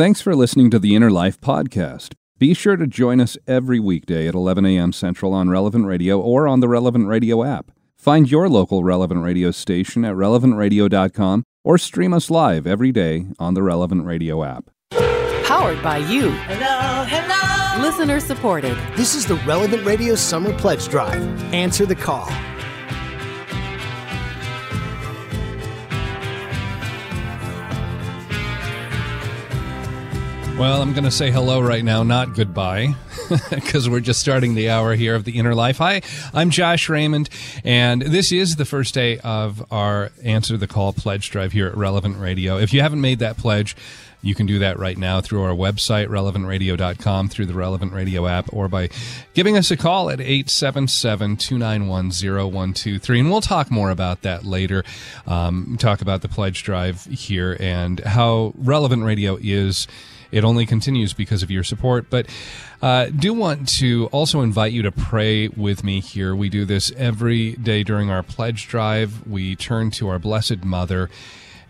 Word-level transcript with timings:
Thanks 0.00 0.22
for 0.22 0.34
listening 0.34 0.70
to 0.70 0.78
the 0.78 0.94
Inner 0.94 1.10
Life 1.10 1.38
Podcast. 1.42 2.14
Be 2.38 2.54
sure 2.54 2.74
to 2.74 2.86
join 2.86 3.20
us 3.20 3.36
every 3.46 3.78
weekday 3.78 4.26
at 4.28 4.34
11 4.34 4.64
a.m. 4.64 4.94
Central 4.94 5.34
on 5.34 5.50
Relevant 5.50 5.84
Radio 5.84 6.18
or 6.18 6.48
on 6.48 6.60
the 6.60 6.70
Relevant 6.70 7.06
Radio 7.06 7.44
app. 7.44 7.70
Find 7.98 8.30
your 8.30 8.48
local 8.48 8.82
Relevant 8.82 9.22
Radio 9.22 9.50
station 9.50 10.06
at 10.06 10.14
relevantradio.com 10.14 11.44
or 11.64 11.76
stream 11.76 12.14
us 12.14 12.30
live 12.30 12.66
every 12.66 12.92
day 12.92 13.26
on 13.38 13.52
the 13.52 13.62
Relevant 13.62 14.06
Radio 14.06 14.42
app. 14.42 14.70
Powered 15.44 15.82
by 15.82 15.98
you. 15.98 16.30
Hello, 16.30 17.04
hello. 17.06 17.86
Listener 17.86 18.20
supported. 18.20 18.78
This 18.96 19.14
is 19.14 19.26
the 19.26 19.36
Relevant 19.44 19.84
Radio 19.84 20.14
Summer 20.14 20.56
Pledge 20.56 20.88
Drive. 20.88 21.22
Answer 21.52 21.84
the 21.84 21.94
call. 21.94 22.32
Well, 30.60 30.82
I'm 30.82 30.92
going 30.92 31.04
to 31.04 31.10
say 31.10 31.30
hello 31.30 31.62
right 31.62 31.82
now, 31.82 32.02
not 32.02 32.34
goodbye, 32.34 32.94
because 33.50 33.88
we're 33.88 34.00
just 34.00 34.20
starting 34.20 34.54
the 34.54 34.68
hour 34.68 34.94
here 34.94 35.14
of 35.14 35.24
the 35.24 35.38
inner 35.38 35.54
life. 35.54 35.78
Hi, 35.78 36.02
I'm 36.34 36.50
Josh 36.50 36.90
Raymond, 36.90 37.30
and 37.64 38.02
this 38.02 38.30
is 38.30 38.56
the 38.56 38.66
first 38.66 38.92
day 38.92 39.18
of 39.20 39.64
our 39.72 40.12
Answer 40.22 40.58
the 40.58 40.66
Call 40.66 40.92
pledge 40.92 41.30
drive 41.30 41.52
here 41.52 41.66
at 41.66 41.74
Relevant 41.78 42.18
Radio. 42.18 42.58
If 42.58 42.74
you 42.74 42.82
haven't 42.82 43.00
made 43.00 43.20
that 43.20 43.38
pledge, 43.38 43.74
you 44.20 44.34
can 44.34 44.44
do 44.44 44.58
that 44.58 44.78
right 44.78 44.98
now 44.98 45.22
through 45.22 45.44
our 45.44 45.54
website, 45.54 46.08
relevantradio.com, 46.08 47.30
through 47.30 47.46
the 47.46 47.54
Relevant 47.54 47.94
Radio 47.94 48.26
app, 48.26 48.52
or 48.52 48.68
by 48.68 48.90
giving 49.32 49.56
us 49.56 49.70
a 49.70 49.78
call 49.78 50.10
at 50.10 50.20
877 50.20 51.38
291 51.38 52.10
0123. 52.10 53.20
And 53.20 53.30
we'll 53.30 53.40
talk 53.40 53.70
more 53.70 53.88
about 53.90 54.20
that 54.22 54.44
later. 54.44 54.84
Um, 55.26 55.78
talk 55.80 56.02
about 56.02 56.20
the 56.20 56.28
pledge 56.28 56.64
drive 56.64 57.06
here 57.06 57.56
and 57.58 58.00
how 58.00 58.52
Relevant 58.58 59.04
Radio 59.04 59.38
is 59.40 59.88
it 60.32 60.44
only 60.44 60.66
continues 60.66 61.12
because 61.12 61.42
of 61.42 61.50
your 61.50 61.64
support. 61.64 62.06
But 62.10 62.26
uh, 62.82 63.06
do 63.06 63.34
want 63.34 63.68
to 63.78 64.06
also 64.12 64.40
invite 64.40 64.72
you 64.72 64.82
to 64.82 64.92
pray 64.92 65.48
with 65.48 65.84
me 65.84 66.00
here. 66.00 66.34
We 66.34 66.48
do 66.48 66.64
this 66.64 66.92
every 66.96 67.52
day 67.52 67.82
during 67.82 68.10
our 68.10 68.22
pledge 68.22 68.68
drive. 68.68 69.26
We 69.26 69.56
turn 69.56 69.90
to 69.92 70.08
our 70.08 70.18
Blessed 70.18 70.64
Mother 70.64 71.10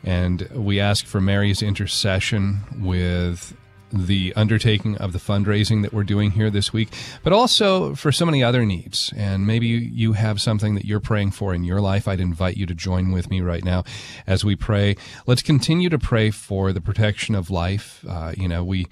and 0.02 0.48
we 0.54 0.80
ask 0.80 1.04
for 1.04 1.20
Mary's 1.20 1.62
intercession 1.62 2.60
with 2.78 3.54
the 3.92 4.32
undertaking 4.36 4.96
of 4.98 5.12
the 5.12 5.18
fundraising 5.18 5.82
that 5.82 5.92
we're 5.92 6.04
doing 6.04 6.32
here 6.32 6.50
this 6.50 6.72
week, 6.72 6.88
but 7.22 7.32
also 7.32 7.94
for 7.94 8.12
so 8.12 8.24
many 8.24 8.42
other 8.42 8.64
needs. 8.64 9.12
And 9.16 9.46
maybe 9.46 9.66
you 9.66 10.12
have 10.12 10.40
something 10.40 10.74
that 10.74 10.84
you're 10.84 11.00
praying 11.00 11.32
for 11.32 11.54
in 11.54 11.64
your 11.64 11.80
life. 11.80 12.08
I'd 12.08 12.20
invite 12.20 12.56
you 12.56 12.66
to 12.66 12.74
join 12.74 13.12
with 13.12 13.30
me 13.30 13.40
right 13.40 13.64
now 13.64 13.84
as 14.26 14.44
we 14.44 14.56
pray. 14.56 14.96
Let's 15.26 15.42
continue 15.42 15.88
to 15.88 15.98
pray 15.98 16.30
for 16.30 16.72
the 16.72 16.80
protection 16.80 17.34
of 17.34 17.50
life. 17.50 18.04
Uh, 18.08 18.32
you 18.36 18.48
know, 18.48 18.64
we 18.64 18.86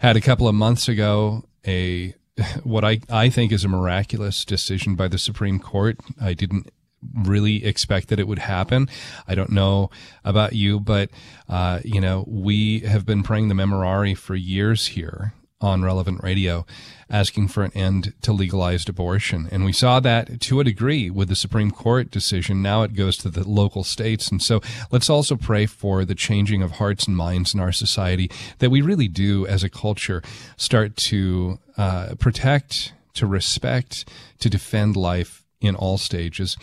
had 0.00 0.16
a 0.16 0.20
couple 0.20 0.48
of 0.48 0.54
months 0.54 0.88
ago 0.88 1.44
a 1.66 2.14
what 2.64 2.84
I, 2.84 3.00
I 3.08 3.28
think 3.28 3.52
is 3.52 3.64
a 3.64 3.68
miraculous 3.68 4.44
decision 4.44 4.96
by 4.96 5.08
the 5.08 5.18
Supreme 5.18 5.60
Court. 5.60 5.98
I 6.20 6.34
didn't 6.34 6.70
really 7.14 7.64
expect 7.64 8.08
that 8.08 8.18
it 8.18 8.28
would 8.28 8.38
happen. 8.38 8.88
I 9.26 9.34
don't 9.34 9.50
know 9.50 9.90
about 10.24 10.54
you, 10.54 10.80
but 10.80 11.10
uh, 11.48 11.80
you 11.84 12.00
know, 12.00 12.24
we 12.26 12.80
have 12.80 13.04
been 13.04 13.22
praying 13.22 13.48
the 13.48 13.54
Memorare 13.54 14.16
for 14.16 14.34
years 14.34 14.88
here 14.88 15.32
on 15.64 15.82
Relevant 15.82 16.22
Radio, 16.22 16.66
asking 17.08 17.48
for 17.48 17.64
an 17.64 17.72
end 17.74 18.12
to 18.22 18.32
legalized 18.32 18.88
abortion. 18.88 19.48
And 19.50 19.64
we 19.64 19.72
saw 19.72 19.98
that 20.00 20.40
to 20.42 20.60
a 20.60 20.64
degree 20.64 21.10
with 21.10 21.28
the 21.28 21.36
Supreme 21.36 21.70
Court 21.70 22.10
decision. 22.10 22.60
Now 22.60 22.82
it 22.82 22.94
goes 22.94 23.16
to 23.18 23.30
the 23.30 23.48
local 23.48 23.82
states. 23.82 24.30
And 24.30 24.42
so 24.42 24.60
let's 24.90 25.08
also 25.08 25.36
pray 25.36 25.66
for 25.66 26.04
the 26.04 26.14
changing 26.14 26.62
of 26.62 26.72
hearts 26.72 27.06
and 27.06 27.16
minds 27.16 27.54
in 27.54 27.60
our 27.60 27.72
society 27.72 28.30
that 28.58 28.70
we 28.70 28.82
really 28.82 29.08
do 29.08 29.46
as 29.46 29.64
a 29.64 29.70
culture 29.70 30.22
start 30.56 30.96
to 30.96 31.58
uh, 31.78 32.14
protect, 32.18 32.92
to 33.14 33.26
respect, 33.26 34.06
to 34.40 34.50
defend 34.50 34.96
life 34.96 35.43
in 35.64 35.74
all 35.74 35.98
stages. 35.98 36.56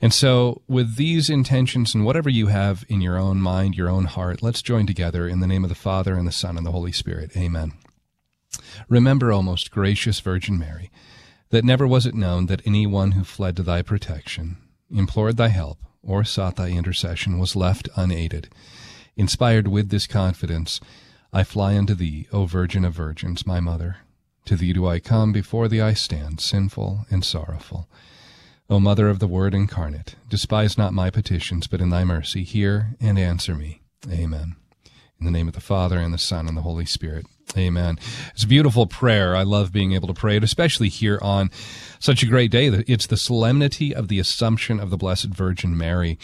And 0.00 0.12
so, 0.12 0.62
with 0.68 0.96
these 0.96 1.30
intentions 1.30 1.94
and 1.94 2.04
whatever 2.04 2.28
you 2.28 2.48
have 2.48 2.84
in 2.88 3.00
your 3.00 3.18
own 3.18 3.40
mind, 3.40 3.76
your 3.76 3.88
own 3.88 4.04
heart, 4.04 4.42
let's 4.42 4.62
join 4.62 4.86
together 4.86 5.28
in 5.28 5.40
the 5.40 5.46
name 5.46 5.64
of 5.64 5.68
the 5.68 5.74
Father, 5.74 6.14
and 6.14 6.26
the 6.26 6.32
Son, 6.32 6.56
and 6.56 6.66
the 6.66 6.72
Holy 6.72 6.92
Spirit. 6.92 7.36
Amen. 7.36 7.72
Remember, 8.88 9.32
O 9.32 9.42
most 9.42 9.70
gracious 9.70 10.20
Virgin 10.20 10.58
Mary, 10.58 10.90
that 11.50 11.64
never 11.64 11.86
was 11.86 12.06
it 12.06 12.14
known 12.14 12.46
that 12.46 12.66
any 12.66 12.86
one 12.86 13.12
who 13.12 13.24
fled 13.24 13.56
to 13.56 13.62
thy 13.62 13.82
protection, 13.82 14.56
implored 14.90 15.36
thy 15.36 15.48
help, 15.48 15.78
or 16.02 16.24
sought 16.24 16.56
thy 16.56 16.70
intercession 16.70 17.38
was 17.38 17.56
left 17.56 17.88
unaided. 17.96 18.48
Inspired 19.16 19.68
with 19.68 19.90
this 19.90 20.06
confidence, 20.06 20.80
I 21.32 21.44
fly 21.44 21.76
unto 21.76 21.94
thee, 21.94 22.26
O 22.32 22.46
Virgin 22.46 22.84
of 22.84 22.94
Virgins, 22.94 23.46
my 23.46 23.60
mother. 23.60 23.98
To 24.46 24.56
thee 24.56 24.72
do 24.72 24.86
I 24.86 24.98
come, 24.98 25.32
before 25.32 25.68
thee 25.68 25.80
I 25.80 25.92
stand, 25.92 26.40
sinful 26.40 27.06
and 27.10 27.24
sorrowful. 27.24 27.88
O 28.70 28.78
Mother 28.78 29.08
of 29.08 29.18
the 29.18 29.26
Word 29.26 29.52
incarnate, 29.52 30.14
despise 30.28 30.78
not 30.78 30.94
my 30.94 31.10
petitions, 31.10 31.66
but 31.66 31.80
in 31.80 31.90
thy 31.90 32.04
mercy 32.04 32.44
hear 32.44 32.94
and 33.00 33.18
answer 33.18 33.56
me. 33.56 33.82
Amen. 34.08 34.54
In 35.18 35.24
the 35.26 35.32
name 35.32 35.48
of 35.48 35.54
the 35.54 35.60
Father, 35.60 35.98
and 35.98 36.14
the 36.14 36.18
Son, 36.18 36.46
and 36.46 36.56
the 36.56 36.62
Holy 36.62 36.86
Spirit. 36.86 37.26
Amen. 37.58 37.98
It's 38.32 38.44
a 38.44 38.46
beautiful 38.46 38.86
prayer. 38.86 39.34
I 39.34 39.42
love 39.42 39.72
being 39.72 39.92
able 39.92 40.06
to 40.06 40.14
pray 40.14 40.36
it, 40.36 40.44
especially 40.44 40.88
here 40.88 41.18
on 41.20 41.50
such 41.98 42.22
a 42.22 42.26
great 42.26 42.52
day. 42.52 42.68
It's 42.86 43.08
the 43.08 43.16
solemnity 43.16 43.92
of 43.92 44.06
the 44.06 44.20
Assumption 44.20 44.78
of 44.78 44.90
the 44.90 44.96
Blessed 44.96 45.30
Virgin 45.30 45.76
Mary. 45.76 46.16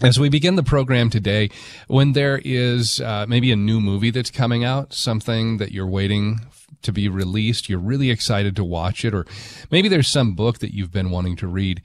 As 0.00 0.18
we 0.18 0.28
begin 0.28 0.56
the 0.56 0.64
program 0.64 1.08
today, 1.08 1.50
when 1.86 2.14
there 2.14 2.40
is 2.44 3.00
uh, 3.00 3.26
maybe 3.28 3.52
a 3.52 3.56
new 3.56 3.80
movie 3.80 4.10
that's 4.10 4.32
coming 4.32 4.64
out, 4.64 4.92
something 4.92 5.58
that 5.58 5.70
you're 5.70 5.86
waiting 5.86 6.40
to 6.84 6.92
be 6.92 7.08
released, 7.08 7.68
you're 7.68 7.78
really 7.78 8.10
excited 8.10 8.56
to 8.56 8.64
watch 8.64 9.04
it, 9.04 9.14
or 9.14 9.26
maybe 9.70 9.88
there's 9.88 10.10
some 10.10 10.34
book 10.34 10.58
that 10.60 10.74
you've 10.74 10.92
been 10.92 11.10
wanting 11.10 11.36
to 11.36 11.46
read. 11.46 11.82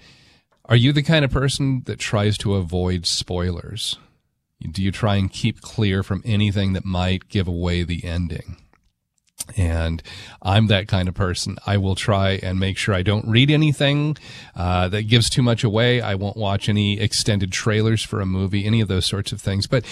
Are 0.65 0.75
you 0.75 0.93
the 0.93 1.03
kind 1.03 1.25
of 1.25 1.31
person 1.31 1.81
that 1.85 1.99
tries 1.99 2.37
to 2.39 2.55
avoid 2.55 3.05
spoilers? 3.05 3.97
Do 4.71 4.83
you 4.83 4.91
try 4.91 5.15
and 5.15 5.31
keep 5.31 5.61
clear 5.61 6.03
from 6.03 6.21
anything 6.25 6.73
that 6.73 6.85
might 6.85 7.29
give 7.29 7.47
away 7.47 7.83
the 7.83 8.03
ending? 8.03 8.57
And 9.57 10.03
I'm 10.41 10.67
that 10.67 10.87
kind 10.87 11.07
of 11.07 11.15
person. 11.15 11.57
I 11.65 11.77
will 11.77 11.95
try 11.95 12.39
and 12.43 12.59
make 12.59 12.77
sure 12.77 12.93
I 12.93 13.01
don't 13.01 13.27
read 13.27 13.49
anything 13.49 14.17
uh, 14.55 14.89
that 14.89 15.07
gives 15.07 15.29
too 15.29 15.41
much 15.41 15.63
away. 15.63 16.01
I 16.01 16.15
won't 16.15 16.37
watch 16.37 16.69
any 16.69 16.99
extended 16.99 17.51
trailers 17.51 18.03
for 18.03 18.21
a 18.21 18.25
movie, 18.25 18.65
any 18.65 18.79
of 18.79 18.87
those 18.87 19.07
sorts 19.07 19.31
of 19.31 19.41
things. 19.41 19.65
But 19.65 19.85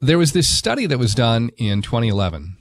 there 0.00 0.18
was 0.18 0.32
this 0.32 0.48
study 0.48 0.86
that 0.86 0.98
was 0.98 1.14
done 1.14 1.50
in 1.56 1.82
2011 1.82 2.57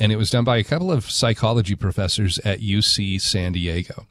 and 0.00 0.10
it 0.10 0.16
was 0.16 0.30
done 0.30 0.44
by 0.44 0.56
a 0.56 0.64
couple 0.64 0.90
of 0.90 1.10
psychology 1.10 1.74
professors 1.74 2.38
at 2.38 2.60
UC 2.60 3.20
San 3.20 3.52
Diego. 3.52 4.06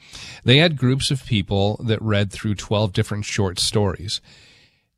They 0.45 0.57
had 0.57 0.77
groups 0.77 1.09
of 1.09 1.25
people 1.25 1.81
that 1.83 2.01
read 2.01 2.31
through 2.31 2.55
12 2.55 2.93
different 2.93 3.25
short 3.25 3.57
stories. 3.59 4.21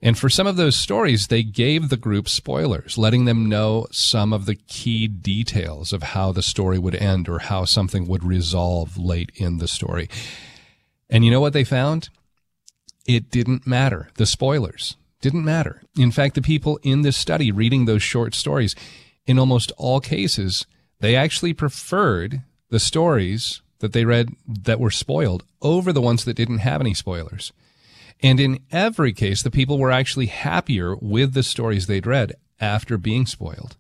And 0.02 0.18
for 0.18 0.30
some 0.30 0.48
of 0.48 0.58
those 0.58 0.76
stories, 0.76 1.28
they 1.28 1.44
gave 1.44 1.90
the 1.90 1.98
group 1.98 2.28
spoilers, 2.28 2.98
letting 2.98 3.26
them 3.26 3.48
know 3.48 3.88
some 3.92 4.34
of 4.34 4.46
the 4.46 4.56
key 4.56 5.08
details 5.08 5.94
of 5.94 6.04
how 6.04 6.32
the 6.32 6.42
story 6.42 6.78
would 6.78 6.96
end 6.96 7.30
or 7.30 7.40
how 7.40 7.66
something 7.66 8.08
would 8.08 8.24
resolve 8.24 8.98
late 8.98 9.32
in 9.36 9.60
the 9.60 9.68
story. 9.68 10.10
And 11.10 11.24
you 11.24 11.32
know 11.32 11.40
what 11.40 11.54
they 11.54 11.64
found? 11.64 12.10
It 13.06 13.30
didn't 13.30 13.66
matter. 13.66 14.10
The 14.16 14.26
spoilers 14.26 14.98
didn't 15.22 15.46
matter. 15.46 15.84
In 15.96 16.12
fact, 16.12 16.36
the 16.36 16.42
people 16.42 16.80
in 16.84 17.04
this 17.04 17.18
study 17.18 17.52
reading 17.52 17.86
those 17.86 18.04
short 18.04 18.34
stories, 18.34 18.76
in 19.26 19.40
almost 19.40 19.72
all 19.78 20.00
cases, 20.00 20.66
they 21.02 21.16
actually 21.16 21.54
preferred 21.54 22.42
the 22.70 22.80
stories 22.80 23.62
that 23.80 23.94
they 23.94 24.06
read 24.06 24.30
that 24.48 24.80
were 24.80 24.92
spoiled 24.92 25.44
over 25.62 25.92
the 25.92 26.02
ones 26.02 26.24
that 26.26 26.36
didn't 26.36 26.60
have 26.60 26.80
any 26.80 26.94
spoilers. 26.94 27.52
And 28.24 28.40
in 28.40 28.60
every 28.72 29.14
case, 29.14 29.42
the 29.42 29.52
people 29.52 29.78
were 29.78 29.92
actually 29.92 30.28
happier 30.28 30.96
with 30.96 31.34
the 31.34 31.44
stories 31.44 31.88
they'd 31.88 32.06
read 32.06 32.34
after 32.60 32.98
being 32.98 33.26
spoiled. 33.26 33.76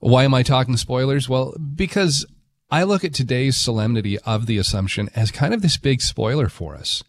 Why 0.00 0.24
am 0.24 0.34
I 0.34 0.42
talking 0.42 0.76
spoilers? 0.76 1.28
Well, 1.28 1.54
because 1.76 2.26
I 2.70 2.82
look 2.84 3.04
at 3.04 3.12
today's 3.12 3.56
solemnity 3.56 4.18
of 4.20 4.46
the 4.46 4.56
Assumption 4.56 5.10
as 5.14 5.30
kind 5.30 5.52
of 5.52 5.60
this 5.60 5.76
big 5.76 6.00
spoiler 6.00 6.48
for 6.48 6.74
us. 6.74 7.04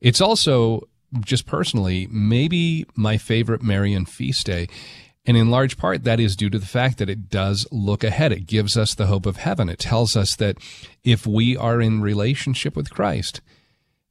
It's 0.00 0.20
also, 0.20 0.88
just 1.20 1.46
personally, 1.46 2.08
maybe 2.10 2.84
my 2.96 3.16
favorite 3.16 3.62
Marian 3.62 4.04
feast 4.04 4.44
day. 4.44 4.66
And 5.26 5.36
in 5.36 5.50
large 5.50 5.76
part, 5.76 6.04
that 6.04 6.20
is 6.20 6.36
due 6.36 6.48
to 6.48 6.58
the 6.58 6.66
fact 6.66 6.98
that 6.98 7.10
it 7.10 7.28
does 7.28 7.66
look 7.70 8.02
ahead. 8.02 8.32
It 8.32 8.46
gives 8.46 8.76
us 8.76 8.94
the 8.94 9.06
hope 9.06 9.26
of 9.26 9.36
heaven. 9.36 9.68
It 9.68 9.78
tells 9.78 10.16
us 10.16 10.34
that 10.36 10.56
if 11.04 11.26
we 11.26 11.56
are 11.56 11.80
in 11.80 12.00
relationship 12.00 12.74
with 12.74 12.90
Christ, 12.90 13.40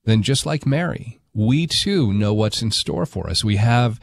then 0.05 0.21
just 0.21 0.45
like 0.45 0.65
Mary, 0.65 1.19
we 1.33 1.67
too 1.67 2.13
know 2.13 2.33
what's 2.33 2.61
in 2.61 2.71
store 2.71 3.05
for 3.05 3.29
us. 3.29 3.43
We 3.43 3.55
have 3.57 3.99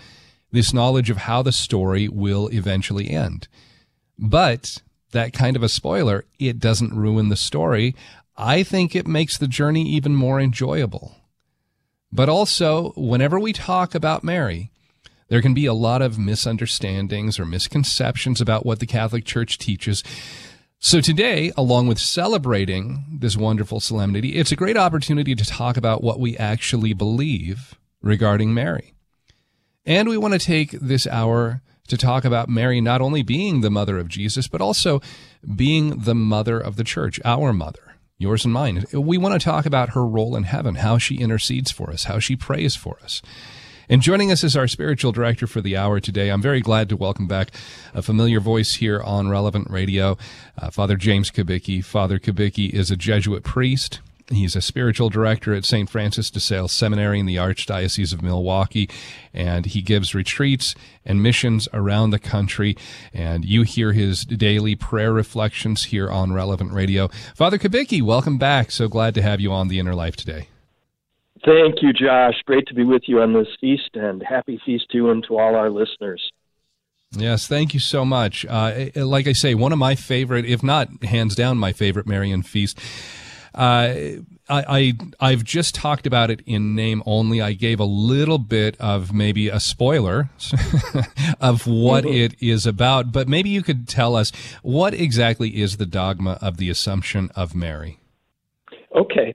this 0.50 0.72
knowledge 0.72 1.10
of 1.10 1.18
how 1.18 1.42
the 1.42 1.52
story 1.52 2.08
will 2.08 2.48
eventually 2.48 3.10
end. 3.10 3.48
But 4.18 4.82
that 5.12 5.32
kind 5.32 5.56
of 5.56 5.62
a 5.62 5.68
spoiler, 5.68 6.24
it 6.38 6.58
doesn't 6.58 6.94
ruin 6.94 7.28
the 7.28 7.36
story. 7.36 7.94
I 8.36 8.62
think 8.62 8.94
it 8.94 9.06
makes 9.06 9.38
the 9.38 9.48
journey 9.48 9.88
even 9.88 10.14
more 10.14 10.40
enjoyable. 10.40 11.16
But 12.12 12.28
also, 12.28 12.92
whenever 12.96 13.40
we 13.40 13.52
talk 13.52 13.94
about 13.94 14.22
Mary, 14.22 14.70
there 15.28 15.42
can 15.42 15.54
be 15.54 15.66
a 15.66 15.74
lot 15.74 16.02
of 16.02 16.18
misunderstandings 16.18 17.38
or 17.38 17.44
misconceptions 17.44 18.40
about 18.40 18.66
what 18.66 18.80
the 18.80 18.86
Catholic 18.86 19.24
Church 19.24 19.58
teaches. 19.58 20.02
So 20.78 21.00
today, 21.00 21.50
along 21.56 21.86
with 21.86 21.98
celebrating 21.98 23.18
this 23.20 23.36
wonderful 23.36 23.80
solemnity, 23.80 24.36
it's 24.36 24.52
a 24.52 24.56
great 24.56 24.76
opportunity 24.76 25.34
to 25.34 25.44
talk 25.44 25.76
about 25.76 26.02
what 26.02 26.20
we 26.20 26.36
actually 26.36 26.92
believe 26.92 27.74
regarding 28.02 28.52
Mary. 28.52 28.92
And 29.86 30.08
we 30.08 30.18
want 30.18 30.34
to 30.34 30.38
take 30.38 30.72
this 30.72 31.06
hour 31.06 31.62
to 31.88 31.96
talk 31.96 32.24
about 32.24 32.48
Mary 32.48 32.80
not 32.80 33.00
only 33.00 33.22
being 33.22 33.60
the 33.60 33.70
mother 33.70 33.98
of 33.98 34.08
Jesus, 34.08 34.48
but 34.48 34.60
also 34.60 35.00
being 35.56 36.00
the 36.00 36.14
mother 36.14 36.58
of 36.58 36.76
the 36.76 36.84
church, 36.84 37.20
our 37.24 37.52
mother, 37.52 37.96
yours 38.18 38.44
and 38.44 38.54
mine. 38.54 38.84
We 38.92 39.18
want 39.18 39.40
to 39.40 39.44
talk 39.44 39.66
about 39.66 39.90
her 39.90 40.06
role 40.06 40.36
in 40.36 40.44
heaven, 40.44 40.76
how 40.76 40.98
she 40.98 41.16
intercedes 41.16 41.70
for 41.70 41.90
us, 41.90 42.04
how 42.04 42.18
she 42.18 42.36
prays 42.36 42.74
for 42.74 42.98
us. 43.02 43.20
And 43.88 44.00
joining 44.00 44.32
us 44.32 44.42
as 44.42 44.56
our 44.56 44.66
spiritual 44.66 45.12
director 45.12 45.46
for 45.46 45.60
the 45.60 45.76
hour 45.76 46.00
today, 46.00 46.30
I'm 46.30 46.40
very 46.40 46.60
glad 46.60 46.88
to 46.88 46.96
welcome 46.96 47.26
back 47.26 47.50
a 47.92 48.00
familiar 48.00 48.40
voice 48.40 48.76
here 48.76 49.00
on 49.02 49.28
Relevant 49.28 49.68
Radio, 49.68 50.16
uh, 50.56 50.70
Father 50.70 50.96
James 50.96 51.30
Kubicki. 51.30 51.84
Father 51.84 52.18
Kubicki 52.18 52.70
is 52.70 52.90
a 52.90 52.96
Jesuit 52.96 53.44
priest. 53.44 54.00
He's 54.30 54.56
a 54.56 54.62
spiritual 54.62 55.10
director 55.10 55.52
at 55.52 55.66
St. 55.66 55.90
Francis 55.90 56.30
de 56.30 56.40
Sales 56.40 56.72
Seminary 56.72 57.20
in 57.20 57.26
the 57.26 57.36
Archdiocese 57.36 58.14
of 58.14 58.22
Milwaukee, 58.22 58.88
and 59.34 59.66
he 59.66 59.82
gives 59.82 60.14
retreats 60.14 60.74
and 61.04 61.22
missions 61.22 61.68
around 61.74 62.08
the 62.08 62.18
country. 62.18 62.78
And 63.12 63.44
you 63.44 63.64
hear 63.64 63.92
his 63.92 64.24
daily 64.24 64.76
prayer 64.76 65.12
reflections 65.12 65.84
here 65.84 66.10
on 66.10 66.32
Relevant 66.32 66.72
Radio. 66.72 67.08
Father 67.34 67.58
Kubicki, 67.58 68.00
welcome 68.00 68.38
back. 68.38 68.70
So 68.70 68.88
glad 68.88 69.12
to 69.14 69.22
have 69.22 69.40
you 69.42 69.52
on 69.52 69.68
the 69.68 69.78
Inner 69.78 69.94
Life 69.94 70.16
today. 70.16 70.48
Thank 71.44 71.82
you, 71.82 71.92
Josh. 71.92 72.34
Great 72.46 72.66
to 72.68 72.74
be 72.74 72.84
with 72.84 73.02
you 73.06 73.20
on 73.20 73.34
this 73.34 73.48
feast, 73.60 73.90
and 73.94 74.22
happy 74.22 74.60
feast 74.64 74.86
to 74.90 74.96
you 74.96 75.10
and 75.10 75.22
to 75.28 75.38
all 75.38 75.54
our 75.54 75.70
listeners. 75.70 76.32
Yes, 77.12 77.46
thank 77.46 77.74
you 77.74 77.80
so 77.80 78.04
much. 78.04 78.44
Uh, 78.48 78.86
like 78.96 79.26
I 79.26 79.32
say, 79.32 79.54
one 79.54 79.72
of 79.72 79.78
my 79.78 79.94
favorite, 79.94 80.46
if 80.46 80.62
not 80.62 81.04
hands 81.04 81.34
down 81.34 81.58
my 81.58 81.72
favorite 81.72 82.06
Marian 82.06 82.42
feast. 82.42 82.80
Uh, 83.54 83.94
I, 84.48 84.92
I 85.20 85.30
have 85.30 85.44
just 85.44 85.74
talked 85.74 86.06
about 86.06 86.30
it 86.30 86.42
in 86.44 86.74
name 86.74 87.02
only. 87.06 87.40
I 87.40 87.52
gave 87.52 87.80
a 87.80 87.84
little 87.84 88.38
bit 88.38 88.76
of 88.78 89.14
maybe 89.14 89.48
a 89.48 89.58
spoiler 89.58 90.28
of 91.40 91.66
what 91.66 92.04
mm-hmm. 92.04 92.12
it 92.12 92.42
is 92.42 92.66
about, 92.66 93.10
but 93.10 93.26
maybe 93.26 93.48
you 93.48 93.62
could 93.62 93.88
tell 93.88 94.16
us 94.16 94.32
what 94.62 94.92
exactly 94.92 95.62
is 95.62 95.78
the 95.78 95.86
dogma 95.86 96.38
of 96.42 96.58
the 96.58 96.68
Assumption 96.68 97.30
of 97.34 97.54
Mary. 97.54 98.00
Okay. 98.94 99.34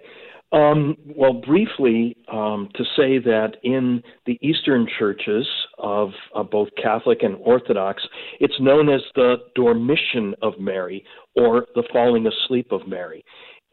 Um, 0.51 0.97
well, 1.05 1.33
briefly, 1.33 2.17
um, 2.31 2.69
to 2.73 2.83
say 2.95 3.19
that 3.19 3.57
in 3.63 4.01
the 4.25 4.39
Eastern 4.41 4.87
churches 4.97 5.47
of 5.77 6.09
uh, 6.35 6.41
both 6.41 6.69
Catholic 6.81 7.19
and 7.21 7.35
Orthodox, 7.35 8.01
it's 8.39 8.59
known 8.59 8.89
as 8.89 9.01
the 9.15 9.37
Dormition 9.55 10.33
of 10.41 10.53
Mary 10.59 11.05
or 11.35 11.67
the 11.75 11.83
falling 11.93 12.25
asleep 12.25 12.71
of 12.71 12.87
Mary. 12.87 13.23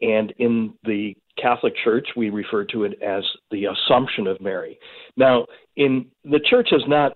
And 0.01 0.31
in 0.37 0.73
the 0.83 1.15
Catholic 1.41 1.73
Church, 1.83 2.07
we 2.15 2.29
refer 2.29 2.63
to 2.65 2.83
it 2.83 3.01
as 3.01 3.23
the 3.49 3.65
Assumption 3.65 4.27
of 4.27 4.39
Mary. 4.39 4.77
Now, 5.15 5.47
in 5.75 6.05
the 6.23 6.39
Church 6.47 6.67
has 6.71 6.83
not 6.87 7.13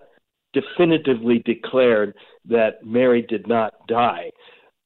definitively 0.52 1.40
declared 1.44 2.14
that 2.48 2.84
Mary 2.84 3.24
did 3.28 3.46
not 3.46 3.74
die, 3.86 4.30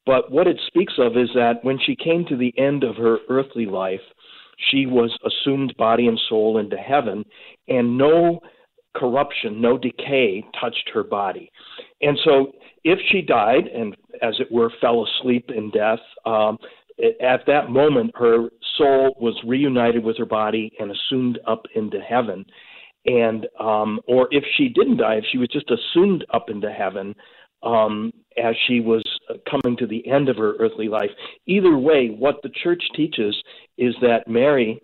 but 0.05 0.31
what 0.31 0.47
it 0.47 0.57
speaks 0.67 0.93
of 0.99 1.17
is 1.17 1.29
that 1.33 1.63
when 1.63 1.79
she 1.85 1.95
came 1.95 2.25
to 2.25 2.37
the 2.37 2.53
end 2.57 2.83
of 2.83 2.95
her 2.95 3.17
earthly 3.29 3.65
life, 3.65 3.99
she 4.57 4.85
was 4.85 5.15
assumed 5.25 5.75
body 5.77 6.07
and 6.07 6.19
soul 6.29 6.57
into 6.57 6.77
heaven, 6.77 7.23
and 7.67 7.97
no 7.97 8.39
corruption, 8.95 9.61
no 9.61 9.77
decay 9.77 10.43
touched 10.59 10.89
her 10.93 11.03
body. 11.03 11.51
And 12.01 12.17
so, 12.23 12.51
if 12.83 12.99
she 13.11 13.21
died 13.21 13.67
and, 13.67 13.95
as 14.21 14.35
it 14.39 14.51
were, 14.51 14.71
fell 14.81 15.05
asleep 15.05 15.51
in 15.55 15.71
death, 15.71 15.99
um, 16.25 16.57
at 17.21 17.45
that 17.45 17.69
moment, 17.69 18.11
her 18.15 18.49
soul 18.77 19.15
was 19.19 19.39
reunited 19.45 20.03
with 20.03 20.17
her 20.17 20.25
body 20.25 20.71
and 20.79 20.91
assumed 20.91 21.39
up 21.47 21.65
into 21.75 21.99
heaven. 21.99 22.45
And, 23.05 23.47
um, 23.59 23.99
or 24.07 24.27
if 24.31 24.43
she 24.55 24.69
didn't 24.69 24.97
die, 24.97 25.15
if 25.15 25.25
she 25.31 25.37
was 25.37 25.47
just 25.49 25.69
assumed 25.71 26.25
up 26.33 26.49
into 26.49 26.71
heaven, 26.71 27.15
um, 27.67 28.13
as 28.41 28.55
she 28.67 28.79
was 28.79 29.03
coming 29.49 29.75
to 29.77 29.85
the 29.85 30.07
end 30.07 30.29
of 30.29 30.37
her 30.37 30.53
earthly 30.59 30.87
life. 30.87 31.09
Either 31.47 31.77
way, 31.77 32.07
what 32.07 32.41
the 32.41 32.51
church 32.63 32.81
teaches 32.95 33.35
is 33.77 33.93
that 34.01 34.27
Mary 34.27 34.79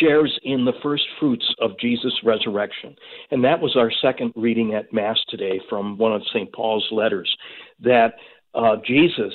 shares 0.00 0.38
in 0.42 0.64
the 0.64 0.72
first 0.82 1.04
fruits 1.18 1.46
of 1.60 1.78
Jesus' 1.78 2.18
resurrection. 2.24 2.94
And 3.30 3.44
that 3.44 3.60
was 3.60 3.76
our 3.76 3.90
second 4.02 4.32
reading 4.34 4.74
at 4.74 4.92
Mass 4.92 5.18
today 5.28 5.60
from 5.68 5.98
one 5.98 6.12
of 6.12 6.22
St. 6.32 6.52
Paul's 6.52 6.86
letters 6.90 7.34
that 7.80 8.14
uh, 8.54 8.76
Jesus, 8.86 9.32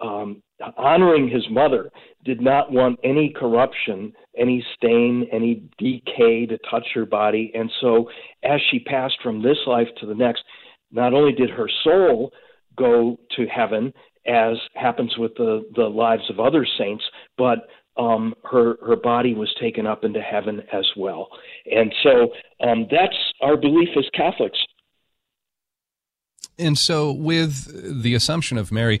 um, 0.00 0.42
honoring 0.76 1.28
his 1.28 1.44
mother, 1.50 1.90
did 2.24 2.40
not 2.40 2.72
want 2.72 2.98
any 3.04 3.32
corruption, 3.34 4.12
any 4.36 4.64
stain, 4.74 5.28
any 5.32 5.62
decay 5.78 6.46
to 6.46 6.58
touch 6.70 6.86
her 6.94 7.06
body. 7.06 7.52
And 7.54 7.70
so 7.80 8.08
as 8.42 8.60
she 8.70 8.80
passed 8.80 9.16
from 9.22 9.42
this 9.42 9.58
life 9.66 9.88
to 10.00 10.06
the 10.06 10.14
next, 10.14 10.42
not 10.94 11.12
only 11.12 11.32
did 11.32 11.50
her 11.50 11.68
soul 11.82 12.32
go 12.76 13.18
to 13.36 13.46
heaven, 13.46 13.92
as 14.26 14.56
happens 14.74 15.16
with 15.18 15.34
the, 15.34 15.68
the 15.76 15.82
lives 15.82 16.22
of 16.30 16.40
other 16.40 16.66
saints, 16.78 17.04
but 17.36 17.68
um, 17.96 18.34
her 18.50 18.76
her 18.84 18.96
body 18.96 19.34
was 19.34 19.54
taken 19.60 19.86
up 19.86 20.04
into 20.04 20.20
heaven 20.20 20.62
as 20.72 20.86
well. 20.96 21.28
And 21.70 21.94
so 22.02 22.28
um, 22.66 22.86
that's 22.90 23.16
our 23.40 23.56
belief 23.56 23.90
as 23.96 24.04
Catholics. 24.14 24.58
And 26.58 26.78
so, 26.78 27.10
with 27.12 28.02
the 28.02 28.14
Assumption 28.14 28.58
of 28.58 28.70
Mary, 28.70 29.00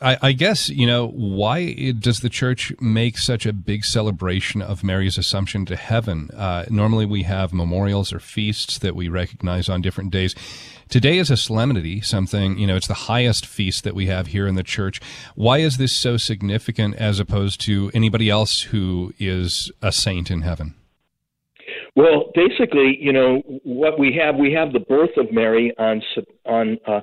I, 0.00 0.16
I, 0.22 0.32
guess 0.32 0.68
you 0.68 0.86
know 0.86 1.08
why 1.08 1.92
does 1.92 2.20
the 2.20 2.28
church 2.28 2.72
make 2.80 3.18
such 3.18 3.46
a 3.46 3.52
big 3.52 3.84
celebration 3.84 4.62
of 4.62 4.82
Mary's 4.82 5.18
Assumption 5.18 5.66
to 5.66 5.76
heaven? 5.76 6.30
Uh, 6.34 6.64
normally, 6.70 7.06
we 7.06 7.24
have 7.24 7.52
memorials 7.52 8.12
or 8.12 8.20
feasts 8.20 8.78
that 8.78 8.96
we 8.96 9.08
recognize 9.08 9.68
on 9.68 9.82
different 9.82 10.10
days. 10.10 10.34
Today 10.88 11.16
is 11.16 11.30
a 11.30 11.38
solemnity, 11.38 12.02
something, 12.02 12.58
you 12.58 12.66
know, 12.66 12.76
it's 12.76 12.86
the 12.86 12.92
highest 12.92 13.46
feast 13.46 13.82
that 13.84 13.94
we 13.94 14.08
have 14.08 14.26
here 14.26 14.46
in 14.46 14.56
the 14.56 14.62
church. 14.62 15.00
Why 15.34 15.56
is 15.56 15.78
this 15.78 15.96
so 15.96 16.18
significant 16.18 16.96
as 16.96 17.18
opposed 17.18 17.62
to 17.62 17.90
anybody 17.94 18.28
else 18.28 18.60
who 18.60 19.14
is 19.18 19.72
a 19.80 19.90
saint 19.90 20.30
in 20.30 20.42
heaven? 20.42 20.74
Well, 21.94 22.30
basically, 22.34 22.98
you 23.00 23.10
know, 23.10 23.38
what 23.64 23.98
we 23.98 24.14
have, 24.22 24.36
we 24.36 24.52
have 24.52 24.74
the 24.74 24.80
birth 24.80 25.16
of 25.16 25.32
Mary 25.32 25.72
on, 25.78 26.02
on, 26.44 26.78
uh, 26.86 27.00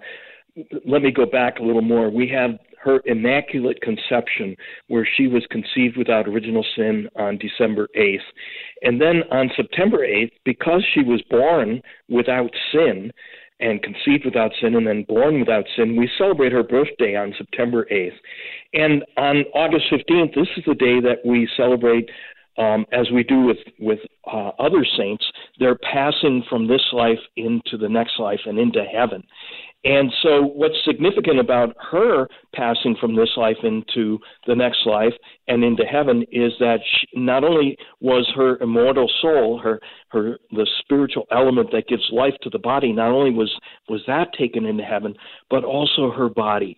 let 0.85 1.01
me 1.01 1.11
go 1.11 1.25
back 1.25 1.59
a 1.59 1.63
little 1.63 1.81
more. 1.81 2.09
We 2.09 2.27
have 2.29 2.51
her 2.81 3.01
immaculate 3.05 3.81
conception, 3.81 4.55
where 4.87 5.07
she 5.17 5.27
was 5.27 5.45
conceived 5.51 5.97
without 5.97 6.27
original 6.27 6.65
sin 6.75 7.09
on 7.15 7.37
December 7.37 7.89
8th. 7.97 8.19
And 8.81 9.01
then 9.01 9.23
on 9.31 9.49
September 9.55 9.97
8th, 9.99 10.31
because 10.45 10.85
she 10.93 11.01
was 11.01 11.21
born 11.29 11.81
without 12.07 12.51
sin, 12.71 13.11
and 13.59 13.83
conceived 13.83 14.23
without 14.23 14.51
sin 14.61 14.75
and 14.75 14.87
then 14.87 15.03
born 15.03 15.39
without 15.39 15.65
sin, 15.75 15.97
we 15.97 16.09
celebrate 16.17 16.51
her 16.51 16.63
birthday 16.63 17.15
on 17.15 17.33
September 17.37 17.85
8th. 17.91 18.13
And 18.73 19.03
on 19.17 19.43
August 19.53 19.85
15th, 19.91 20.33
this 20.33 20.47
is 20.55 20.63
the 20.65 20.75
day 20.75 21.01
that 21.01 21.25
we 21.25 21.49
celebrate, 21.57 22.09
um, 22.57 22.85
as 22.91 23.09
we 23.11 23.23
do 23.23 23.41
with, 23.41 23.57
with 23.79 23.99
uh, 24.31 24.51
other 24.59 24.85
saints, 24.97 25.25
they're 25.59 25.77
passing 25.91 26.43
from 26.49 26.67
this 26.67 26.83
life 26.91 27.19
into 27.35 27.77
the 27.77 27.89
next 27.89 28.19
life 28.19 28.41
and 28.45 28.59
into 28.59 28.83
heaven. 28.83 29.23
And 29.85 30.11
so, 30.21 30.41
what's 30.41 30.75
significant 30.85 31.39
about 31.39 31.73
her 31.91 32.27
passing 32.53 32.97
from 32.99 33.15
this 33.15 33.29
life 33.37 33.55
into 33.63 34.19
the 34.45 34.55
next 34.55 34.85
life 34.85 35.13
and 35.47 35.63
into 35.63 35.85
heaven 35.85 36.25
is 36.33 36.51
that 36.59 36.79
she, 36.83 37.07
not 37.17 37.45
only 37.45 37.77
was 38.01 38.29
her 38.35 38.57
immortal 38.57 39.09
soul, 39.21 39.57
her 39.59 39.79
her 40.09 40.37
the 40.51 40.67
spiritual 40.81 41.25
element 41.31 41.69
that 41.71 41.87
gives 41.87 42.03
life 42.11 42.33
to 42.41 42.49
the 42.49 42.59
body, 42.59 42.91
not 42.91 43.11
only 43.11 43.31
was 43.31 43.57
was 43.87 44.01
that 44.05 44.33
taken 44.37 44.65
into 44.65 44.83
heaven, 44.83 45.15
but 45.49 45.63
also 45.63 46.11
her 46.11 46.27
body. 46.27 46.75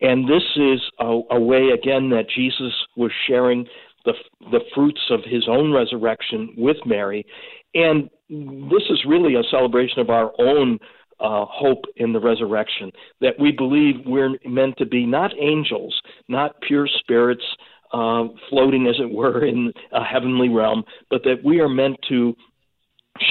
And 0.00 0.28
this 0.28 0.44
is 0.54 0.80
a, 1.00 1.20
a 1.32 1.40
way 1.40 1.70
again 1.70 2.10
that 2.10 2.30
Jesus 2.32 2.72
was 2.96 3.10
sharing 3.26 3.66
the 4.04 4.12
the 4.50 4.60
fruits 4.74 5.00
of 5.10 5.20
his 5.24 5.44
own 5.48 5.72
resurrection 5.72 6.54
with 6.56 6.76
Mary, 6.86 7.26
and 7.74 8.10
this 8.28 8.82
is 8.90 9.04
really 9.06 9.34
a 9.34 9.42
celebration 9.50 10.00
of 10.00 10.10
our 10.10 10.32
own 10.38 10.78
uh, 11.20 11.44
hope 11.48 11.84
in 11.96 12.12
the 12.12 12.20
resurrection, 12.20 12.90
that 13.20 13.38
we 13.38 13.52
believe 13.52 13.94
we're 14.06 14.36
meant 14.44 14.76
to 14.76 14.86
be 14.86 15.06
not 15.06 15.32
angels, 15.38 15.98
not 16.28 16.60
pure 16.66 16.88
spirits 17.00 17.44
uh, 17.92 18.24
floating, 18.50 18.86
as 18.86 18.96
it 18.98 19.10
were, 19.10 19.44
in 19.44 19.72
a 19.92 20.02
heavenly 20.02 20.48
realm, 20.48 20.82
but 21.10 21.22
that 21.22 21.36
we 21.44 21.60
are 21.60 21.68
meant 21.68 21.96
to 22.08 22.34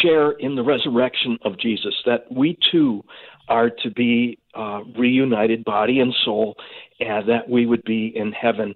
share 0.01 0.31
in 0.31 0.55
the 0.55 0.63
resurrection 0.63 1.37
of 1.43 1.59
Jesus, 1.59 1.93
that 2.05 2.23
we 2.31 2.57
too 2.71 3.03
are 3.49 3.69
to 3.69 3.91
be 3.91 4.37
uh, 4.55 4.79
reunited, 4.97 5.65
body 5.65 5.99
and 5.99 6.13
soul, 6.23 6.55
and 7.01 7.27
that 7.27 7.49
we 7.49 7.65
would 7.65 7.83
be 7.83 8.13
in 8.15 8.31
heaven. 8.31 8.73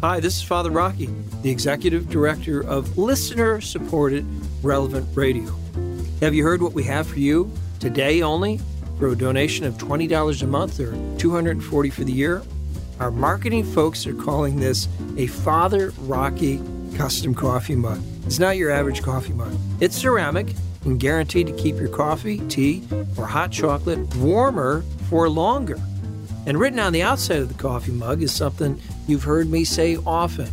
Hi, 0.00 0.20
this 0.20 0.36
is 0.36 0.42
Father 0.42 0.70
Rocky, 0.70 1.10
the 1.42 1.50
Executive 1.50 2.08
Director 2.08 2.62
of 2.62 2.96
listener 2.96 3.60
supported 3.60 4.24
Relevant 4.62 5.06
Radio. 5.14 5.54
Have 6.20 6.34
you 6.34 6.44
heard 6.44 6.60
what 6.60 6.74
we 6.74 6.84
have 6.84 7.06
for 7.06 7.18
you 7.18 7.50
today 7.78 8.20
only 8.20 8.60
for 8.98 9.08
a 9.08 9.16
donation 9.16 9.64
of 9.64 9.78
$20 9.78 10.42
a 10.42 10.46
month 10.46 10.78
or 10.78 10.92
$240 10.92 11.92
for 11.94 12.04
the 12.04 12.12
year? 12.12 12.42
Our 12.98 13.10
marketing 13.10 13.64
folks 13.64 14.06
are 14.06 14.12
calling 14.12 14.60
this 14.60 14.86
a 15.16 15.28
Father 15.28 15.94
Rocky 16.00 16.60
custom 16.94 17.34
coffee 17.34 17.74
mug. 17.74 18.02
It's 18.26 18.38
not 18.38 18.58
your 18.58 18.70
average 18.70 19.02
coffee 19.02 19.32
mug. 19.32 19.56
It's 19.80 19.96
ceramic 19.96 20.48
and 20.84 21.00
guaranteed 21.00 21.46
to 21.46 21.54
keep 21.54 21.76
your 21.76 21.88
coffee, 21.88 22.46
tea, 22.48 22.86
or 23.16 23.24
hot 23.24 23.50
chocolate 23.50 24.14
warmer 24.16 24.82
for 25.08 25.26
longer. 25.30 25.78
And 26.44 26.60
written 26.60 26.80
on 26.80 26.92
the 26.92 27.02
outside 27.02 27.38
of 27.38 27.48
the 27.48 27.62
coffee 27.62 27.92
mug 27.92 28.22
is 28.22 28.30
something 28.30 28.78
you've 29.08 29.24
heard 29.24 29.48
me 29.48 29.64
say 29.64 29.96
often. 29.96 30.50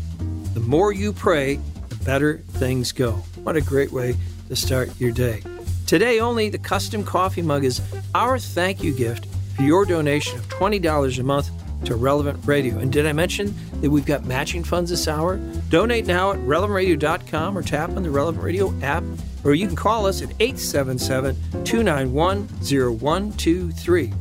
The 0.53 0.61
more 0.61 0.93
you 0.93 1.11
pray, 1.11 1.59
the 1.89 1.95
better 2.05 2.37
things 2.51 2.93
go. 2.93 3.15
What 3.43 3.57
a 3.57 3.61
great 3.61 3.91
way 3.91 4.15
to 4.47 4.55
start 4.55 4.97
your 4.97 5.11
day. 5.11 5.43
Today 5.87 6.19
only, 6.19 6.49
the 6.49 6.57
custom 6.57 7.01
coffee 7.01 7.41
mug 7.41 7.63
is 7.63 7.81
our 8.13 8.37
thank 8.37 8.83
you 8.83 8.93
gift 8.93 9.25
for 9.55 9.61
your 9.61 9.85
donation 9.85 10.37
of 10.37 10.45
$20 10.49 11.17
a 11.17 11.23
month 11.23 11.49
to 11.85 11.95
Relevant 11.95 12.45
Radio. 12.45 12.77
And 12.79 12.91
did 12.91 13.05
I 13.05 13.13
mention 13.13 13.55
that 13.79 13.89
we've 13.89 14.05
got 14.05 14.25
matching 14.25 14.65
funds 14.65 14.89
this 14.89 15.07
hour? 15.07 15.37
Donate 15.69 16.05
now 16.05 16.33
at 16.33 16.39
relevantradio.com 16.39 17.57
or 17.57 17.61
tap 17.61 17.91
on 17.91 18.03
the 18.03 18.09
Relevant 18.09 18.43
Radio 18.43 18.77
app, 18.81 19.01
or 19.45 19.53
you 19.53 19.65
can 19.65 19.77
call 19.77 20.05
us 20.05 20.21
at 20.21 20.29
877 20.41 21.37
291 21.63 22.47
0123. 22.47 24.13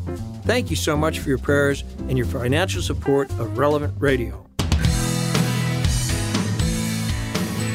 Thank 0.44 0.70
you 0.70 0.76
so 0.76 0.96
much 0.96 1.18
for 1.18 1.30
your 1.30 1.38
prayers 1.38 1.82
and 2.08 2.16
your 2.16 2.28
financial 2.28 2.80
support 2.80 3.28
of 3.32 3.58
Relevant 3.58 3.92
Radio. 3.98 4.45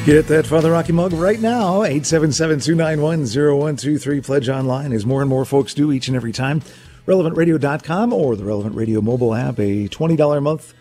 Get 0.04 0.26
that 0.26 0.46
Father 0.46 0.72
Rocky 0.72 0.92
mug 0.92 1.12
right 1.12 1.38
now. 1.38 1.82
877-291-0123. 1.82 4.24
Pledge 4.24 4.48
online 4.48 4.92
as 4.92 5.06
more 5.06 5.20
and 5.20 5.30
more 5.30 5.44
folks 5.44 5.74
do 5.74 5.92
each 5.92 6.08
and 6.08 6.16
every 6.16 6.32
time. 6.32 6.60
RelevantRadio.com 7.06 8.12
or 8.12 8.34
the 8.34 8.44
Relevant 8.44 8.74
Radio 8.74 9.00
mobile 9.00 9.32
app. 9.32 9.60
A 9.60 9.86
$20 9.86 10.36
a 10.36 10.40
month 10.40 10.74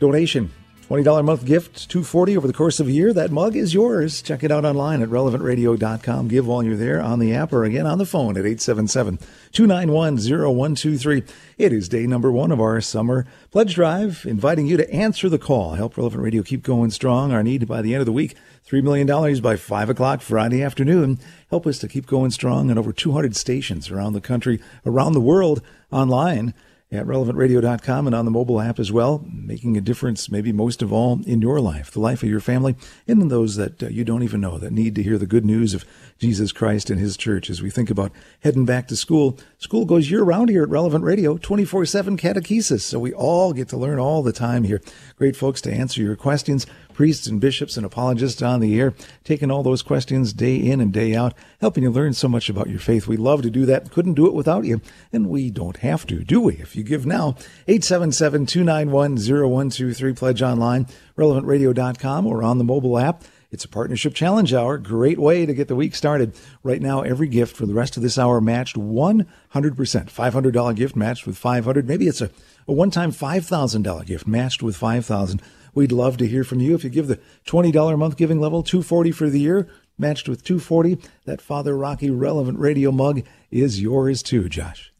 donation. 0.00 0.52
$20 0.90 1.18
a 1.18 1.22
month 1.22 1.44
gift, 1.44 1.90
240 1.90 2.36
over 2.36 2.46
the 2.46 2.52
course 2.52 2.78
of 2.80 2.88
a 2.88 2.92
year. 2.92 3.12
That 3.12 3.30
mug 3.30 3.56
is 3.56 3.74
yours. 3.74 4.22
Check 4.22 4.42
it 4.42 4.50
out 4.50 4.64
online 4.64 5.02
at 5.02 5.10
relevantradio.com. 5.10 6.28
Give 6.28 6.46
while 6.46 6.62
you're 6.62 6.76
there 6.76 6.98
on 7.00 7.18
the 7.18 7.34
app 7.34 7.52
or 7.52 7.64
again 7.64 7.86
on 7.86 7.98
the 7.98 8.06
phone 8.06 8.38
at 8.38 8.44
877-291-0123. 8.44 11.28
It 11.58 11.74
is 11.74 11.90
day 11.90 12.06
number 12.06 12.32
one 12.32 12.50
of 12.52 12.60
our 12.60 12.80
summer 12.80 13.26
pledge 13.50 13.74
drive, 13.74 14.24
inviting 14.26 14.66
you 14.66 14.78
to 14.78 14.90
answer 14.90 15.28
the 15.28 15.38
call. 15.38 15.74
Help 15.74 15.98
Relevant 15.98 16.22
Radio 16.22 16.42
keep 16.42 16.62
going 16.62 16.90
strong. 16.90 17.32
Our 17.32 17.42
need 17.42 17.68
by 17.68 17.82
the 17.82 17.92
end 17.92 18.00
of 18.00 18.06
the 18.06 18.12
week 18.12 18.34
$3 18.68 18.82
million 18.82 19.40
by 19.40 19.56
5 19.56 19.90
o'clock 19.90 20.20
Friday 20.20 20.62
afternoon. 20.62 21.18
Help 21.48 21.66
us 21.66 21.78
to 21.78 21.88
keep 21.88 22.06
going 22.06 22.30
strong 22.30 22.70
on 22.70 22.76
over 22.76 22.92
200 22.92 23.34
stations 23.34 23.90
around 23.90 24.12
the 24.12 24.20
country, 24.20 24.60
around 24.84 25.14
the 25.14 25.20
world, 25.20 25.62
online 25.90 26.52
at 26.90 27.04
relevantradio.com 27.04 28.06
and 28.06 28.16
on 28.16 28.24
the 28.24 28.30
mobile 28.30 28.60
app 28.60 28.78
as 28.78 28.90
well, 28.90 29.22
making 29.30 29.76
a 29.76 29.80
difference 29.80 30.30
maybe 30.30 30.52
most 30.52 30.80
of 30.80 30.90
all 30.90 31.20
in 31.26 31.42
your 31.42 31.60
life, 31.60 31.90
the 31.90 32.00
life 32.00 32.22
of 32.22 32.30
your 32.30 32.40
family, 32.40 32.76
and 33.06 33.20
in 33.20 33.28
those 33.28 33.56
that 33.56 33.82
uh, 33.82 33.88
you 33.88 34.04
don't 34.04 34.22
even 34.22 34.40
know 34.40 34.56
that 34.56 34.72
need 34.72 34.94
to 34.94 35.02
hear 35.02 35.18
the 35.18 35.26
good 35.26 35.44
news 35.44 35.74
of 35.74 35.84
Jesus 36.18 36.50
Christ 36.50 36.88
and 36.88 36.98
his 36.98 37.18
church. 37.18 37.50
As 37.50 37.60
we 37.60 37.68
think 37.68 37.90
about 37.90 38.10
heading 38.40 38.64
back 38.64 38.88
to 38.88 38.96
school, 38.96 39.38
school 39.58 39.84
goes 39.84 40.10
year 40.10 40.22
round 40.22 40.48
here 40.48 40.62
at 40.62 40.70
Relevant 40.70 41.04
Radio, 41.04 41.36
24 41.36 41.84
7 41.84 42.16
catechesis. 42.16 42.80
So 42.80 42.98
we 42.98 43.12
all 43.12 43.52
get 43.52 43.68
to 43.68 43.76
learn 43.76 43.98
all 43.98 44.22
the 44.22 44.32
time 44.32 44.64
here. 44.64 44.80
Great 45.16 45.36
folks 45.36 45.60
to 45.62 45.72
answer 45.72 46.02
your 46.02 46.16
questions 46.16 46.66
priests 46.98 47.28
and 47.28 47.40
bishops 47.40 47.76
and 47.76 47.86
apologists 47.86 48.42
on 48.42 48.58
the 48.58 48.80
air, 48.80 48.92
taking 49.22 49.52
all 49.52 49.62
those 49.62 49.82
questions 49.82 50.32
day 50.32 50.56
in 50.56 50.80
and 50.80 50.92
day 50.92 51.14
out, 51.14 51.32
helping 51.60 51.84
you 51.84 51.92
learn 51.92 52.12
so 52.12 52.26
much 52.26 52.48
about 52.48 52.68
your 52.68 52.80
faith. 52.80 53.06
We 53.06 53.16
love 53.16 53.40
to 53.42 53.50
do 53.50 53.64
that. 53.66 53.92
Couldn't 53.92 54.14
do 54.14 54.26
it 54.26 54.34
without 54.34 54.64
you. 54.64 54.80
And 55.12 55.28
we 55.28 55.48
don't 55.48 55.76
have 55.76 56.04
to, 56.08 56.24
do 56.24 56.40
we? 56.40 56.54
If 56.54 56.74
you 56.74 56.82
give 56.82 57.06
now, 57.06 57.36
877-291-0123, 57.68 60.16
pledge 60.16 60.42
online, 60.42 60.88
relevantradio.com 61.16 62.26
or 62.26 62.42
on 62.42 62.58
the 62.58 62.64
mobile 62.64 62.98
app. 62.98 63.22
It's 63.52 63.64
a 63.64 63.68
partnership 63.68 64.12
challenge 64.12 64.52
hour. 64.52 64.76
Great 64.76 65.20
way 65.20 65.46
to 65.46 65.54
get 65.54 65.68
the 65.68 65.76
week 65.76 65.94
started. 65.94 66.34
Right 66.64 66.82
now, 66.82 67.02
every 67.02 67.28
gift 67.28 67.56
for 67.56 67.66
the 67.66 67.74
rest 67.74 67.96
of 67.96 68.02
this 68.02 68.18
hour 68.18 68.40
matched 68.40 68.74
100%. 68.74 69.24
$500 69.54 70.74
gift 70.74 70.96
matched 70.96 71.28
with 71.28 71.38
500. 71.38 71.86
Maybe 71.86 72.08
it's 72.08 72.20
a, 72.20 72.32
a 72.66 72.72
one-time 72.72 73.12
$5,000 73.12 74.04
gift 74.04 74.26
matched 74.26 74.64
with 74.64 74.76
5,000. 74.76 75.40
We'd 75.78 75.92
love 75.92 76.16
to 76.16 76.26
hear 76.26 76.42
from 76.42 76.58
you. 76.58 76.74
If 76.74 76.82
you 76.82 76.90
give 76.90 77.06
the 77.06 77.20
$20 77.46 77.94
a 77.94 77.96
month 77.96 78.16
giving 78.16 78.40
level, 78.40 78.64
240 78.64 79.12
for 79.12 79.30
the 79.30 79.38
year, 79.38 79.68
matched 79.96 80.28
with 80.28 80.42
240, 80.42 80.98
that 81.24 81.40
Father 81.40 81.76
Rocky 81.76 82.10
Relevant 82.10 82.58
Radio 82.58 82.90
mug 82.90 83.22
is 83.52 83.80
yours 83.80 84.20
too, 84.20 84.48
Josh. 84.48 84.92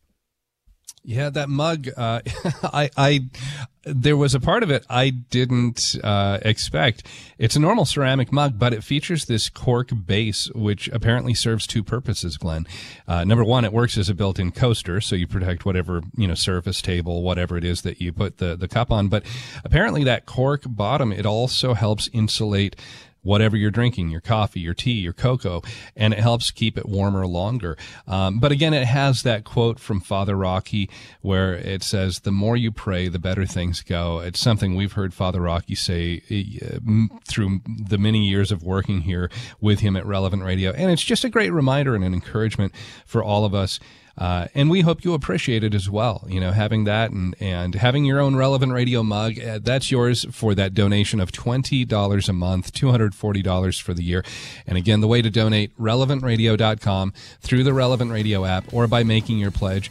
Yeah, 1.08 1.30
that 1.30 1.48
mug. 1.48 1.88
Uh, 1.96 2.20
I, 2.64 2.90
I, 2.94 3.30
there 3.84 4.14
was 4.14 4.34
a 4.34 4.40
part 4.40 4.62
of 4.62 4.70
it 4.70 4.84
I 4.90 5.08
didn't 5.08 5.96
uh, 6.04 6.38
expect. 6.42 7.06
It's 7.38 7.56
a 7.56 7.60
normal 7.60 7.86
ceramic 7.86 8.30
mug, 8.30 8.58
but 8.58 8.74
it 8.74 8.84
features 8.84 9.24
this 9.24 9.48
cork 9.48 9.88
base, 10.04 10.50
which 10.54 10.86
apparently 10.88 11.32
serves 11.32 11.66
two 11.66 11.82
purposes. 11.82 12.36
Glenn, 12.36 12.66
uh, 13.06 13.24
number 13.24 13.42
one, 13.42 13.64
it 13.64 13.72
works 13.72 13.96
as 13.96 14.10
a 14.10 14.14
built-in 14.14 14.52
coaster, 14.52 15.00
so 15.00 15.16
you 15.16 15.26
protect 15.26 15.64
whatever 15.64 16.02
you 16.14 16.28
know 16.28 16.34
surface 16.34 16.82
table, 16.82 17.22
whatever 17.22 17.56
it 17.56 17.64
is 17.64 17.80
that 17.82 18.02
you 18.02 18.12
put 18.12 18.36
the 18.36 18.54
the 18.54 18.68
cup 18.68 18.90
on. 18.90 19.08
But 19.08 19.24
apparently, 19.64 20.04
that 20.04 20.26
cork 20.26 20.64
bottom 20.66 21.10
it 21.10 21.24
also 21.24 21.72
helps 21.72 22.10
insulate 22.12 22.76
whatever 23.28 23.58
you're 23.58 23.70
drinking, 23.70 24.08
your 24.08 24.22
coffee, 24.22 24.60
your 24.60 24.72
tea, 24.72 24.92
your 24.92 25.12
cocoa, 25.12 25.62
and 25.94 26.14
it 26.14 26.18
helps 26.18 26.50
keep 26.50 26.78
it 26.78 26.88
warmer 26.88 27.26
longer. 27.26 27.76
Um, 28.06 28.38
but 28.38 28.52
again, 28.52 28.72
it 28.72 28.86
has 28.86 29.22
that 29.22 29.44
quote 29.44 29.78
from 29.78 30.00
Father 30.00 30.34
Rocky 30.34 30.88
where 31.20 31.54
it 31.54 31.82
says, 31.82 32.20
"The 32.20 32.32
more 32.32 32.56
you 32.56 32.72
pray, 32.72 33.08
the 33.08 33.18
better 33.18 33.44
things 33.44 33.82
go." 33.82 34.20
It's 34.20 34.40
something 34.40 34.74
we've 34.74 34.92
heard 34.92 35.12
Father 35.12 35.42
Rocky 35.42 35.74
say 35.74 36.22
uh, 36.30 36.78
through 37.28 37.60
the 37.66 37.98
many 37.98 38.26
years 38.26 38.50
of 38.50 38.62
working 38.62 39.02
here 39.02 39.30
with 39.60 39.80
him 39.80 39.94
at 39.94 40.06
Relevant 40.06 40.42
Radio, 40.42 40.72
and 40.72 40.90
it's 40.90 41.04
just 41.04 41.24
a 41.24 41.28
great 41.28 41.52
reminder 41.52 41.94
and 41.94 42.04
an 42.04 42.14
encouragement 42.14 42.72
for 43.04 43.22
all 43.22 43.44
of 43.44 43.54
us 43.54 43.78
uh, 44.18 44.48
and 44.52 44.68
we 44.68 44.80
hope 44.80 45.04
you 45.04 45.14
appreciate 45.14 45.62
it 45.62 45.74
as 45.74 45.88
well. 45.88 46.26
You 46.28 46.40
know, 46.40 46.50
having 46.50 46.84
that 46.84 47.12
and, 47.12 47.36
and 47.38 47.76
having 47.76 48.04
your 48.04 48.18
own 48.18 48.34
relevant 48.34 48.72
radio 48.72 49.04
mug, 49.04 49.38
uh, 49.38 49.60
that's 49.62 49.92
yours 49.92 50.26
for 50.32 50.56
that 50.56 50.74
donation 50.74 51.20
of 51.20 51.30
$20 51.30 52.28
a 52.28 52.32
month, 52.32 52.72
$240 52.72 53.80
for 53.80 53.94
the 53.94 54.02
year. 54.02 54.24
And 54.66 54.76
again, 54.76 55.00
the 55.00 55.06
way 55.06 55.22
to 55.22 55.30
donate, 55.30 55.76
relevantradio.com 55.78 57.12
through 57.40 57.62
the 57.62 57.72
Relevant 57.72 58.10
Radio 58.10 58.44
app 58.44 58.72
or 58.74 58.88
by 58.88 59.04
making 59.04 59.38
your 59.38 59.52
pledge 59.52 59.90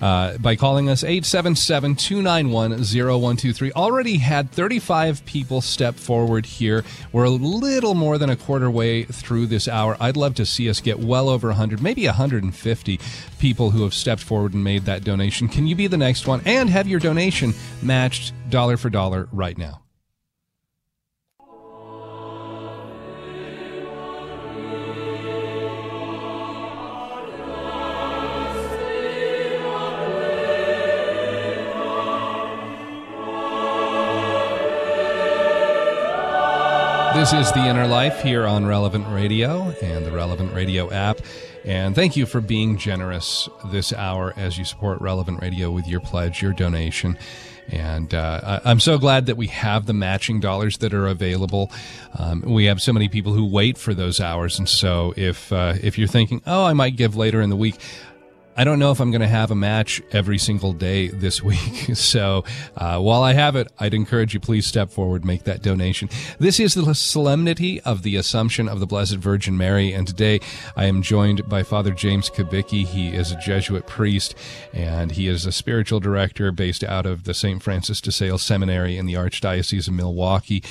uh, 0.00 0.38
by 0.38 0.56
calling 0.56 0.88
us 0.88 1.02
877 1.02 1.96
291 1.96 2.70
0123. 2.70 3.72
Already 3.72 4.18
had 4.18 4.50
35 4.50 5.24
people 5.24 5.60
step 5.60 5.94
forward 5.94 6.46
here. 6.46 6.84
We're 7.12 7.24
a 7.24 7.30
little 7.30 7.94
more 7.94 8.18
than 8.18 8.30
a 8.30 8.36
quarter 8.36 8.70
way 8.70 9.04
through 9.04 9.46
this 9.46 9.68
hour. 9.68 9.96
I'd 10.00 10.16
love 10.16 10.34
to 10.36 10.46
see 10.46 10.68
us 10.68 10.80
get 10.80 10.98
well 10.98 11.28
over 11.28 11.48
100, 11.48 11.82
maybe 11.82 12.06
150 12.06 13.00
people 13.38 13.70
who 13.70 13.82
have 13.82 13.94
stepped 13.94 14.22
forward 14.22 14.54
and 14.54 14.64
made 14.64 14.84
that 14.84 15.04
donation. 15.04 15.48
Can 15.48 15.66
you 15.66 15.74
be 15.74 15.86
the 15.86 15.96
next 15.96 16.26
one 16.26 16.40
and 16.44 16.68
have 16.68 16.88
your 16.88 17.00
donation 17.00 17.54
matched 17.82 18.32
dollar 18.50 18.76
for 18.76 18.90
dollar 18.90 19.28
right 19.32 19.56
now? 19.56 19.85
This 37.26 37.48
is 37.48 37.52
The 37.54 37.66
Inner 37.66 37.88
Life 37.88 38.22
here 38.22 38.46
on 38.46 38.66
Relevant 38.66 39.04
Radio 39.08 39.74
and 39.82 40.06
the 40.06 40.12
Relevant 40.12 40.54
Radio 40.54 40.92
app. 40.92 41.18
And 41.64 41.92
thank 41.92 42.16
you 42.16 42.24
for 42.24 42.40
being 42.40 42.78
generous 42.78 43.48
this 43.72 43.92
hour 43.92 44.32
as 44.36 44.56
you 44.56 44.64
support 44.64 45.00
Relevant 45.00 45.42
Radio 45.42 45.72
with 45.72 45.88
your 45.88 45.98
pledge, 45.98 46.40
your 46.40 46.52
donation. 46.52 47.18
And 47.66 48.14
uh, 48.14 48.60
I'm 48.64 48.78
so 48.78 48.96
glad 48.96 49.26
that 49.26 49.36
we 49.36 49.48
have 49.48 49.86
the 49.86 49.92
matching 49.92 50.38
dollars 50.38 50.78
that 50.78 50.94
are 50.94 51.08
available. 51.08 51.72
Um, 52.16 52.42
we 52.42 52.66
have 52.66 52.80
so 52.80 52.92
many 52.92 53.08
people 53.08 53.32
who 53.32 53.44
wait 53.44 53.76
for 53.76 53.92
those 53.92 54.20
hours, 54.20 54.60
and 54.60 54.68
so 54.68 55.12
if 55.16 55.52
uh, 55.52 55.74
if 55.82 55.98
you're 55.98 56.06
thinking, 56.06 56.42
oh, 56.46 56.64
I 56.64 56.74
might 56.74 56.94
give 56.94 57.16
later 57.16 57.40
in 57.40 57.50
the 57.50 57.56
week, 57.56 57.80
I 58.58 58.64
don't 58.64 58.78
know 58.78 58.90
if 58.90 59.00
I'm 59.00 59.10
going 59.10 59.20
to 59.20 59.28
have 59.28 59.50
a 59.50 59.54
match 59.54 60.00
every 60.12 60.38
single 60.38 60.72
day 60.72 61.08
this 61.08 61.42
week. 61.42 61.58
So 62.06 62.44
uh, 62.76 63.00
while 63.00 63.22
I 63.22 63.32
have 63.32 63.56
it, 63.56 63.68
I'd 63.78 63.94
encourage 63.94 64.32
you 64.32 64.40
please 64.40 64.66
step 64.66 64.90
forward, 64.90 65.24
make 65.24 65.44
that 65.44 65.62
donation. 65.62 66.08
This 66.38 66.60
is 66.60 66.74
the 66.74 66.94
solemnity 66.94 67.80
of 67.80 68.02
the 68.02 68.16
Assumption 68.16 68.68
of 68.68 68.80
the 68.80 68.86
Blessed 68.86 69.16
Virgin 69.16 69.56
Mary, 69.56 69.92
and 69.92 70.06
today 70.06 70.40
I 70.76 70.84
am 70.84 71.02
joined 71.02 71.48
by 71.48 71.62
Father 71.62 71.92
James 71.92 72.30
Kubicki. 72.30 72.86
He 72.86 73.14
is 73.14 73.32
a 73.32 73.36
Jesuit 73.36 73.86
priest, 73.86 74.34
and 74.72 75.12
he 75.12 75.26
is 75.26 75.46
a 75.46 75.52
spiritual 75.52 76.00
director 76.00 76.52
based 76.52 76.84
out 76.84 77.06
of 77.06 77.24
the 77.24 77.34
St. 77.34 77.62
Francis 77.62 78.00
de 78.00 78.12
Sales 78.12 78.42
Seminary 78.42 78.96
in 78.96 79.06
the 79.06 79.14
Archdiocese 79.14 79.88
of 79.88 79.94
Milwaukee. 79.94 80.62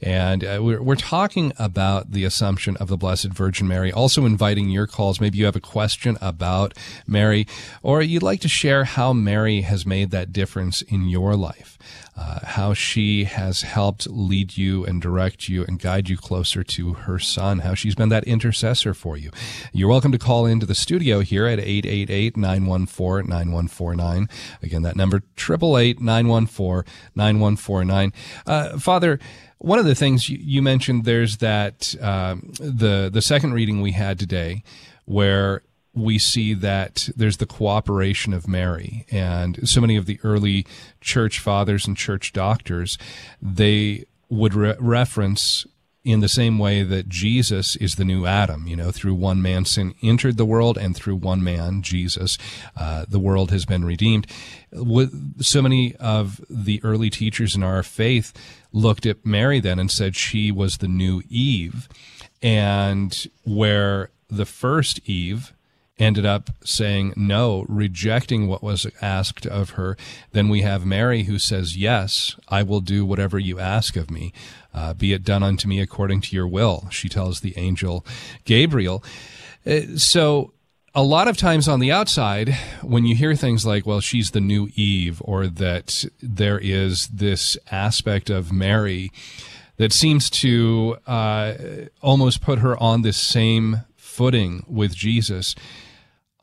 And 0.00 0.44
uh, 0.44 0.60
we're, 0.62 0.82
we're 0.82 0.96
talking 0.96 1.52
about 1.58 2.12
the 2.12 2.24
Assumption 2.24 2.76
of 2.76 2.88
the 2.88 2.96
Blessed 2.96 3.32
Virgin 3.32 3.66
Mary, 3.66 3.90
also 3.90 4.26
inviting 4.26 4.68
your 4.68 4.86
calls. 4.86 5.20
Maybe 5.20 5.38
you 5.38 5.46
have 5.46 5.56
a 5.56 5.60
question 5.60 6.16
about 6.20 6.74
Mary 7.06 7.33
Mary, 7.34 7.46
or 7.82 8.00
you'd 8.00 8.22
like 8.22 8.40
to 8.40 8.48
share 8.48 8.84
how 8.84 9.12
Mary 9.12 9.62
has 9.62 9.84
made 9.84 10.12
that 10.12 10.32
difference 10.32 10.82
in 10.82 11.08
your 11.08 11.34
life, 11.34 11.76
uh, 12.16 12.38
how 12.44 12.72
she 12.74 13.24
has 13.24 13.62
helped 13.62 14.06
lead 14.08 14.56
you 14.56 14.84
and 14.84 15.02
direct 15.02 15.48
you 15.48 15.64
and 15.64 15.80
guide 15.80 16.08
you 16.08 16.16
closer 16.16 16.62
to 16.62 16.92
her 16.92 17.18
son, 17.18 17.58
how 17.60 17.74
she's 17.74 17.96
been 17.96 18.08
that 18.08 18.22
intercessor 18.24 18.94
for 18.94 19.16
you. 19.16 19.32
You're 19.72 19.88
welcome 19.88 20.12
to 20.12 20.18
call 20.18 20.46
into 20.46 20.64
the 20.64 20.76
studio 20.76 21.18
here 21.20 21.46
at 21.46 21.58
888-914-9149. 21.58 24.30
Again, 24.62 24.82
that 24.82 24.94
number, 24.94 25.22
888-914-9149. 25.36 28.12
Uh, 28.46 28.78
Father, 28.78 29.18
one 29.58 29.80
of 29.80 29.86
the 29.86 29.96
things 29.96 30.28
you, 30.28 30.62
mentioned, 30.62 31.04
there's 31.04 31.38
that 31.38 31.96
uh, 32.00 32.36
the 32.60 33.10
the 33.12 33.22
second 33.22 33.54
reading 33.54 33.80
we 33.80 33.92
had 33.92 34.18
today, 34.18 34.62
where 35.06 35.62
we 35.94 36.18
see 36.18 36.54
that 36.54 37.08
there's 37.16 37.36
the 37.36 37.46
cooperation 37.46 38.32
of 38.32 38.48
Mary 38.48 39.06
and 39.10 39.68
so 39.68 39.80
many 39.80 39.96
of 39.96 40.06
the 40.06 40.18
early 40.24 40.66
church 41.00 41.38
fathers 41.38 41.86
and 41.86 41.96
church 41.96 42.32
doctors, 42.32 42.98
they 43.40 44.04
would 44.28 44.54
re- 44.54 44.76
reference 44.78 45.66
in 46.04 46.20
the 46.20 46.28
same 46.28 46.58
way 46.58 46.82
that 46.82 47.08
Jesus 47.08 47.76
is 47.76 47.94
the 47.94 48.04
new 48.04 48.26
Adam, 48.26 48.66
you 48.66 48.76
know, 48.76 48.90
through 48.90 49.14
one 49.14 49.40
man 49.40 49.64
sin 49.64 49.94
entered 50.02 50.36
the 50.36 50.44
world, 50.44 50.76
and 50.76 50.94
through 50.94 51.16
one 51.16 51.42
man, 51.42 51.80
Jesus, 51.80 52.36
uh, 52.76 53.06
the 53.08 53.18
world 53.18 53.50
has 53.50 53.64
been 53.64 53.86
redeemed. 53.86 54.26
With 54.70 55.42
so 55.42 55.62
many 55.62 55.96
of 55.96 56.44
the 56.50 56.80
early 56.84 57.08
teachers 57.08 57.56
in 57.56 57.62
our 57.62 57.82
faith 57.82 58.34
looked 58.70 59.06
at 59.06 59.24
Mary 59.24 59.60
then 59.60 59.78
and 59.78 59.90
said 59.90 60.14
she 60.14 60.52
was 60.52 60.76
the 60.76 60.88
new 60.88 61.22
Eve, 61.30 61.88
and 62.42 63.26
where 63.44 64.10
the 64.28 64.46
first 64.46 65.00
Eve 65.08 65.54
ended 65.98 66.26
up 66.26 66.50
saying 66.64 67.12
no, 67.16 67.64
rejecting 67.68 68.46
what 68.46 68.62
was 68.62 68.86
asked 69.00 69.46
of 69.46 69.70
her. 69.70 69.96
Then 70.32 70.48
we 70.48 70.62
have 70.62 70.84
Mary 70.84 71.24
who 71.24 71.38
says, 71.38 71.76
Yes, 71.76 72.36
I 72.48 72.62
will 72.62 72.80
do 72.80 73.06
whatever 73.06 73.38
you 73.38 73.60
ask 73.60 73.96
of 73.96 74.10
me. 74.10 74.32
Uh, 74.72 74.92
be 74.92 75.12
it 75.12 75.22
done 75.22 75.42
unto 75.42 75.68
me 75.68 75.80
according 75.80 76.20
to 76.22 76.34
your 76.34 76.48
will, 76.48 76.88
she 76.90 77.08
tells 77.08 77.40
the 77.40 77.56
angel 77.56 78.04
Gabriel. 78.44 79.04
Uh, 79.64 79.96
so, 79.96 80.52
a 80.96 81.02
lot 81.02 81.26
of 81.26 81.36
times 81.36 81.66
on 81.66 81.80
the 81.80 81.90
outside, 81.90 82.56
when 82.80 83.04
you 83.04 83.16
hear 83.16 83.34
things 83.34 83.66
like, 83.66 83.84
well, 83.84 84.00
she's 84.00 84.30
the 84.30 84.40
new 84.40 84.68
Eve, 84.76 85.20
or 85.24 85.48
that 85.48 86.04
there 86.22 86.58
is 86.58 87.08
this 87.08 87.58
aspect 87.72 88.30
of 88.30 88.52
Mary 88.52 89.10
that 89.76 89.92
seems 89.92 90.30
to 90.30 90.96
uh, 91.08 91.54
almost 92.00 92.40
put 92.40 92.60
her 92.60 92.80
on 92.80 93.02
this 93.02 93.20
same 93.20 93.78
footing 93.96 94.64
with 94.68 94.94
Jesus 94.94 95.56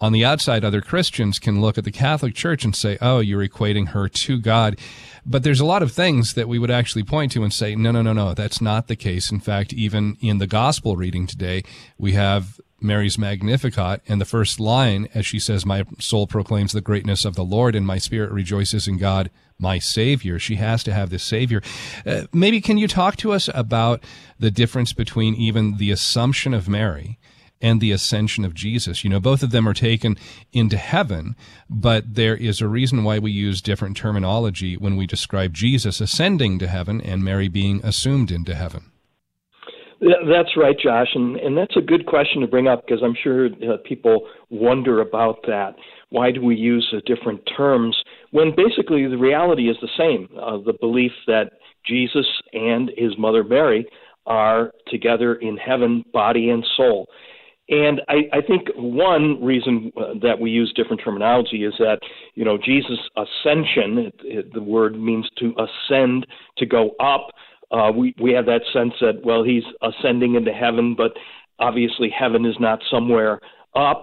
on 0.02 0.12
the 0.12 0.26
outside, 0.26 0.66
other 0.66 0.82
Christians 0.82 1.38
can 1.38 1.62
look 1.62 1.78
at 1.78 1.84
the 1.84 1.92
Catholic 1.92 2.34
Church 2.34 2.66
and 2.66 2.76
say, 2.76 2.98
oh, 3.02 3.20
you're 3.20 3.48
equating 3.48 3.90
her 3.90 4.10
to 4.10 4.40
God. 4.40 4.78
But 5.24 5.44
there's 5.44 5.60
a 5.60 5.66
lot 5.66 5.84
of 5.84 5.92
things 5.92 6.34
that 6.34 6.48
we 6.48 6.58
would 6.58 6.72
actually 6.72 7.04
point 7.04 7.32
to 7.34 7.44
and 7.44 7.54
say, 7.54 7.76
no, 7.76 7.92
no, 7.92 8.02
no, 8.02 8.12
no, 8.12 8.34
that's 8.34 8.60
not 8.60 8.88
the 8.88 8.96
case. 8.96 9.32
In 9.32 9.40
fact, 9.40 9.72
even 9.74 10.18
in 10.20 10.40
the 10.40 10.48
gospel 10.48 10.98
reading 10.98 11.28
today, 11.28 11.64
we 12.00 12.14
have 12.14 12.60
Mary's 12.82 13.20
Magnificat, 13.20 14.02
and 14.08 14.20
the 14.20 14.26
first 14.26 14.60
line, 14.60 15.08
as 15.14 15.28
she 15.28 15.38
says, 15.38 15.68
My 15.68 15.84
soul 16.00 16.26
proclaims 16.26 16.72
the 16.72 16.82
greatness 16.82 17.24
of 17.26 17.36
the 17.36 17.44
Lord, 17.44 17.76
and 17.76 17.86
my 17.86 18.00
spirit 18.00 18.32
rejoices 18.32 18.88
in 18.88 18.98
God, 18.98 19.30
my 19.60 19.78
Savior. 19.78 20.40
She 20.40 20.56
has 20.56 20.84
to 20.86 20.94
have 20.94 21.12
this 21.12 21.22
Savior. 21.22 21.62
Uh, 22.08 22.24
maybe 22.34 22.60
can 22.60 22.80
you 22.80 22.88
talk 22.88 23.18
to 23.18 23.34
us 23.34 23.50
about 23.54 24.04
the 24.40 24.50
difference 24.50 24.94
between 24.94 25.36
even 25.36 25.78
the 25.78 25.92
Assumption 25.92 26.56
of 26.56 26.68
Mary 26.68 27.20
and 27.62 27.80
the 27.80 27.92
ascension 27.92 28.46
of 28.46 28.54
Jesus. 28.54 29.04
You 29.04 29.10
know, 29.10 29.20
both 29.20 29.44
of 29.44 29.52
them 29.52 29.68
are 29.68 29.74
taken 29.74 30.18
into 30.52 30.78
heaven, 30.78 31.36
but 31.70 32.16
there 32.16 32.36
is 32.36 32.62
a 32.62 32.68
reason 32.68 33.04
why 33.04 33.20
we 33.20 33.32
use 33.32 33.62
different 33.62 33.98
terminology 33.98 34.76
when 34.78 34.96
we 34.98 35.06
describe 35.06 35.54
Jesus 35.54 36.02
ascending 36.02 36.60
to 36.60 36.68
heaven 36.68 37.02
and 37.02 37.24
Mary 37.24 37.48
being 37.48 37.82
assumed 37.84 38.32
into 38.32 38.56
heaven. 38.56 38.92
That's 40.02 40.58
right, 40.58 40.76
Josh, 40.80 41.10
and, 41.14 41.38
and 41.38 41.56
that's 41.56 41.78
a 41.78 41.82
good 41.82 42.08
question 42.08 42.42
to 42.42 42.48
bring 42.48 42.68
up 42.68 42.84
because 42.88 43.04
I'm 43.04 43.16
sure 43.24 43.46
uh, 43.46 43.78
people 43.86 44.28
wonder 44.50 45.00
about 45.00 45.44
that. 45.46 45.76
Why 46.10 46.32
do 46.32 46.42
we 46.42 46.56
use 46.56 46.92
uh, 46.92 47.02
different 47.06 47.42
terms 47.56 47.96
when 48.32 48.56
basically 48.56 49.08
the 49.08 49.18
reality 49.18 49.70
is 49.70 49.78
the 49.80 49.90
same? 49.96 50.28
Uh, 50.36 50.58
the 50.58 50.74
belief 50.80 51.12
that 51.28 51.52
Jesus 51.86 52.26
and 52.52 52.90
his 52.98 53.16
mother 53.20 53.44
Mary 53.44 53.86
are 54.26 54.72
together 54.88 55.36
in 55.36 55.58
heaven, 55.58 56.04
body 56.12 56.50
and 56.50 56.66
soul. 56.76 57.08
And 57.72 58.02
I, 58.10 58.38
I 58.38 58.42
think 58.42 58.68
one 58.76 59.42
reason 59.42 59.94
uh, 59.96 60.20
that 60.22 60.38
we 60.40 60.52
use 60.52 60.74
different 60.76 61.02
terminology 61.04 61.64
is 61.64 61.74
that, 61.80 62.00
you 62.36 62.44
know, 62.44 62.58
Jesus' 62.58 63.00
ascension, 63.16 63.98
it, 63.98 64.16
it, 64.24 64.54
the 64.54 64.62
word 64.62 65.02
means 65.02 65.28
to 65.40 65.56
ascend, 65.58 66.28
to 66.58 66.66
go 66.66 66.92
up. 67.00 67.30
Uh, 67.72 67.90
we, 67.90 68.14
we 68.22 68.34
have 68.34 68.46
that 68.46 68.62
sense 68.74 68.92
that, 69.00 69.22
well, 69.24 69.42
he's 69.42 69.64
ascending 69.82 70.36
into 70.36 70.52
heaven, 70.52 70.96
but 70.98 71.14
obviously 71.60 72.10
heaven 72.10 72.46
is 72.46 72.58
not 72.60 72.80
somewhere 72.92 73.40
up, 73.74 74.02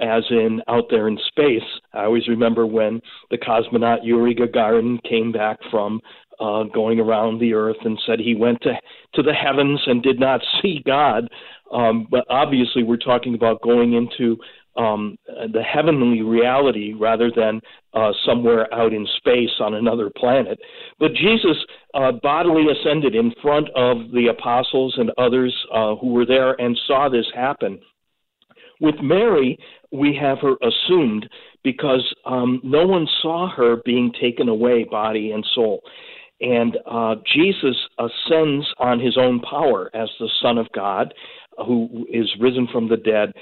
as 0.00 0.22
in 0.30 0.62
out 0.66 0.84
there 0.88 1.06
in 1.06 1.18
space. 1.28 1.68
I 1.92 2.04
always 2.04 2.26
remember 2.26 2.66
when 2.66 3.02
the 3.30 3.36
cosmonaut 3.36 3.98
Yuri 4.02 4.34
Gagarin 4.34 4.98
came 5.06 5.30
back 5.30 5.58
from 5.70 6.00
uh, 6.40 6.64
going 6.64 6.98
around 6.98 7.38
the 7.38 7.52
earth 7.52 7.76
and 7.84 8.00
said 8.06 8.18
he 8.18 8.34
went 8.34 8.62
to 8.62 8.72
to 9.14 9.22
the 9.22 9.34
heavens 9.34 9.80
and 9.86 10.02
did 10.02 10.18
not 10.18 10.40
see 10.62 10.82
God. 10.86 11.28
Um, 11.72 12.06
but 12.10 12.24
obviously, 12.28 12.82
we're 12.82 12.96
talking 12.96 13.34
about 13.34 13.62
going 13.62 13.92
into 13.94 14.36
um, 14.76 15.16
the 15.26 15.62
heavenly 15.62 16.22
reality 16.22 16.94
rather 16.94 17.30
than 17.34 17.60
uh, 17.94 18.12
somewhere 18.24 18.72
out 18.72 18.92
in 18.92 19.06
space 19.16 19.50
on 19.60 19.74
another 19.74 20.10
planet. 20.16 20.58
But 20.98 21.14
Jesus 21.14 21.56
uh, 21.94 22.12
bodily 22.22 22.66
ascended 22.70 23.14
in 23.14 23.32
front 23.42 23.68
of 23.74 24.10
the 24.12 24.28
apostles 24.28 24.94
and 24.96 25.10
others 25.18 25.54
uh, 25.74 25.96
who 25.96 26.12
were 26.12 26.26
there 26.26 26.52
and 26.60 26.78
saw 26.86 27.08
this 27.08 27.26
happen. 27.34 27.80
With 28.80 28.96
Mary, 29.02 29.58
we 29.92 30.16
have 30.20 30.38
her 30.38 30.54
assumed 30.62 31.28
because 31.62 32.14
um, 32.24 32.60
no 32.64 32.86
one 32.86 33.06
saw 33.20 33.50
her 33.50 33.82
being 33.84 34.12
taken 34.20 34.48
away, 34.48 34.84
body 34.84 35.32
and 35.32 35.44
soul. 35.54 35.82
And 36.40 36.78
uh, 36.86 37.16
Jesus 37.32 37.76
ascends 37.98 38.66
on 38.78 38.98
his 38.98 39.16
own 39.18 39.40
power 39.40 39.90
as 39.94 40.08
the 40.18 40.30
Son 40.42 40.58
of 40.58 40.66
God, 40.72 41.12
who 41.66 42.06
is 42.10 42.28
risen 42.40 42.66
from 42.72 42.88
the 42.88 42.96
dead. 42.96 43.32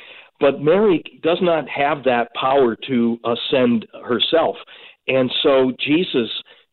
But 0.41 0.61
Mary 0.61 1.03
does 1.23 1.39
not 1.41 1.69
have 1.69 2.05
that 2.05 2.33
power 2.35 2.77
to 2.89 3.19
ascend 3.25 3.87
herself. 4.05 4.57
And 5.07 5.31
so 5.43 5.73
Jesus 5.81 6.31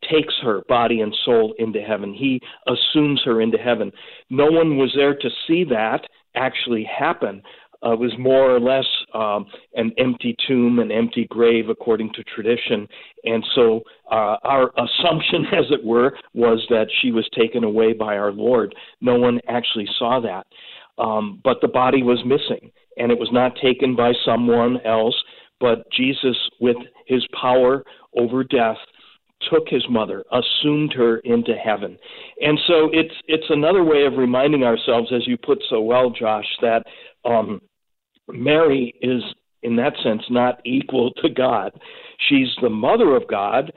takes 0.09 0.33
her 0.43 0.61
body 0.67 1.01
and 1.01 1.15
soul 1.25 1.53
into 1.57 1.81
heaven. 1.81 2.13
He 2.13 2.41
assumes 2.67 3.21
her 3.25 3.41
into 3.41 3.57
heaven. 3.57 3.91
No 4.29 4.45
one 4.45 4.77
was 4.77 4.93
there 4.95 5.15
to 5.15 5.29
see 5.47 5.63
that 5.65 6.01
actually 6.35 6.83
happen. 6.83 7.41
Uh, 7.85 7.95
was 7.95 8.11
more 8.17 8.55
or 8.55 8.59
less 8.59 8.85
um, 9.13 9.45
an 9.75 9.91
empty 9.99 10.35
tomb, 10.47 10.79
an 10.79 10.91
empty 10.91 11.27
grave, 11.29 11.69
according 11.69 12.11
to 12.13 12.23
tradition. 12.23 12.87
And 13.25 13.45
so 13.53 13.81
uh, 14.11 14.37
our 14.43 14.71
assumption, 14.71 15.45
as 15.53 15.65
it 15.69 15.85
were, 15.85 16.17
was 16.33 16.65
that 16.69 16.87
she 17.01 17.11
was 17.11 17.29
taken 17.37 17.63
away 17.63 17.93
by 17.93 18.17
our 18.17 18.31
Lord. 18.31 18.73
No 19.01 19.15
one 19.15 19.39
actually 19.47 19.87
saw 19.99 20.19
that. 20.21 20.47
Um, 20.97 21.41
but 21.43 21.57
the 21.61 21.67
body 21.67 22.01
was 22.01 22.23
missing 22.25 22.71
and 22.97 23.11
it 23.11 23.19
was 23.19 23.29
not 23.31 23.55
taken 23.61 23.95
by 23.95 24.13
someone 24.25 24.79
else, 24.85 25.15
but 25.59 25.89
Jesus, 25.91 26.37
with 26.59 26.77
his 27.07 27.25
power 27.39 27.83
over 28.17 28.43
death, 28.43 28.77
took 29.51 29.67
his 29.67 29.83
mother, 29.89 30.23
assumed 30.31 30.93
her 30.93 31.17
into 31.19 31.53
heaven. 31.53 31.97
And 32.41 32.57
so 32.67 32.89
it's 32.93 33.13
it's 33.27 33.45
another 33.49 33.83
way 33.83 34.05
of 34.05 34.13
reminding 34.17 34.63
ourselves, 34.63 35.11
as 35.13 35.27
you 35.27 35.37
put 35.37 35.61
so 35.69 35.81
well, 35.81 36.09
Josh, 36.09 36.45
that 36.61 36.83
um, 37.25 37.61
Mary 38.27 38.93
is 39.01 39.21
in 39.63 39.75
that 39.77 39.93
sense 40.03 40.21
not 40.29 40.61
equal 40.65 41.11
to 41.13 41.29
God. 41.29 41.71
She's 42.29 42.47
the 42.61 42.69
mother 42.69 43.15
of 43.15 43.27
God, 43.27 43.71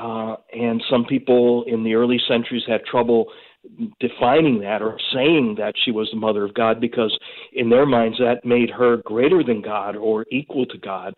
uh, 0.00 0.36
and 0.52 0.82
some 0.90 1.04
people 1.04 1.64
in 1.66 1.84
the 1.84 1.94
early 1.94 2.20
centuries 2.26 2.64
had 2.66 2.84
trouble 2.84 3.26
defining 4.00 4.60
that 4.60 4.82
or 4.82 4.98
saying 5.12 5.54
that 5.58 5.74
she 5.84 5.90
was 5.90 6.08
the 6.12 6.18
mother 6.18 6.44
of 6.44 6.54
God 6.54 6.80
because 6.80 7.16
in 7.52 7.70
their 7.70 7.86
minds 7.86 8.18
that 8.18 8.44
made 8.44 8.70
her 8.70 8.98
greater 9.04 9.42
than 9.42 9.62
God 9.62 9.96
or 9.96 10.26
equal 10.30 10.66
to 10.66 10.78
God. 10.78 11.14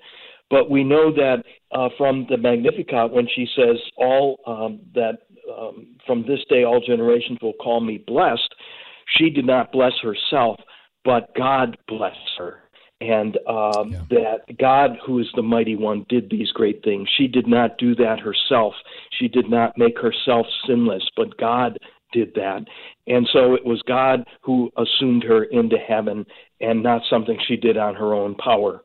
But 0.49 0.71
we 0.71 0.85
know 0.85 1.13
that 1.13 1.43
uh, 1.73 1.89
from 1.99 2.27
the 2.31 2.37
Magnificat 2.37 3.11
when 3.11 3.27
she 3.35 3.49
says 3.57 3.77
all 3.97 4.39
um, 4.47 4.81
that 4.95 5.19
um, 5.59 5.97
from 6.07 6.23
this 6.23 6.41
day 6.49 6.65
all 6.65 6.81
generations 6.81 7.39
will 7.43 7.55
call 7.55 7.81
me 7.81 8.03
blessed, 8.07 8.55
she 9.19 9.31
did 9.31 9.45
not 9.45 9.73
bless 9.73 9.93
herself, 10.03 10.61
but 11.05 11.35
God 11.37 11.77
blessed 11.89 12.19
her. 12.39 12.63
And 13.01 13.37
um, 13.47 13.93
yeah. 13.93 14.01
that 14.11 14.59
God, 14.59 14.99
who 15.05 15.19
is 15.19 15.27
the 15.35 15.43
mighty 15.43 15.77
one, 15.77 16.07
did 16.09 16.31
these 16.31 16.51
great 16.53 16.83
things. 16.83 17.09
She 17.17 17.27
did 17.27 17.47
not 17.47 17.77
do 17.79 17.95
that 17.97 18.21
herself. 18.21 18.73
She 19.19 19.29
did 19.29 19.51
not 19.51 19.77
make 19.77 19.99
herself 19.99 20.47
sinless, 20.67 21.03
but 21.15 21.37
God 21.37 21.79
did 22.13 22.33
that. 22.35 22.65
And 23.07 23.29
so 23.33 23.55
it 23.55 23.65
was 23.65 23.83
God 23.87 24.25
who 24.41 24.71
assumed 24.79 25.25
her 25.25 25.45
into 25.45 25.77
heaven 25.77 26.25
and 26.61 26.83
not 26.83 27.03
something 27.11 27.39
she 27.47 27.57
did 27.57 27.77
on 27.77 27.95
her 27.95 28.15
own 28.15 28.35
power. 28.37 28.83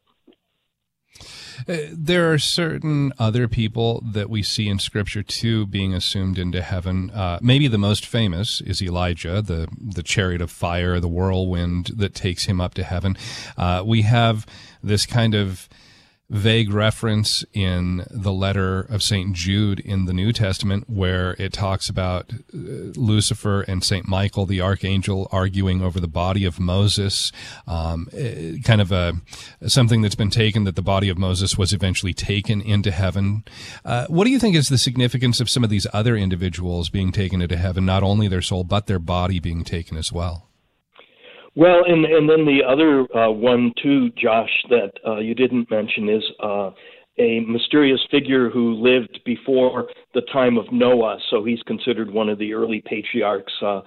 Uh, 1.67 1.78
there 1.91 2.32
are 2.32 2.39
certain 2.39 3.12
other 3.19 3.47
people 3.47 4.04
that 4.13 4.30
we 4.30 4.41
see 4.41 4.67
in 4.67 4.80
Scripture 4.80 5.24
too 5.24 5.65
being 5.67 5.93
assumed 5.93 6.39
into 6.39 6.62
heaven. 6.62 7.12
Uh, 7.12 7.39
maybe 7.41 7.67
the 7.67 7.78
most 7.78 8.06
famous 8.06 8.62
is 8.62 8.82
Elijah, 8.82 9.41
the 9.41 9.67
the 9.80 10.04
chariot 10.04 10.41
of 10.41 10.50
fire, 10.50 11.00
the 11.00 11.08
whirlwind 11.08 11.91
that 11.95 12.15
takes 12.15 12.45
him 12.45 12.60
up 12.60 12.74
to 12.74 12.84
heaven. 12.84 13.15
Uh, 13.58 13.84
we 13.86 14.02
have 14.02 14.45
this 14.82 15.06
kind 15.06 15.36
of 15.36 15.69
vague 16.32 16.72
reference 16.72 17.44
in 17.54 18.06
the 18.10 18.32
letter 18.32 18.80
of 18.80 19.04
St. 19.04 19.34
Jude 19.34 19.82
in 19.82 20.06
the 20.06 20.13
New 20.13 20.32
Testament 20.32 20.89
where 20.89 21.36
it 21.38 21.52
talks 21.52 21.89
about 21.89 22.32
uh, 22.32 22.38
Lucifer 22.96 23.62
and 23.63 23.84
St. 23.84 24.08
Michael, 24.08 24.46
the 24.46 24.62
archangel, 24.62 25.28
arguing 25.32 25.82
over 25.82 26.00
the 26.00 26.08
body 26.08 26.46
of 26.46 26.58
Moses. 26.58 27.34
Um, 27.67 28.08
eh, 28.13 28.54
kind 28.63 28.80
of 28.80 28.94
a 28.94 29.15
something 29.67 30.02
that's 30.02 30.15
been 30.15 30.30
taken 30.30 30.63
that 30.63 30.78
the 30.78 30.82
body 30.82 31.10
of 31.10 31.17
Moses 31.17 31.58
was 31.58 31.74
eventually 31.74 32.13
taken 32.13 32.62
into 32.62 32.91
heaven. 32.91 33.44
Uh, 33.84 34.06
what 34.08 34.24
do 34.24 34.32
you 34.32 34.39
think 34.39 34.56
is 34.56 34.70
the 34.70 34.78
significance 34.78 35.41
of 35.41 35.50
some 35.50 35.65
of 35.65 35.70
these 35.70 35.86
other 35.91 36.15
individuals 36.15 36.89
being 36.89 37.12
taken 37.12 37.41
into 37.41 37.58
heaven, 37.58 37.86
not 37.86 38.04
only 38.04 38.30
their 38.30 38.41
soul, 38.41 38.63
but 38.63 38.88
their 38.88 39.00
body 39.00 39.41
being 39.41 39.65
taken 39.65 39.98
as 39.98 40.13
well? 40.13 40.51
Well, 41.56 41.84
and 41.86 42.06
and 42.06 42.30
then 42.30 42.46
the 42.46 42.62
other 42.66 43.02
uh, 43.18 43.32
one 43.32 43.74
too, 43.82 44.10
Josh, 44.12 44.50
that 44.70 44.92
uh, 45.06 45.18
you 45.18 45.36
didn't 45.36 45.70
mention 45.70 46.08
is 46.08 46.24
uh, 46.42 46.72
a 47.20 47.42
mysterious 47.42 48.00
figure 48.10 48.50
who 48.50 48.74
lived 48.76 49.20
before 49.26 49.90
the 50.14 50.22
time 50.34 50.58
of 50.58 50.72
Noah. 50.72 51.18
So 51.30 51.44
he's 51.44 51.62
considered 51.64 52.10
one 52.10 52.30
of 52.30 52.40
the 52.40 52.54
early 52.54 52.82
patriarchs. 52.86 53.54
Uh, 53.62 53.82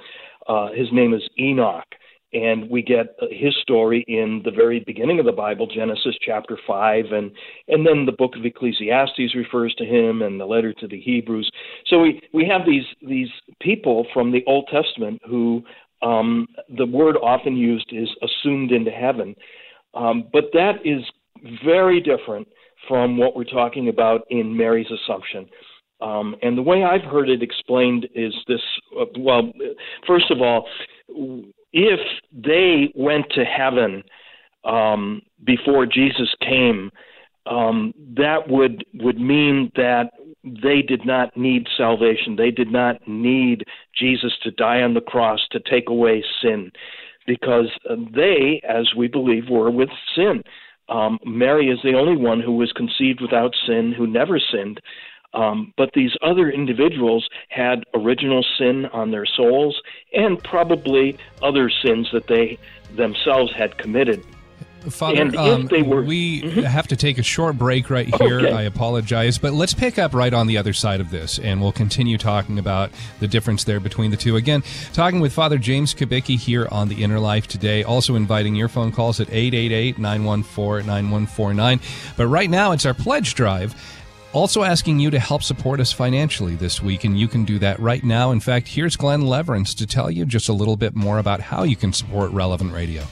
uh, 0.46 0.72
his 0.72 0.88
name 0.92 1.14
is 1.14 1.22
Enoch, 1.38 1.87
and 2.35 2.68
we 2.68 2.83
get 2.83 3.07
his 3.31 3.55
story 3.62 4.05
in 4.09 4.42
the 4.44 4.50
very 4.50 4.81
beginning 4.81 5.18
of 5.18 5.24
the 5.24 5.33
Bible, 5.33 5.66
Genesis 5.66 6.14
chapter 6.20 6.59
five, 6.66 7.07
and 7.12 7.31
and 7.68 7.87
then 7.87 8.05
the 8.05 8.12
book 8.12 8.37
of 8.37 8.44
Ecclesiastes 8.44 9.35
refers 9.35 9.74
to 9.77 9.87
him, 9.87 10.20
and 10.20 10.38
the 10.38 10.44
letter 10.44 10.74
to 10.74 10.87
the 10.87 11.00
Hebrews. 11.00 11.50
So 11.87 12.00
we 12.00 12.20
we 12.35 12.46
have 12.46 12.66
these 12.66 12.85
these 13.00 13.31
people 13.62 14.07
from 14.12 14.33
the 14.33 14.44
Old 14.46 14.68
Testament 14.70 15.22
who 15.27 15.62
um, 16.04 16.46
the 16.76 16.86
word 16.86 17.16
often 17.16 17.56
used 17.56 17.90
is 17.92 18.08
assumed 18.22 18.72
into 18.72 18.90
heaven. 18.90 19.34
Um, 19.94 20.28
but 20.32 20.44
that 20.52 20.74
is 20.84 21.02
very 21.64 22.00
different 22.00 22.48
from 22.88 23.16
what 23.16 23.34
we're 23.34 23.44
talking 23.44 23.88
about 23.88 24.22
in 24.30 24.56
Mary's 24.56 24.90
assumption. 24.90 25.48
Um, 26.00 26.36
and 26.42 26.58
the 26.58 26.62
way 26.62 26.84
I've 26.84 27.08
heard 27.10 27.30
it 27.30 27.42
explained 27.42 28.06
is 28.14 28.34
this 28.46 28.60
uh, 29.00 29.06
well, 29.18 29.52
first 30.06 30.30
of 30.30 30.42
all, 30.42 30.66
if 31.72 32.00
they 32.32 32.92
went 32.94 33.26
to 33.30 33.44
heaven 33.44 34.02
um, 34.64 35.22
before 35.44 35.86
Jesus 35.86 36.28
came, 36.40 36.90
um, 37.46 37.92
that 38.16 38.48
would 38.48 38.85
would 38.94 39.20
mean 39.20 39.70
that 39.76 40.11
they 40.42 40.83
did 40.83 41.07
not 41.07 41.37
need 41.37 41.66
salvation. 41.76 42.37
They 42.37 42.50
did 42.50 42.70
not 42.70 43.07
need 43.09 43.64
Jesus 43.98 44.33
to 44.42 44.50
die 44.50 44.83
on 44.83 44.94
the 44.94 45.00
cross 45.00 45.40
to 45.52 45.61
take 45.61 45.88
away 45.88 46.24
sin, 46.42 46.70
because 47.26 47.70
they, 47.88 48.61
as 48.68 48.94
we 48.96 49.09
believe, 49.09 49.48
were 49.48 49.70
with 49.70 49.90
sin. 50.14 50.42
Um, 50.88 51.18
Mary 51.24 51.70
is 51.70 51.78
the 51.83 51.96
only 51.96 52.16
one 52.16 52.40
who 52.40 52.52
was 52.52 52.72
conceived 52.72 53.20
without 53.22 53.54
sin, 53.66 53.94
who 53.96 54.07
never 54.07 54.38
sinned. 54.38 54.80
Um, 55.33 55.72
but 55.76 55.90
these 55.94 56.12
other 56.22 56.48
individuals 56.50 57.28
had 57.48 57.83
original 57.94 58.44
sin 58.57 58.87
on 58.92 59.11
their 59.11 59.26
souls 59.26 59.80
and 60.12 60.42
probably 60.44 61.18
other 61.42 61.70
sins 61.70 62.09
that 62.12 62.28
they 62.28 62.59
themselves 62.94 63.52
had 63.52 63.76
committed. 63.76 64.24
Father, 64.90 65.22
um, 65.36 65.68
were, 65.86 66.02
we 66.02 66.42
mm-hmm. 66.42 66.60
have 66.60 66.86
to 66.88 66.96
take 66.96 67.18
a 67.18 67.22
short 67.22 67.56
break 67.56 67.90
right 67.90 68.12
here. 68.20 68.40
Okay. 68.40 68.52
I 68.52 68.62
apologize, 68.62 69.38
but 69.38 69.52
let's 69.52 69.74
pick 69.74 69.98
up 69.98 70.14
right 70.14 70.32
on 70.32 70.46
the 70.46 70.58
other 70.58 70.72
side 70.72 71.00
of 71.00 71.10
this, 71.10 71.38
and 71.38 71.60
we'll 71.60 71.72
continue 71.72 72.18
talking 72.18 72.58
about 72.58 72.90
the 73.20 73.28
difference 73.28 73.64
there 73.64 73.80
between 73.80 74.10
the 74.10 74.16
two. 74.16 74.36
Again, 74.36 74.62
talking 74.92 75.20
with 75.20 75.32
Father 75.32 75.58
James 75.58 75.94
Kubicki 75.94 76.38
here 76.38 76.68
on 76.70 76.88
the 76.88 77.02
Inner 77.02 77.18
Life 77.18 77.46
today. 77.46 77.82
Also 77.82 78.14
inviting 78.14 78.54
your 78.54 78.68
phone 78.68 78.92
calls 78.92 79.20
at 79.20 79.28
888-914-9149. 79.28 82.16
But 82.16 82.26
right 82.26 82.50
now, 82.50 82.72
it's 82.72 82.86
our 82.86 82.94
pledge 82.94 83.34
drive. 83.34 83.74
Also 84.32 84.64
asking 84.64 84.98
you 84.98 85.10
to 85.10 85.18
help 85.20 85.44
support 85.44 85.78
us 85.78 85.92
financially 85.92 86.56
this 86.56 86.82
week, 86.82 87.04
and 87.04 87.16
you 87.18 87.28
can 87.28 87.44
do 87.44 87.58
that 87.60 87.78
right 87.78 88.02
now. 88.02 88.32
In 88.32 88.40
fact, 88.40 88.66
here's 88.66 88.96
Glenn 88.96 89.22
Leverance 89.22 89.76
to 89.76 89.86
tell 89.86 90.10
you 90.10 90.24
just 90.24 90.48
a 90.48 90.52
little 90.52 90.76
bit 90.76 90.96
more 90.96 91.18
about 91.18 91.40
how 91.40 91.62
you 91.62 91.76
can 91.76 91.92
support 91.92 92.32
Relevant 92.32 92.72
Radio. 92.72 93.04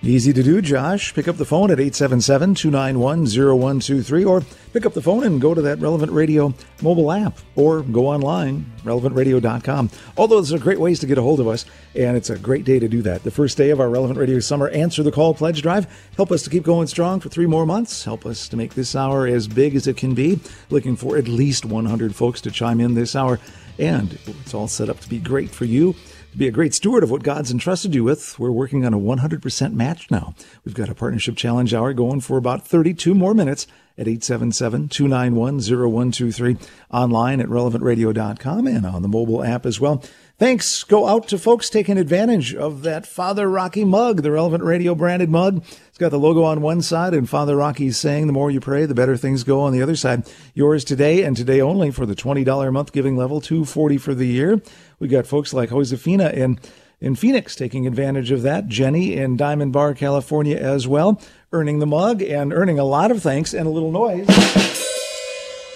Easy 0.00 0.32
to 0.32 0.44
do, 0.44 0.62
Josh. 0.62 1.12
Pick 1.12 1.26
up 1.26 1.38
the 1.38 1.44
phone 1.44 1.72
at 1.72 1.80
877 1.80 2.54
291 2.54 3.26
0123 3.26 4.24
or 4.24 4.42
pick 4.72 4.86
up 4.86 4.94
the 4.94 5.02
phone 5.02 5.24
and 5.24 5.40
go 5.40 5.54
to 5.54 5.62
that 5.62 5.80
Relevant 5.80 6.12
Radio 6.12 6.54
mobile 6.82 7.10
app 7.10 7.36
or 7.56 7.82
go 7.82 8.06
online, 8.06 8.64
relevantradio.com. 8.84 9.90
All 10.14 10.28
those 10.28 10.52
are 10.52 10.58
great 10.58 10.78
ways 10.78 11.00
to 11.00 11.06
get 11.06 11.18
a 11.18 11.22
hold 11.22 11.40
of 11.40 11.48
us, 11.48 11.64
and 11.96 12.16
it's 12.16 12.30
a 12.30 12.38
great 12.38 12.64
day 12.64 12.78
to 12.78 12.86
do 12.86 13.02
that. 13.02 13.24
The 13.24 13.32
first 13.32 13.56
day 13.58 13.70
of 13.70 13.80
our 13.80 13.90
Relevant 13.90 14.20
Radio 14.20 14.38
Summer 14.38 14.68
Answer 14.68 15.02
the 15.02 15.10
Call 15.10 15.34
Pledge 15.34 15.62
Drive. 15.62 15.88
Help 16.14 16.30
us 16.30 16.44
to 16.44 16.50
keep 16.50 16.62
going 16.62 16.86
strong 16.86 17.18
for 17.18 17.28
three 17.28 17.46
more 17.46 17.66
months. 17.66 18.04
Help 18.04 18.24
us 18.24 18.46
to 18.48 18.56
make 18.56 18.74
this 18.74 18.94
hour 18.94 19.26
as 19.26 19.48
big 19.48 19.74
as 19.74 19.88
it 19.88 19.96
can 19.96 20.14
be. 20.14 20.38
Looking 20.70 20.94
for 20.94 21.16
at 21.16 21.26
least 21.26 21.64
100 21.64 22.14
folks 22.14 22.40
to 22.42 22.52
chime 22.52 22.80
in 22.80 22.94
this 22.94 23.16
hour. 23.16 23.40
And 23.80 24.16
it's 24.26 24.54
all 24.54 24.68
set 24.68 24.88
up 24.88 25.00
to 25.00 25.08
be 25.08 25.18
great 25.18 25.50
for 25.50 25.64
you 25.64 25.94
to 26.32 26.38
be 26.38 26.48
a 26.48 26.52
great 26.52 26.74
steward 26.74 27.02
of 27.02 27.10
what 27.10 27.22
God's 27.22 27.50
entrusted 27.50 27.94
you 27.94 28.04
with, 28.04 28.38
we're 28.38 28.50
working 28.50 28.84
on 28.84 28.94
a 28.94 28.98
100% 28.98 29.72
match 29.72 30.10
now. 30.10 30.34
We've 30.64 30.74
got 30.74 30.88
a 30.88 30.94
partnership 30.94 31.36
challenge 31.36 31.74
hour 31.74 31.92
going 31.92 32.20
for 32.20 32.36
about 32.36 32.66
32 32.66 33.14
more 33.14 33.34
minutes 33.34 33.66
at 33.96 34.06
877-291-0123 34.06 36.68
online 36.92 37.40
at 37.40 37.48
relevantradio.com 37.48 38.66
and 38.66 38.86
on 38.86 39.02
the 39.02 39.08
mobile 39.08 39.42
app 39.42 39.66
as 39.66 39.80
well. 39.80 40.04
Thanks 40.38 40.84
go 40.84 41.08
out 41.08 41.26
to 41.28 41.38
folks 41.38 41.68
taking 41.68 41.98
advantage 41.98 42.54
of 42.54 42.82
that 42.82 43.06
Father 43.06 43.50
Rocky 43.50 43.84
mug, 43.84 44.22
the 44.22 44.30
Relevant 44.30 44.62
Radio 44.62 44.94
branded 44.94 45.28
mug. 45.28 45.64
It's 45.88 45.98
got 45.98 46.12
the 46.12 46.18
logo 46.18 46.44
on 46.44 46.60
one 46.60 46.80
side 46.80 47.12
and 47.12 47.28
Father 47.28 47.56
Rocky's 47.56 47.96
saying 47.96 48.28
the 48.28 48.32
more 48.32 48.48
you 48.48 48.60
pray, 48.60 48.86
the 48.86 48.94
better 48.94 49.16
things 49.16 49.42
go 49.42 49.60
on 49.60 49.72
the 49.72 49.82
other 49.82 49.96
side. 49.96 50.30
Yours 50.54 50.84
today 50.84 51.24
and 51.24 51.36
today 51.36 51.60
only 51.60 51.90
for 51.90 52.06
the 52.06 52.14
$20 52.14 52.68
a 52.68 52.70
month 52.70 52.92
giving 52.92 53.16
level, 53.16 53.40
240 53.40 53.98
for 53.98 54.14
the 54.14 54.28
year. 54.28 54.62
We 55.00 55.08
got 55.08 55.26
folks 55.26 55.52
like 55.52 55.70
Josefina 55.70 56.30
in 56.30 56.60
in 57.00 57.16
Phoenix 57.16 57.56
taking 57.56 57.88
advantage 57.88 58.30
of 58.30 58.42
that. 58.42 58.68
Jenny 58.68 59.14
in 59.14 59.36
Diamond 59.36 59.72
Bar, 59.72 59.94
California 59.94 60.56
as 60.56 60.86
well, 60.86 61.20
earning 61.52 61.80
the 61.80 61.86
mug 61.86 62.22
and 62.22 62.52
earning 62.52 62.78
a 62.78 62.84
lot 62.84 63.10
of 63.10 63.20
thanks 63.22 63.54
and 63.54 63.66
a 63.66 63.70
little 63.70 63.90
noise. 63.90 64.87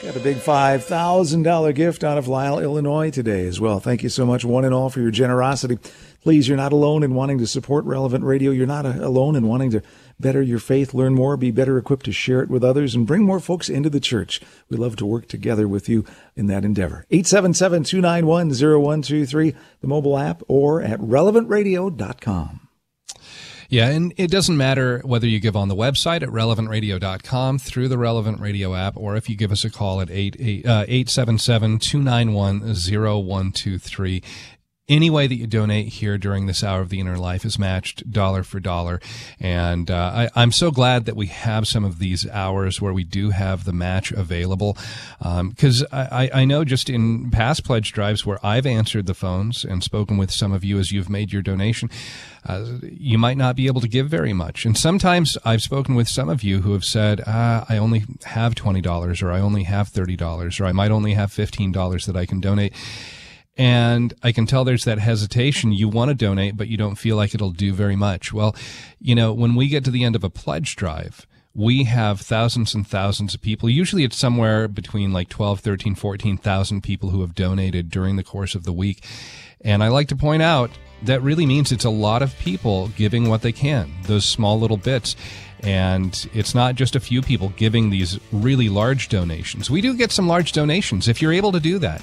Got 0.02 0.16
a 0.16 0.20
big 0.20 0.38
$5,000 0.38 1.74
gift 1.76 2.02
out 2.02 2.18
of 2.18 2.26
Lisle, 2.26 2.58
Illinois 2.58 3.12
today 3.12 3.46
as 3.46 3.60
well. 3.60 3.78
Thank 3.78 4.02
you 4.02 4.08
so 4.08 4.26
much, 4.26 4.44
one 4.44 4.64
and 4.64 4.74
all, 4.74 4.90
for 4.90 5.00
your 5.00 5.12
generosity. 5.12 5.78
Please, 6.22 6.48
you're 6.48 6.56
not 6.56 6.72
alone 6.72 7.04
in 7.04 7.14
wanting 7.14 7.38
to 7.38 7.46
support 7.46 7.84
Relevant 7.84 8.24
Radio. 8.24 8.50
You're 8.50 8.66
not 8.66 8.84
uh, 8.84 8.94
alone 9.00 9.36
in 9.36 9.46
wanting 9.46 9.70
to 9.70 9.80
better 10.18 10.42
your 10.42 10.58
faith, 10.58 10.92
learn 10.92 11.14
more, 11.14 11.36
be 11.36 11.52
better 11.52 11.78
equipped 11.78 12.04
to 12.06 12.12
share 12.12 12.42
it 12.42 12.50
with 12.50 12.64
others, 12.64 12.96
and 12.96 13.06
bring 13.06 13.22
more 13.22 13.38
folks 13.38 13.68
into 13.68 13.88
the 13.88 14.00
church. 14.00 14.40
We 14.68 14.76
love 14.76 14.96
to 14.96 15.06
work 15.06 15.28
together 15.28 15.68
with 15.68 15.88
you 15.88 16.04
in 16.34 16.48
that 16.48 16.64
endeavor. 16.64 17.06
877-291-0123, 17.12 19.54
the 19.82 19.86
mobile 19.86 20.18
app, 20.18 20.42
or 20.48 20.82
at 20.82 20.98
relevantradio.com. 20.98 22.68
Yeah, 23.72 23.88
and 23.88 24.12
it 24.18 24.30
doesn't 24.30 24.58
matter 24.58 25.00
whether 25.02 25.26
you 25.26 25.40
give 25.40 25.56
on 25.56 25.68
the 25.68 25.74
website 25.74 26.22
at 26.22 26.28
relevantradio.com 26.28 27.58
through 27.58 27.88
the 27.88 27.96
Relevant 27.96 28.38
Radio 28.38 28.74
app 28.74 28.98
or 28.98 29.16
if 29.16 29.30
you 29.30 29.34
give 29.34 29.50
us 29.50 29.64
a 29.64 29.70
call 29.70 30.02
at 30.02 30.10
877 30.10 31.76
uh, 31.76 31.78
291 31.80 32.60
0123 32.60 34.22
any 34.92 35.10
way 35.10 35.26
that 35.26 35.34
you 35.34 35.46
donate 35.46 35.88
here 35.88 36.18
during 36.18 36.46
this 36.46 36.62
hour 36.62 36.80
of 36.80 36.90
the 36.90 37.00
inner 37.00 37.16
life 37.16 37.44
is 37.44 37.58
matched 37.58 38.10
dollar 38.10 38.42
for 38.42 38.60
dollar. 38.60 39.00
And 39.40 39.90
uh, 39.90 40.28
I, 40.34 40.42
am 40.42 40.52
so 40.52 40.70
glad 40.70 41.06
that 41.06 41.16
we 41.16 41.26
have 41.26 41.66
some 41.66 41.84
of 41.84 41.98
these 41.98 42.28
hours 42.28 42.80
where 42.80 42.92
we 42.92 43.02
do 43.04 43.30
have 43.30 43.64
the 43.64 43.72
match 43.72 44.12
available. 44.12 44.76
Because 45.18 45.82
um, 45.82 45.88
I, 45.92 46.30
I 46.34 46.44
know 46.44 46.64
just 46.64 46.90
in 46.90 47.30
past 47.30 47.64
pledge 47.64 47.92
drives 47.92 48.26
where 48.26 48.44
I've 48.44 48.66
answered 48.66 49.06
the 49.06 49.14
phones 49.14 49.64
and 49.64 49.82
spoken 49.82 50.18
with 50.18 50.30
some 50.30 50.52
of 50.52 50.62
you 50.62 50.78
as 50.78 50.92
you've 50.92 51.08
made 51.08 51.32
your 51.32 51.42
donation, 51.42 51.88
uh, 52.46 52.64
you 52.82 53.18
might 53.18 53.36
not 53.36 53.56
be 53.56 53.66
able 53.66 53.80
to 53.80 53.88
give 53.88 54.08
very 54.08 54.32
much. 54.32 54.66
And 54.66 54.76
sometimes 54.76 55.38
I've 55.44 55.62
spoken 55.62 55.94
with 55.94 56.08
some 56.08 56.28
of 56.28 56.42
you 56.42 56.60
who 56.60 56.72
have 56.72 56.84
said, 56.84 57.22
ah, 57.26 57.64
I 57.68 57.78
only 57.78 58.04
have 58.24 58.54
$20 58.54 59.22
or 59.22 59.30
I 59.30 59.40
only 59.40 59.62
have 59.62 59.90
$30 59.90 60.60
or 60.60 60.64
I 60.64 60.72
might 60.72 60.90
only 60.90 61.14
have 61.14 61.30
$15 61.30 62.06
that 62.06 62.16
I 62.16 62.26
can 62.26 62.40
donate 62.40 62.74
and 63.56 64.14
I 64.22 64.32
can 64.32 64.46
tell 64.46 64.64
there's 64.64 64.84
that 64.84 64.98
hesitation. 64.98 65.72
You 65.72 65.88
want 65.88 66.08
to 66.08 66.14
donate, 66.14 66.56
but 66.56 66.68
you 66.68 66.76
don't 66.76 66.96
feel 66.96 67.16
like 67.16 67.34
it'll 67.34 67.50
do 67.50 67.72
very 67.72 67.96
much. 67.96 68.32
Well, 68.32 68.56
you 68.98 69.14
know, 69.14 69.32
when 69.32 69.54
we 69.54 69.68
get 69.68 69.84
to 69.84 69.90
the 69.90 70.04
end 70.04 70.16
of 70.16 70.24
a 70.24 70.30
pledge 70.30 70.74
drive, 70.76 71.26
we 71.54 71.84
have 71.84 72.20
thousands 72.20 72.74
and 72.74 72.86
thousands 72.86 73.34
of 73.34 73.42
people. 73.42 73.68
Usually 73.68 74.04
it's 74.04 74.16
somewhere 74.16 74.68
between 74.68 75.12
like 75.12 75.28
12, 75.28 75.60
13, 75.60 75.94
14,000 75.94 76.82
people 76.82 77.10
who 77.10 77.20
have 77.20 77.34
donated 77.34 77.90
during 77.90 78.16
the 78.16 78.24
course 78.24 78.54
of 78.54 78.64
the 78.64 78.72
week. 78.72 79.04
And 79.60 79.84
I 79.84 79.88
like 79.88 80.08
to 80.08 80.16
point 80.16 80.42
out 80.42 80.70
that 81.02 81.22
really 81.22 81.44
means 81.44 81.70
it's 81.70 81.84
a 81.84 81.90
lot 81.90 82.22
of 82.22 82.38
people 82.38 82.88
giving 82.88 83.28
what 83.28 83.42
they 83.42 83.52
can, 83.52 83.92
those 84.04 84.24
small 84.24 84.58
little 84.58 84.78
bits. 84.78 85.14
And 85.60 86.26
it's 86.32 86.54
not 86.54 86.74
just 86.74 86.96
a 86.96 87.00
few 87.00 87.20
people 87.20 87.50
giving 87.50 87.90
these 87.90 88.18
really 88.32 88.70
large 88.70 89.10
donations. 89.10 89.70
We 89.70 89.82
do 89.82 89.94
get 89.94 90.10
some 90.10 90.26
large 90.26 90.52
donations 90.52 91.06
if 91.06 91.20
you're 91.20 91.34
able 91.34 91.52
to 91.52 91.60
do 91.60 91.78
that 91.80 92.02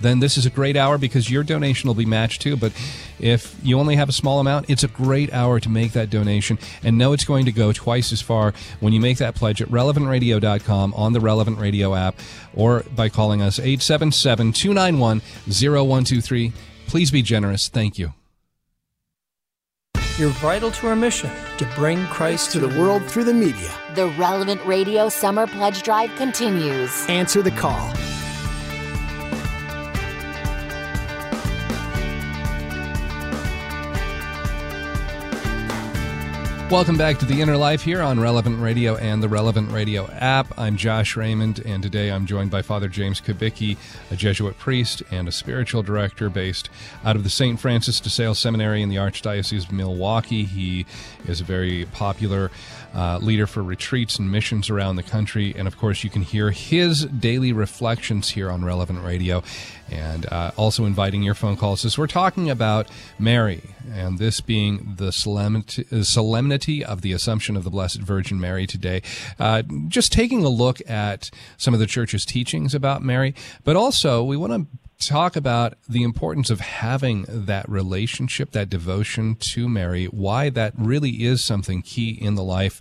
then 0.00 0.20
this 0.20 0.36
is 0.36 0.46
a 0.46 0.50
great 0.50 0.76
hour 0.76 0.98
because 0.98 1.30
your 1.30 1.42
donation 1.42 1.88
will 1.88 1.94
be 1.94 2.06
matched 2.06 2.42
too. 2.42 2.56
But 2.56 2.72
if 3.18 3.54
you 3.62 3.78
only 3.78 3.96
have 3.96 4.08
a 4.08 4.12
small 4.12 4.40
amount, 4.40 4.70
it's 4.70 4.82
a 4.82 4.88
great 4.88 5.32
hour 5.32 5.60
to 5.60 5.68
make 5.68 5.92
that 5.92 6.10
donation 6.10 6.58
and 6.82 6.98
know 6.98 7.12
it's 7.12 7.24
going 7.24 7.44
to 7.46 7.52
go 7.52 7.72
twice 7.72 8.12
as 8.12 8.20
far 8.20 8.52
when 8.80 8.92
you 8.92 9.00
make 9.00 9.18
that 9.18 9.34
pledge 9.34 9.60
at 9.60 9.68
relevantradio.com 9.68 10.94
on 10.94 11.12
the 11.12 11.20
Relevant 11.20 11.58
Radio 11.58 11.94
app 11.94 12.16
or 12.54 12.84
by 12.94 13.08
calling 13.08 13.42
us 13.42 13.58
877 13.58 14.52
291 14.52 15.20
0123. 15.46 16.52
Please 16.86 17.10
be 17.10 17.22
generous. 17.22 17.68
Thank 17.68 17.98
you. 17.98 18.12
You're 20.18 20.30
vital 20.30 20.70
to 20.72 20.88
our 20.88 20.96
mission 20.96 21.30
to 21.56 21.64
bring 21.76 22.04
Christ 22.06 22.52
to 22.52 22.58
the 22.58 22.68
world 22.78 23.02
through 23.06 23.24
the 23.24 23.32
media. 23.32 23.70
The 23.94 24.08
Relevant 24.18 24.62
Radio 24.66 25.08
Summer 25.08 25.46
Pledge 25.46 25.82
Drive 25.82 26.14
continues. 26.16 27.06
Answer 27.08 27.40
the 27.40 27.52
call 27.52 27.90
Welcome 36.70 36.96
back 36.96 37.18
to 37.18 37.26
the 37.26 37.40
Inner 37.40 37.56
Life 37.56 37.82
here 37.82 38.00
on 38.00 38.20
Relevant 38.20 38.60
Radio 38.60 38.94
and 38.94 39.20
the 39.20 39.28
Relevant 39.28 39.72
Radio 39.72 40.08
app. 40.12 40.56
I'm 40.56 40.76
Josh 40.76 41.16
Raymond, 41.16 41.58
and 41.66 41.82
today 41.82 42.12
I'm 42.12 42.26
joined 42.26 42.52
by 42.52 42.62
Father 42.62 42.86
James 42.86 43.20
Kubicki, 43.20 43.76
a 44.08 44.14
Jesuit 44.14 44.56
priest 44.56 45.02
and 45.10 45.26
a 45.26 45.32
spiritual 45.32 45.82
director 45.82 46.30
based 46.30 46.70
out 47.04 47.16
of 47.16 47.24
the 47.24 47.28
St. 47.28 47.58
Francis 47.58 47.98
de 47.98 48.08
Sales 48.08 48.38
Seminary 48.38 48.82
in 48.82 48.88
the 48.88 48.96
Archdiocese 48.96 49.64
of 49.64 49.72
Milwaukee. 49.72 50.44
He 50.44 50.86
is 51.26 51.40
a 51.40 51.44
very 51.44 51.86
popular 51.86 52.52
uh, 52.94 53.18
leader 53.18 53.46
for 53.46 53.62
retreats 53.62 54.18
and 54.18 54.30
missions 54.30 54.70
around 54.70 54.96
the 54.96 55.02
country. 55.02 55.54
And 55.56 55.68
of 55.68 55.76
course, 55.76 56.04
you 56.04 56.10
can 56.10 56.22
hear 56.22 56.50
his 56.50 57.04
daily 57.06 57.52
reflections 57.52 58.30
here 58.30 58.50
on 58.50 58.64
Relevant 58.64 59.04
Radio 59.04 59.42
and 59.90 60.26
uh, 60.32 60.52
also 60.56 60.84
inviting 60.84 61.22
your 61.22 61.34
phone 61.34 61.56
calls 61.56 61.84
as 61.84 61.98
we're 61.98 62.06
talking 62.06 62.48
about 62.48 62.88
Mary, 63.18 63.62
and 63.92 64.18
this 64.18 64.40
being 64.40 64.94
the 64.96 65.10
solemnity, 65.12 66.84
of 66.84 67.02
the 67.02 67.12
Assumption 67.12 67.56
of 67.56 67.64
the 67.64 67.70
Blessed 67.70 68.00
Virgin 68.00 68.40
Mary 68.40 68.66
today. 68.66 69.02
Uh, 69.38 69.62
just 69.88 70.12
taking 70.12 70.44
a 70.44 70.48
look 70.48 70.80
at 70.88 71.30
some 71.56 71.74
of 71.74 71.80
the 71.80 71.86
church's 71.86 72.24
teachings 72.24 72.74
about 72.74 73.02
Mary, 73.02 73.34
but 73.64 73.76
also 73.76 74.22
we 74.22 74.36
want 74.36 74.52
to 74.52 74.89
talk 75.00 75.34
about 75.34 75.74
the 75.88 76.02
importance 76.02 76.50
of 76.50 76.60
having 76.60 77.24
that 77.28 77.68
relationship, 77.68 78.52
that 78.52 78.68
devotion 78.68 79.34
to 79.36 79.68
Mary, 79.68 80.04
why 80.06 80.50
that 80.50 80.74
really 80.76 81.24
is 81.24 81.42
something 81.42 81.82
key 81.82 82.10
in 82.10 82.34
the 82.34 82.44
life 82.44 82.80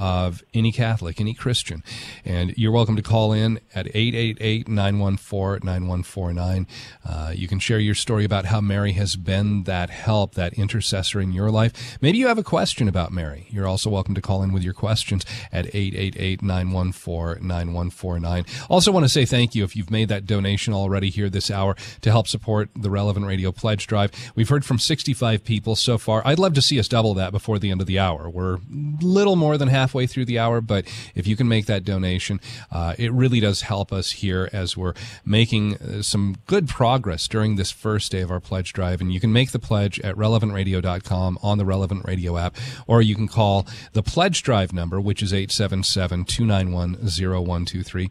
of 0.00 0.42
any 0.54 0.72
Catholic, 0.72 1.20
any 1.20 1.34
Christian. 1.34 1.84
And 2.24 2.56
you're 2.56 2.72
welcome 2.72 2.96
to 2.96 3.02
call 3.02 3.34
in 3.34 3.60
at 3.74 3.86
888 3.94 4.66
914 4.66 5.60
9149. 5.62 6.66
Uh, 7.06 7.32
you 7.34 7.46
can 7.46 7.58
share 7.58 7.78
your 7.78 7.94
story 7.94 8.24
about 8.24 8.46
how 8.46 8.62
Mary 8.62 8.92
has 8.92 9.16
been 9.16 9.64
that 9.64 9.90
help, 9.90 10.34
that 10.36 10.54
intercessor 10.54 11.20
in 11.20 11.32
your 11.32 11.50
life. 11.50 11.98
Maybe 12.00 12.16
you 12.16 12.28
have 12.28 12.38
a 12.38 12.42
question 12.42 12.88
about 12.88 13.12
Mary. 13.12 13.46
You're 13.50 13.68
also 13.68 13.90
welcome 13.90 14.14
to 14.14 14.22
call 14.22 14.42
in 14.42 14.54
with 14.54 14.64
your 14.64 14.72
questions 14.72 15.26
at 15.52 15.66
888 15.66 16.42
914 16.42 17.46
9149. 17.46 18.46
Also, 18.70 18.90
want 18.90 19.04
to 19.04 19.08
say 19.10 19.26
thank 19.26 19.54
you 19.54 19.64
if 19.64 19.76
you've 19.76 19.90
made 19.90 20.08
that 20.08 20.24
donation 20.24 20.72
already 20.72 21.10
here 21.10 21.28
this 21.28 21.50
hour 21.50 21.76
to 22.00 22.10
help 22.10 22.26
support 22.26 22.70
the 22.74 22.90
Relevant 22.90 23.26
Radio 23.26 23.52
Pledge 23.52 23.86
Drive. 23.86 24.12
We've 24.34 24.48
heard 24.48 24.64
from 24.64 24.78
65 24.78 25.44
people 25.44 25.76
so 25.76 25.98
far. 25.98 26.22
I'd 26.24 26.38
love 26.38 26.54
to 26.54 26.62
see 26.62 26.78
us 26.78 26.88
double 26.88 27.12
that 27.14 27.32
before 27.32 27.58
the 27.58 27.70
end 27.70 27.82
of 27.82 27.86
the 27.86 27.98
hour. 27.98 28.30
We're 28.30 28.60
little 29.02 29.36
more 29.36 29.58
than 29.58 29.68
half 29.68 29.89
halfway 29.90 30.06
through 30.06 30.24
the 30.24 30.38
hour, 30.38 30.60
but 30.60 30.84
if 31.16 31.26
you 31.26 31.34
can 31.34 31.48
make 31.48 31.66
that 31.66 31.84
donation, 31.84 32.40
uh, 32.70 32.94
it 32.96 33.12
really 33.12 33.40
does 33.40 33.62
help 33.62 33.92
us 33.92 34.12
here 34.12 34.48
as 34.52 34.76
we're 34.76 34.94
making 35.24 35.74
uh, 35.78 36.00
some 36.00 36.36
good 36.46 36.68
progress 36.68 37.26
during 37.26 37.56
this 37.56 37.72
first 37.72 38.12
day 38.12 38.20
of 38.20 38.30
our 38.30 38.38
pledge 38.38 38.72
drive. 38.72 39.00
And 39.00 39.12
you 39.12 39.18
can 39.18 39.32
make 39.32 39.50
the 39.50 39.58
pledge 39.58 39.98
at 40.00 40.14
relevantradio.com 40.14 41.38
on 41.42 41.58
the 41.58 41.64
Relevant 41.64 42.04
Radio 42.04 42.36
app, 42.36 42.56
or 42.86 43.02
you 43.02 43.16
can 43.16 43.26
call 43.26 43.66
the 43.92 44.02
pledge 44.02 44.44
drive 44.44 44.72
number, 44.72 45.00
which 45.00 45.22
is 45.24 45.32
877 45.32 46.24
291 46.24 46.94
0123. 46.94 48.10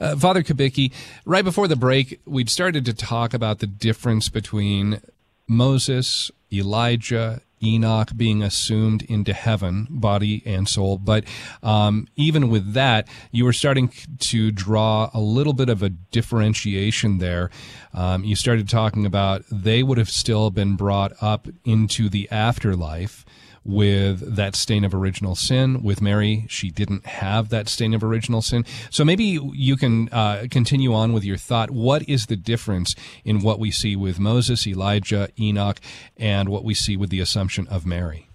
Uh, 0.00 0.16
Father 0.16 0.42
Kubicki, 0.42 0.92
right 1.24 1.44
before 1.44 1.68
the 1.68 1.76
break, 1.76 2.20
we'd 2.26 2.50
started 2.50 2.84
to 2.86 2.92
talk 2.92 3.32
about 3.32 3.60
the 3.60 3.68
difference 3.68 4.28
between 4.28 5.00
Moses, 5.46 6.32
Elijah, 6.52 7.40
Enoch 7.62 8.10
being 8.16 8.42
assumed 8.42 9.02
into 9.02 9.32
heaven, 9.32 9.86
body 9.90 10.42
and 10.46 10.68
soul. 10.68 10.98
But 10.98 11.24
um, 11.62 12.06
even 12.16 12.48
with 12.48 12.72
that, 12.72 13.08
you 13.30 13.44
were 13.44 13.52
starting 13.52 13.92
to 14.18 14.50
draw 14.50 15.10
a 15.12 15.20
little 15.20 15.52
bit 15.52 15.68
of 15.68 15.82
a 15.82 15.90
differentiation 15.90 17.18
there. 17.18 17.50
Um, 17.92 18.24
you 18.24 18.36
started 18.36 18.68
talking 18.68 19.06
about 19.06 19.44
they 19.50 19.82
would 19.82 19.98
have 19.98 20.10
still 20.10 20.50
been 20.50 20.76
brought 20.76 21.12
up 21.20 21.48
into 21.64 22.08
the 22.08 22.28
afterlife 22.30 23.24
with 23.64 24.36
that 24.36 24.54
stain 24.56 24.84
of 24.84 24.94
original 24.94 25.34
sin. 25.34 25.82
With 25.82 26.00
Mary, 26.00 26.46
she 26.48 26.70
didn't 26.70 27.06
have 27.06 27.48
that 27.50 27.68
stain 27.68 27.94
of 27.94 28.02
original 28.02 28.42
sin. 28.42 28.64
So 28.90 29.04
maybe 29.04 29.38
you 29.52 29.76
can 29.76 30.08
uh, 30.10 30.46
continue 30.50 30.94
on 30.94 31.12
with 31.12 31.24
your 31.24 31.36
thought. 31.36 31.70
What 31.70 32.08
is 32.08 32.26
the 32.26 32.36
difference 32.36 32.94
in 33.24 33.40
what 33.40 33.58
we 33.58 33.70
see 33.70 33.96
with 33.96 34.18
Moses, 34.18 34.66
Elijah, 34.66 35.28
Enoch, 35.38 35.80
and 36.16 36.48
what 36.48 36.64
we 36.64 36.74
see 36.74 36.96
with 36.96 37.10
the 37.10 37.20
Assumption 37.20 37.66
of 37.68 37.86
Mary? 37.86 38.28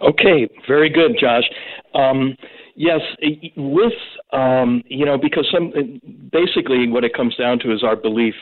Okay, 0.00 0.48
very 0.66 0.88
good, 0.88 1.16
Josh. 1.20 1.44
Um, 1.94 2.36
yes, 2.76 3.00
with 3.56 3.92
um, 4.32 4.82
you 4.86 5.04
know, 5.04 5.18
because 5.18 5.48
some 5.52 5.72
basically 6.30 6.88
what 6.88 7.04
it 7.04 7.14
comes 7.14 7.36
down 7.36 7.58
to 7.60 7.72
is 7.72 7.82
our 7.82 7.96
belief 7.96 8.34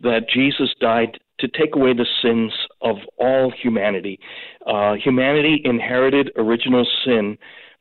that 0.00 0.28
Jesus 0.32 0.70
died 0.80 1.18
to 1.40 1.48
take 1.48 1.74
away 1.74 1.92
the 1.94 2.06
sins 2.22 2.52
of 2.82 2.96
all 3.18 3.52
humanity. 3.62 4.18
Uh, 4.66 4.94
humanity 4.94 5.60
inherited 5.64 6.30
original 6.36 6.86
sin 7.04 7.38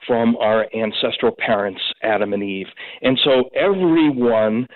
from 0.08 0.36
our 0.38 0.66
ancestral 0.74 1.36
parents, 1.38 1.82
Adam 2.04 2.34
and 2.34 2.42
Eve. 2.42 2.68
And 3.02 3.20
so 3.24 3.50
everyone 3.56 4.68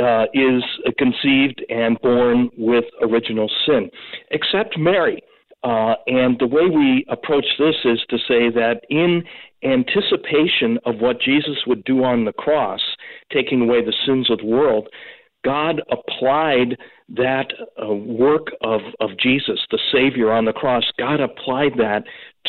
uh, 0.00 0.24
is 0.34 0.62
conceived 0.98 1.64
and 1.68 2.00
born 2.00 2.50
with 2.56 2.84
original 3.02 3.50
sin, 3.66 3.90
except 4.30 4.78
Mary. 4.78 5.22
Uh, 5.62 5.94
and 6.06 6.38
the 6.38 6.46
way 6.46 6.66
we 6.74 7.04
approach 7.08 7.44
this 7.58 7.74
is 7.84 8.00
to 8.08 8.16
say 8.16 8.50
that 8.50 8.80
in 8.88 9.22
anticipation 9.62 10.78
of 10.86 11.00
what 11.00 11.20
Jesus 11.20 11.64
would 11.66 11.84
do 11.84 12.02
on 12.02 12.24
the 12.24 12.32
cross, 12.32 12.80
taking 13.32 13.60
away 13.60 13.84
the 13.84 13.94
sins 14.06 14.30
of 14.30 14.38
the 14.38 14.46
world, 14.46 14.88
God 15.44 15.80
applied 15.90 16.76
that 17.16 17.46
uh, 17.82 17.92
work 17.92 18.48
of, 18.62 18.80
of 19.00 19.10
Jesus, 19.18 19.58
the 19.70 19.78
Savior 19.92 20.32
on 20.32 20.44
the 20.44 20.52
cross, 20.52 20.84
God 20.98 21.20
applied 21.20 21.72
that 21.78 22.04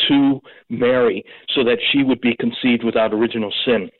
to 0.08 0.40
Mary 0.68 1.24
so 1.54 1.64
that 1.64 1.78
she 1.90 2.02
would 2.02 2.20
be 2.20 2.36
conceived 2.38 2.84
without 2.84 3.12
original 3.12 3.52
sin. 3.64 3.90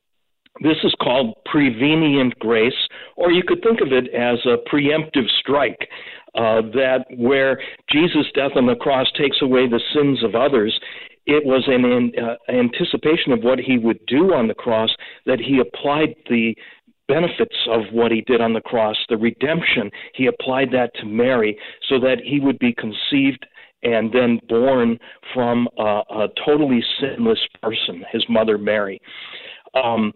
This 0.60 0.76
is 0.84 0.94
called 1.00 1.34
prevenient 1.46 2.38
grace, 2.38 2.88
or 3.16 3.32
you 3.32 3.42
could 3.42 3.62
think 3.62 3.80
of 3.80 3.92
it 3.92 4.12
as 4.14 4.38
a 4.44 4.58
preemptive 4.70 5.28
strike. 5.40 5.88
Uh, 6.34 6.62
that 6.72 7.04
where 7.18 7.60
Jesus' 7.90 8.26
death 8.34 8.52
on 8.56 8.64
the 8.66 8.74
cross 8.74 9.06
takes 9.18 9.36
away 9.42 9.68
the 9.68 9.80
sins 9.92 10.24
of 10.24 10.34
others, 10.34 10.78
it 11.26 11.44
was 11.44 11.64
an, 11.66 12.12
uh, 12.18 12.36
anticipation 12.50 13.32
of 13.32 13.42
what 13.42 13.58
he 13.58 13.76
would 13.78 14.00
do 14.06 14.32
on 14.32 14.48
the 14.48 14.54
cross 14.54 14.90
that 15.26 15.38
he 15.38 15.60
applied 15.60 16.14
the 16.28 16.54
benefits 17.08 17.56
of 17.68 17.82
what 17.92 18.12
he 18.12 18.22
did 18.22 18.40
on 18.40 18.52
the 18.52 18.60
cross, 18.60 18.96
the 19.08 19.16
redemption, 19.16 19.90
he 20.14 20.26
applied 20.26 20.70
that 20.72 20.94
to 20.96 21.06
Mary 21.06 21.58
so 21.88 21.98
that 22.00 22.18
he 22.24 22.40
would 22.40 22.58
be 22.58 22.72
conceived 22.72 23.46
and 23.82 24.12
then 24.12 24.40
born 24.48 24.98
from 25.34 25.68
a, 25.78 26.02
a 26.10 26.28
totally 26.44 26.82
sinless 27.00 27.40
person, 27.62 28.04
his 28.12 28.24
mother 28.28 28.58
Mary. 28.58 29.00
Um, 29.74 30.12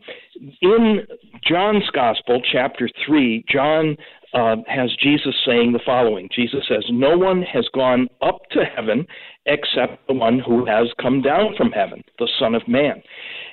in 0.61 1.01
John's 1.47 1.89
Gospel, 1.93 2.41
chapter 2.53 2.89
3, 3.07 3.45
John 3.51 3.97
uh, 4.37 4.57
has 4.67 4.95
Jesus 5.03 5.35
saying 5.47 5.73
the 5.73 5.81
following 5.85 6.29
Jesus 6.35 6.61
says, 6.69 6.85
No 6.91 7.17
one 7.17 7.43
has 7.43 7.67
gone 7.75 8.07
up 8.21 8.43
to 8.51 8.65
heaven 8.65 9.07
except 9.47 10.07
the 10.07 10.13
one 10.13 10.39
who 10.39 10.67
has 10.67 10.89
come 11.01 11.23
down 11.23 11.55
from 11.57 11.73
heaven, 11.73 12.05
the 12.19 12.29
Son 12.39 12.55
of 12.55 12.67
Man. 12.69 13.03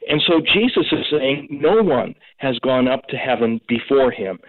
And 0.09 0.21
so 0.27 0.41
Jesus 0.41 0.85
is 0.91 1.05
saying, 1.09 1.47
No 1.49 1.81
one 1.81 2.15
has 2.37 2.59
gone 2.59 2.89
up 2.89 3.07
to 3.07 3.15
heaven 3.15 3.61
before 3.67 4.11
him. 4.11 4.39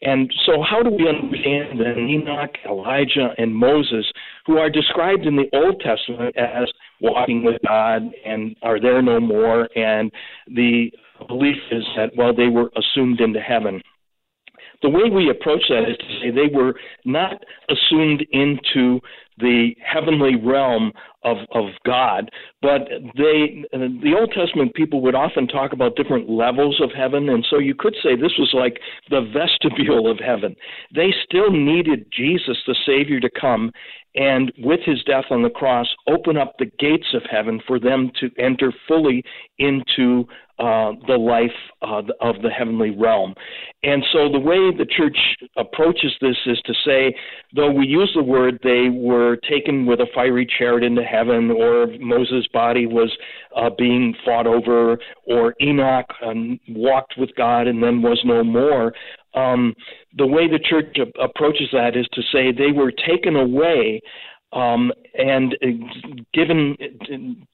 And 0.00 0.32
so, 0.44 0.62
how 0.62 0.82
do 0.82 0.90
we 0.90 1.08
understand 1.08 1.80
that 1.80 1.96
Enoch, 1.96 2.56
Elijah, 2.68 3.30
and 3.38 3.54
Moses, 3.54 4.04
who 4.46 4.58
are 4.58 4.68
described 4.68 5.24
in 5.24 5.36
the 5.36 5.48
Old 5.54 5.80
Testament 5.80 6.36
as 6.36 6.68
walking 7.00 7.42
with 7.42 7.56
God 7.66 8.02
and 8.24 8.54
are 8.62 8.80
there 8.80 9.00
no 9.00 9.18
more, 9.18 9.68
and 9.76 10.10
the 10.46 10.90
belief 11.26 11.56
is 11.70 11.84
that, 11.96 12.10
well, 12.16 12.34
they 12.34 12.48
were 12.48 12.70
assumed 12.76 13.20
into 13.20 13.40
heaven 13.40 13.80
the 14.84 14.90
way 14.90 15.08
we 15.10 15.30
approach 15.30 15.62
that 15.70 15.88
is 15.88 15.96
to 15.96 16.04
say 16.20 16.30
they 16.30 16.54
were 16.54 16.74
not 17.06 17.42
assumed 17.70 18.24
into 18.32 19.00
the 19.38 19.70
heavenly 19.82 20.36
realm 20.36 20.92
of, 21.24 21.38
of 21.52 21.70
God, 21.86 22.30
but 22.60 22.82
they 23.16 23.64
the 23.72 24.14
Old 24.16 24.30
Testament 24.32 24.74
people 24.74 25.00
would 25.00 25.14
often 25.14 25.48
talk 25.48 25.72
about 25.72 25.96
different 25.96 26.28
levels 26.28 26.80
of 26.82 26.90
heaven, 26.96 27.30
and 27.30 27.44
so 27.48 27.58
you 27.58 27.74
could 27.74 27.96
say 28.02 28.14
this 28.14 28.38
was 28.38 28.52
like 28.52 28.78
the 29.08 29.22
vestibule 29.32 30.08
of 30.08 30.18
heaven. 30.18 30.54
They 30.94 31.14
still 31.24 31.50
needed 31.50 32.06
Jesus, 32.12 32.58
the 32.66 32.76
Savior, 32.86 33.20
to 33.20 33.30
come 33.40 33.72
and 34.14 34.52
with 34.58 34.80
his 34.84 35.02
death 35.02 35.24
on 35.30 35.42
the 35.42 35.50
cross 35.50 35.88
open 36.08 36.36
up 36.36 36.54
the 36.58 36.70
gates 36.78 37.14
of 37.14 37.22
heaven 37.30 37.60
for 37.66 37.80
them 37.80 38.12
to 38.20 38.30
enter 38.38 38.72
fully 38.86 39.24
into 39.58 40.26
uh, 40.58 40.92
the 41.08 41.16
life 41.16 41.50
uh, 41.82 42.02
of 42.20 42.40
the 42.42 42.50
heavenly 42.50 42.90
realm. 42.90 43.34
And 43.82 44.04
so 44.12 44.28
the 44.30 44.38
way 44.38 44.70
the 44.70 44.86
church 44.86 45.16
approaches 45.56 46.12
this 46.20 46.36
is 46.46 46.60
to 46.64 46.74
say, 46.84 47.14
though 47.54 47.72
we 47.72 47.86
use 47.86 48.10
the 48.14 48.22
word 48.22 48.60
they 48.62 48.88
were 48.88 49.36
taken 49.48 49.84
with 49.84 50.00
a 50.00 50.06
fiery 50.14 50.46
chariot 50.46 50.84
into 50.84 51.02
heaven, 51.02 51.50
or 51.50 51.88
Moses' 51.98 52.46
body 52.52 52.86
was 52.86 53.10
uh, 53.56 53.70
being 53.76 54.14
fought 54.24 54.46
over, 54.46 54.98
or 55.26 55.54
Enoch 55.60 56.06
um, 56.24 56.60
walked 56.68 57.14
with 57.18 57.34
God 57.36 57.66
and 57.66 57.82
then 57.82 58.00
was 58.00 58.20
no 58.24 58.44
more. 58.44 58.92
Um, 59.34 59.74
the 60.16 60.26
way 60.26 60.46
the 60.46 60.60
church 60.60 60.96
approaches 61.20 61.68
that 61.72 61.96
is 61.96 62.06
to 62.12 62.22
say 62.32 62.52
they 62.52 62.70
were 62.72 62.92
taken 62.92 63.34
away 63.34 64.00
um, 64.54 64.92
and 65.18 65.56
uh, 65.62 65.66
given 66.32 66.76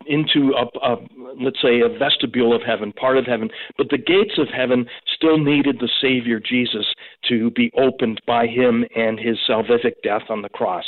into 0.06 0.52
a, 0.52 0.66
a, 0.86 0.96
let's 1.40 1.60
say 1.60 1.80
a 1.80 1.88
vestibule 1.88 2.54
of 2.54 2.62
heaven, 2.62 2.92
part 2.92 3.16
of 3.16 3.26
heaven. 3.26 3.48
But 3.76 3.88
the 3.90 3.98
gates 3.98 4.38
of 4.38 4.48
heaven 4.48 4.86
still 5.14 5.38
needed 5.38 5.78
the 5.80 5.90
Savior 6.00 6.40
Jesus 6.40 6.86
to 7.28 7.50
be 7.50 7.72
opened 7.76 8.20
by 8.26 8.46
Him 8.46 8.84
and 8.94 9.18
His 9.18 9.38
salvific 9.48 10.02
death 10.02 10.24
on 10.28 10.42
the 10.42 10.48
cross. 10.50 10.84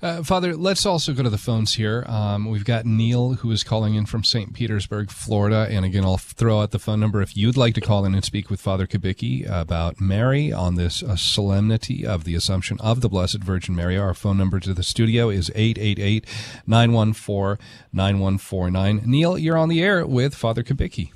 Uh, 0.00 0.22
Father, 0.22 0.54
let's 0.54 0.86
also 0.86 1.12
go 1.12 1.24
to 1.24 1.30
the 1.30 1.38
phones 1.38 1.74
here. 1.74 2.04
Um, 2.06 2.48
we've 2.48 2.64
got 2.64 2.86
Neil 2.86 3.34
who 3.34 3.50
is 3.50 3.64
calling 3.64 3.94
in 3.94 4.06
from 4.06 4.22
St. 4.22 4.54
Petersburg, 4.54 5.10
Florida. 5.10 5.66
And 5.68 5.84
again, 5.84 6.04
I'll 6.04 6.16
throw 6.16 6.60
out 6.60 6.70
the 6.70 6.78
phone 6.78 7.00
number 7.00 7.20
if 7.20 7.36
you'd 7.36 7.56
like 7.56 7.74
to 7.74 7.80
call 7.80 8.04
in 8.04 8.14
and 8.14 8.24
speak 8.24 8.48
with 8.48 8.60
Father 8.60 8.86
Kubicki 8.86 9.48
about 9.50 10.00
Mary 10.00 10.52
on 10.52 10.76
this 10.76 11.02
uh, 11.02 11.16
solemnity 11.16 12.06
of 12.06 12.22
the 12.22 12.36
Assumption 12.36 12.78
of 12.80 13.00
the 13.00 13.08
Blessed 13.08 13.42
Virgin 13.42 13.74
Mary. 13.74 13.98
Our 13.98 14.14
phone 14.14 14.38
number 14.38 14.60
to 14.60 14.72
the 14.72 14.84
studio 14.84 15.30
is 15.30 15.50
888 15.56 16.24
914 16.66 17.66
9149. 17.92 19.02
Neil, 19.04 19.36
you're 19.36 19.58
on 19.58 19.68
the 19.68 19.82
air 19.82 20.06
with 20.06 20.34
Father 20.34 20.62
Kubicki. 20.62 21.10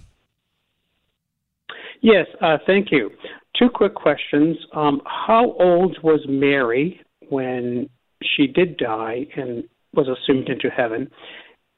Yes, 2.01 2.27
uh, 2.41 2.59
thank 2.67 2.91
you. 2.91 3.13
Two 3.57 3.71
quick 3.71 3.95
questions. 3.95 4.57
Um, 4.73 5.01
how 5.05 5.53
old 5.53 5.97
was 6.03 6.21
Mary 6.27 7.01
when 7.29 7.89
she 8.37 8.47
did 8.47 8.77
die 8.77 9.27
and 9.37 9.65
was 9.95 10.09
assumed 10.09 10.49
into 10.49 10.71
heaven. 10.71 11.11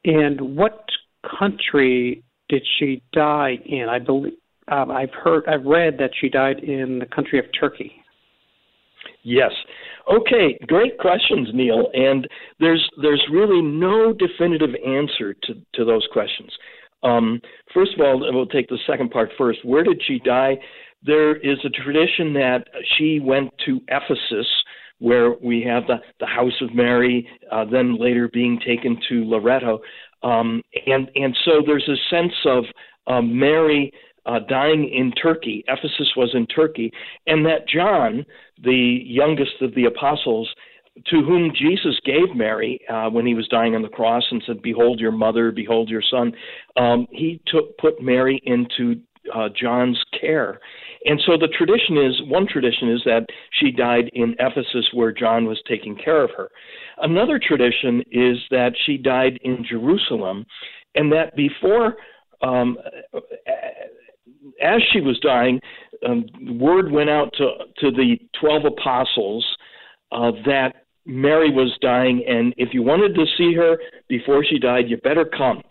And 0.04 0.56
what 0.56 0.84
country 1.38 2.22
did 2.48 2.62
she 2.78 3.02
die 3.12 3.58
in? 3.64 3.86
I 3.88 3.98
believe 3.98 4.34
um, 4.68 4.90
I've 4.90 5.12
heard, 5.12 5.44
I've 5.46 5.64
read 5.64 5.98
that 5.98 6.10
she 6.18 6.28
died 6.28 6.60
in 6.60 6.98
the 6.98 7.06
country 7.06 7.38
of 7.38 7.44
Turkey. 7.58 7.92
Yes. 9.22 9.52
Okay, 10.10 10.58
great 10.66 10.98
questions, 10.98 11.48
Neil. 11.54 11.88
And 11.94 12.28
there's 12.60 12.86
there's 13.00 13.22
really 13.32 13.62
no 13.62 14.12
definitive 14.12 14.74
answer 14.86 15.34
to, 15.34 15.54
to 15.74 15.84
those 15.84 16.06
questions. 16.12 16.50
Um, 17.02 17.40
first 17.72 17.92
of 17.94 18.00
all, 18.00 18.20
we'll 18.20 18.46
take 18.46 18.68
the 18.68 18.78
second 18.86 19.10
part 19.10 19.30
first. 19.36 19.64
Where 19.64 19.82
did 19.82 20.02
she 20.06 20.18
die? 20.20 20.56
There 21.02 21.36
is 21.36 21.58
a 21.64 21.70
tradition 21.70 22.32
that 22.34 22.64
she 22.96 23.20
went 23.20 23.50
to 23.66 23.80
Ephesus, 23.88 24.46
where 24.98 25.32
we 25.42 25.62
have 25.62 25.86
the, 25.86 25.96
the 26.20 26.26
House 26.26 26.60
of 26.60 26.74
Mary, 26.74 27.28
uh, 27.50 27.64
then 27.64 27.98
later 27.98 28.28
being 28.32 28.58
taken 28.66 28.98
to 29.08 29.24
Loreto. 29.24 29.80
Um, 30.22 30.62
and, 30.86 31.10
and 31.14 31.36
so 31.44 31.62
there's 31.66 31.88
a 31.88 32.14
sense 32.14 32.32
of 32.46 32.64
um, 33.06 33.38
Mary 33.38 33.92
uh, 34.26 34.40
dying 34.48 34.88
in 34.88 35.12
Turkey. 35.12 35.64
Ephesus 35.68 36.10
was 36.16 36.30
in 36.34 36.46
Turkey. 36.46 36.90
And 37.26 37.44
that 37.46 37.68
John, 37.68 38.24
the 38.62 39.00
youngest 39.04 39.60
of 39.60 39.74
the 39.74 39.84
apostles, 39.84 40.48
to 41.06 41.22
whom 41.22 41.52
Jesus 41.54 41.98
gave 42.04 42.34
Mary 42.36 42.80
uh, 42.88 43.10
when 43.10 43.26
he 43.26 43.34
was 43.34 43.48
dying 43.48 43.74
on 43.74 43.82
the 43.82 43.88
cross 43.88 44.22
and 44.30 44.42
said, 44.46 44.62
Behold 44.62 45.00
your 45.00 45.12
mother, 45.12 45.50
behold 45.50 45.88
your 45.88 46.02
son, 46.08 46.32
um, 46.76 47.06
he 47.10 47.42
took, 47.46 47.76
put 47.78 48.00
Mary 48.00 48.40
into 48.44 49.00
uh, 49.34 49.48
John's 49.60 50.00
care. 50.18 50.60
And 51.04 51.20
so 51.26 51.32
the 51.36 51.48
tradition 51.48 51.98
is 51.98 52.30
one 52.30 52.46
tradition 52.46 52.90
is 52.90 53.02
that 53.04 53.26
she 53.60 53.70
died 53.70 54.10
in 54.14 54.34
Ephesus 54.38 54.88
where 54.92 55.12
John 55.12 55.44
was 55.44 55.60
taking 55.68 55.96
care 55.96 56.24
of 56.24 56.30
her. 56.36 56.50
Another 56.98 57.38
tradition 57.38 58.02
is 58.10 58.38
that 58.50 58.72
she 58.86 58.96
died 58.96 59.38
in 59.42 59.64
Jerusalem, 59.68 60.46
and 60.94 61.12
that 61.12 61.36
before, 61.36 61.96
um, 62.42 62.78
as 64.62 64.80
she 64.92 65.00
was 65.00 65.18
dying, 65.20 65.60
um, 66.06 66.24
word 66.58 66.90
went 66.90 67.10
out 67.10 67.32
to 67.34 67.50
to 67.78 67.90
the 67.90 68.18
twelve 68.38 68.64
apostles 68.64 69.44
uh, 70.12 70.30
that 70.46 70.84
Mary 71.06 71.50
was 71.50 71.76
dying, 71.82 72.24
and 72.26 72.54
if 72.56 72.72
you 72.72 72.82
wanted 72.82 73.14
to 73.14 73.26
see 73.36 73.54
her 73.54 73.76
before 74.08 74.44
she 74.44 74.58
died, 74.58 74.88
you 74.88 74.96
better 74.98 75.24
come. 75.24 75.62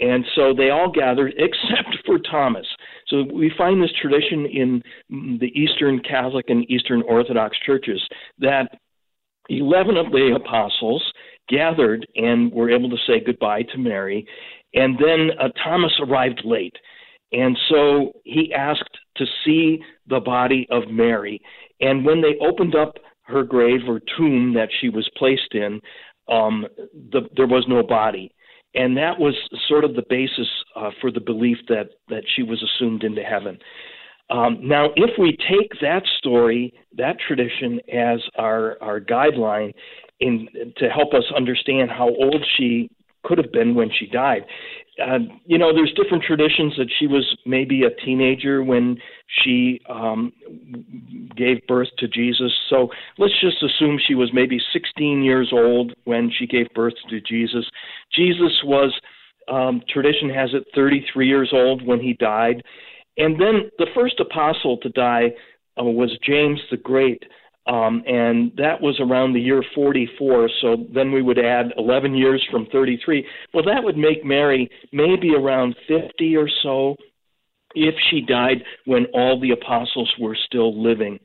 And 0.00 0.24
so 0.34 0.54
they 0.54 0.70
all 0.70 0.90
gathered, 0.90 1.34
except 1.38 1.98
for 2.06 2.18
Thomas. 2.18 2.66
So 3.10 3.24
we 3.32 3.52
find 3.58 3.82
this 3.82 3.90
tradition 4.00 4.46
in 4.46 4.82
the 5.38 5.50
Eastern 5.54 6.00
Catholic 6.00 6.46
and 6.48 6.70
Eastern 6.70 7.02
Orthodox 7.02 7.56
churches 7.66 8.00
that 8.38 8.78
11 9.48 9.96
of 9.96 10.12
the 10.12 10.36
apostles 10.36 11.04
gathered 11.48 12.06
and 12.14 12.52
were 12.52 12.70
able 12.70 12.88
to 12.88 12.96
say 13.06 13.20
goodbye 13.24 13.62
to 13.62 13.78
Mary. 13.78 14.26
And 14.74 14.96
then 14.96 15.30
uh, 15.40 15.48
Thomas 15.62 15.92
arrived 16.00 16.42
late. 16.44 16.76
And 17.32 17.58
so 17.68 18.12
he 18.24 18.52
asked 18.54 18.96
to 19.16 19.24
see 19.44 19.82
the 20.08 20.20
body 20.20 20.66
of 20.70 20.88
Mary. 20.88 21.40
And 21.80 22.04
when 22.04 22.20
they 22.20 22.36
opened 22.40 22.74
up 22.74 22.94
her 23.22 23.42
grave 23.42 23.80
or 23.88 24.00
tomb 24.16 24.54
that 24.54 24.68
she 24.80 24.88
was 24.88 25.08
placed 25.16 25.52
in, 25.54 25.80
um, 26.28 26.66
the, 27.12 27.22
there 27.36 27.46
was 27.46 27.64
no 27.68 27.82
body. 27.82 28.32
And 28.74 28.96
that 28.96 29.18
was 29.18 29.34
sort 29.68 29.84
of 29.84 29.94
the 29.94 30.04
basis 30.08 30.46
uh, 30.76 30.90
for 31.00 31.10
the 31.10 31.20
belief 31.20 31.58
that, 31.68 31.90
that 32.08 32.22
she 32.34 32.42
was 32.42 32.62
assumed 32.62 33.02
into 33.02 33.22
heaven. 33.22 33.58
Um, 34.30 34.60
now, 34.62 34.90
if 34.94 35.18
we 35.18 35.36
take 35.36 35.72
that 35.80 36.02
story, 36.18 36.72
that 36.96 37.16
tradition, 37.26 37.80
as 37.92 38.20
our, 38.38 38.76
our 38.80 39.00
guideline 39.00 39.72
in, 40.20 40.48
to 40.76 40.88
help 40.88 41.14
us 41.14 41.24
understand 41.36 41.90
how 41.90 42.08
old 42.08 42.44
she 42.56 42.90
could 43.24 43.38
have 43.38 43.50
been 43.50 43.74
when 43.74 43.90
she 43.98 44.06
died, 44.06 44.44
uh, 45.04 45.18
you 45.46 45.58
know, 45.58 45.74
there's 45.74 45.92
different 45.94 46.22
traditions 46.22 46.74
that 46.76 46.90
she 46.98 47.06
was 47.06 47.36
maybe 47.44 47.82
a 47.82 48.04
teenager 48.04 48.62
when 48.62 48.98
she 49.42 49.80
um, 49.88 50.32
gave 51.36 51.66
birth 51.66 51.88
to 51.98 52.08
Jesus. 52.08 52.52
So 52.68 52.88
let's 53.18 53.38
just 53.40 53.62
assume 53.62 53.98
she 54.06 54.14
was 54.14 54.30
maybe 54.32 54.58
16 54.72 55.22
years 55.22 55.50
old 55.52 55.92
when 56.04 56.30
she 56.36 56.46
gave 56.46 56.72
birth 56.74 56.94
to 57.08 57.20
Jesus. 57.20 57.64
Jesus 58.14 58.60
was, 58.64 58.92
um, 59.48 59.82
tradition 59.88 60.30
has 60.30 60.50
it, 60.52 60.64
33 60.74 61.28
years 61.28 61.50
old 61.52 61.86
when 61.86 62.00
he 62.00 62.14
died. 62.14 62.62
And 63.16 63.40
then 63.40 63.70
the 63.78 63.86
first 63.94 64.18
apostle 64.20 64.78
to 64.78 64.88
die 64.90 65.32
uh, 65.78 65.84
was 65.84 66.10
James 66.24 66.60
the 66.70 66.76
Great. 66.76 67.22
Um, 67.66 68.02
and 68.06 68.52
that 68.56 68.80
was 68.80 68.98
around 69.00 69.32
the 69.32 69.40
year 69.40 69.62
44. 69.74 70.50
So 70.60 70.76
then 70.92 71.12
we 71.12 71.22
would 71.22 71.38
add 71.38 71.66
11 71.76 72.14
years 72.16 72.44
from 72.50 72.66
33. 72.72 73.24
Well, 73.54 73.64
that 73.64 73.84
would 73.84 73.96
make 73.96 74.24
Mary 74.24 74.68
maybe 74.92 75.34
around 75.36 75.76
50 75.86 76.36
or 76.36 76.48
so 76.62 76.96
if 77.74 77.94
she 78.10 78.20
died 78.20 78.62
when 78.84 79.06
all 79.14 79.40
the 79.40 79.50
apostles 79.50 80.12
were 80.18 80.36
still 80.46 80.82
living. 80.82 81.18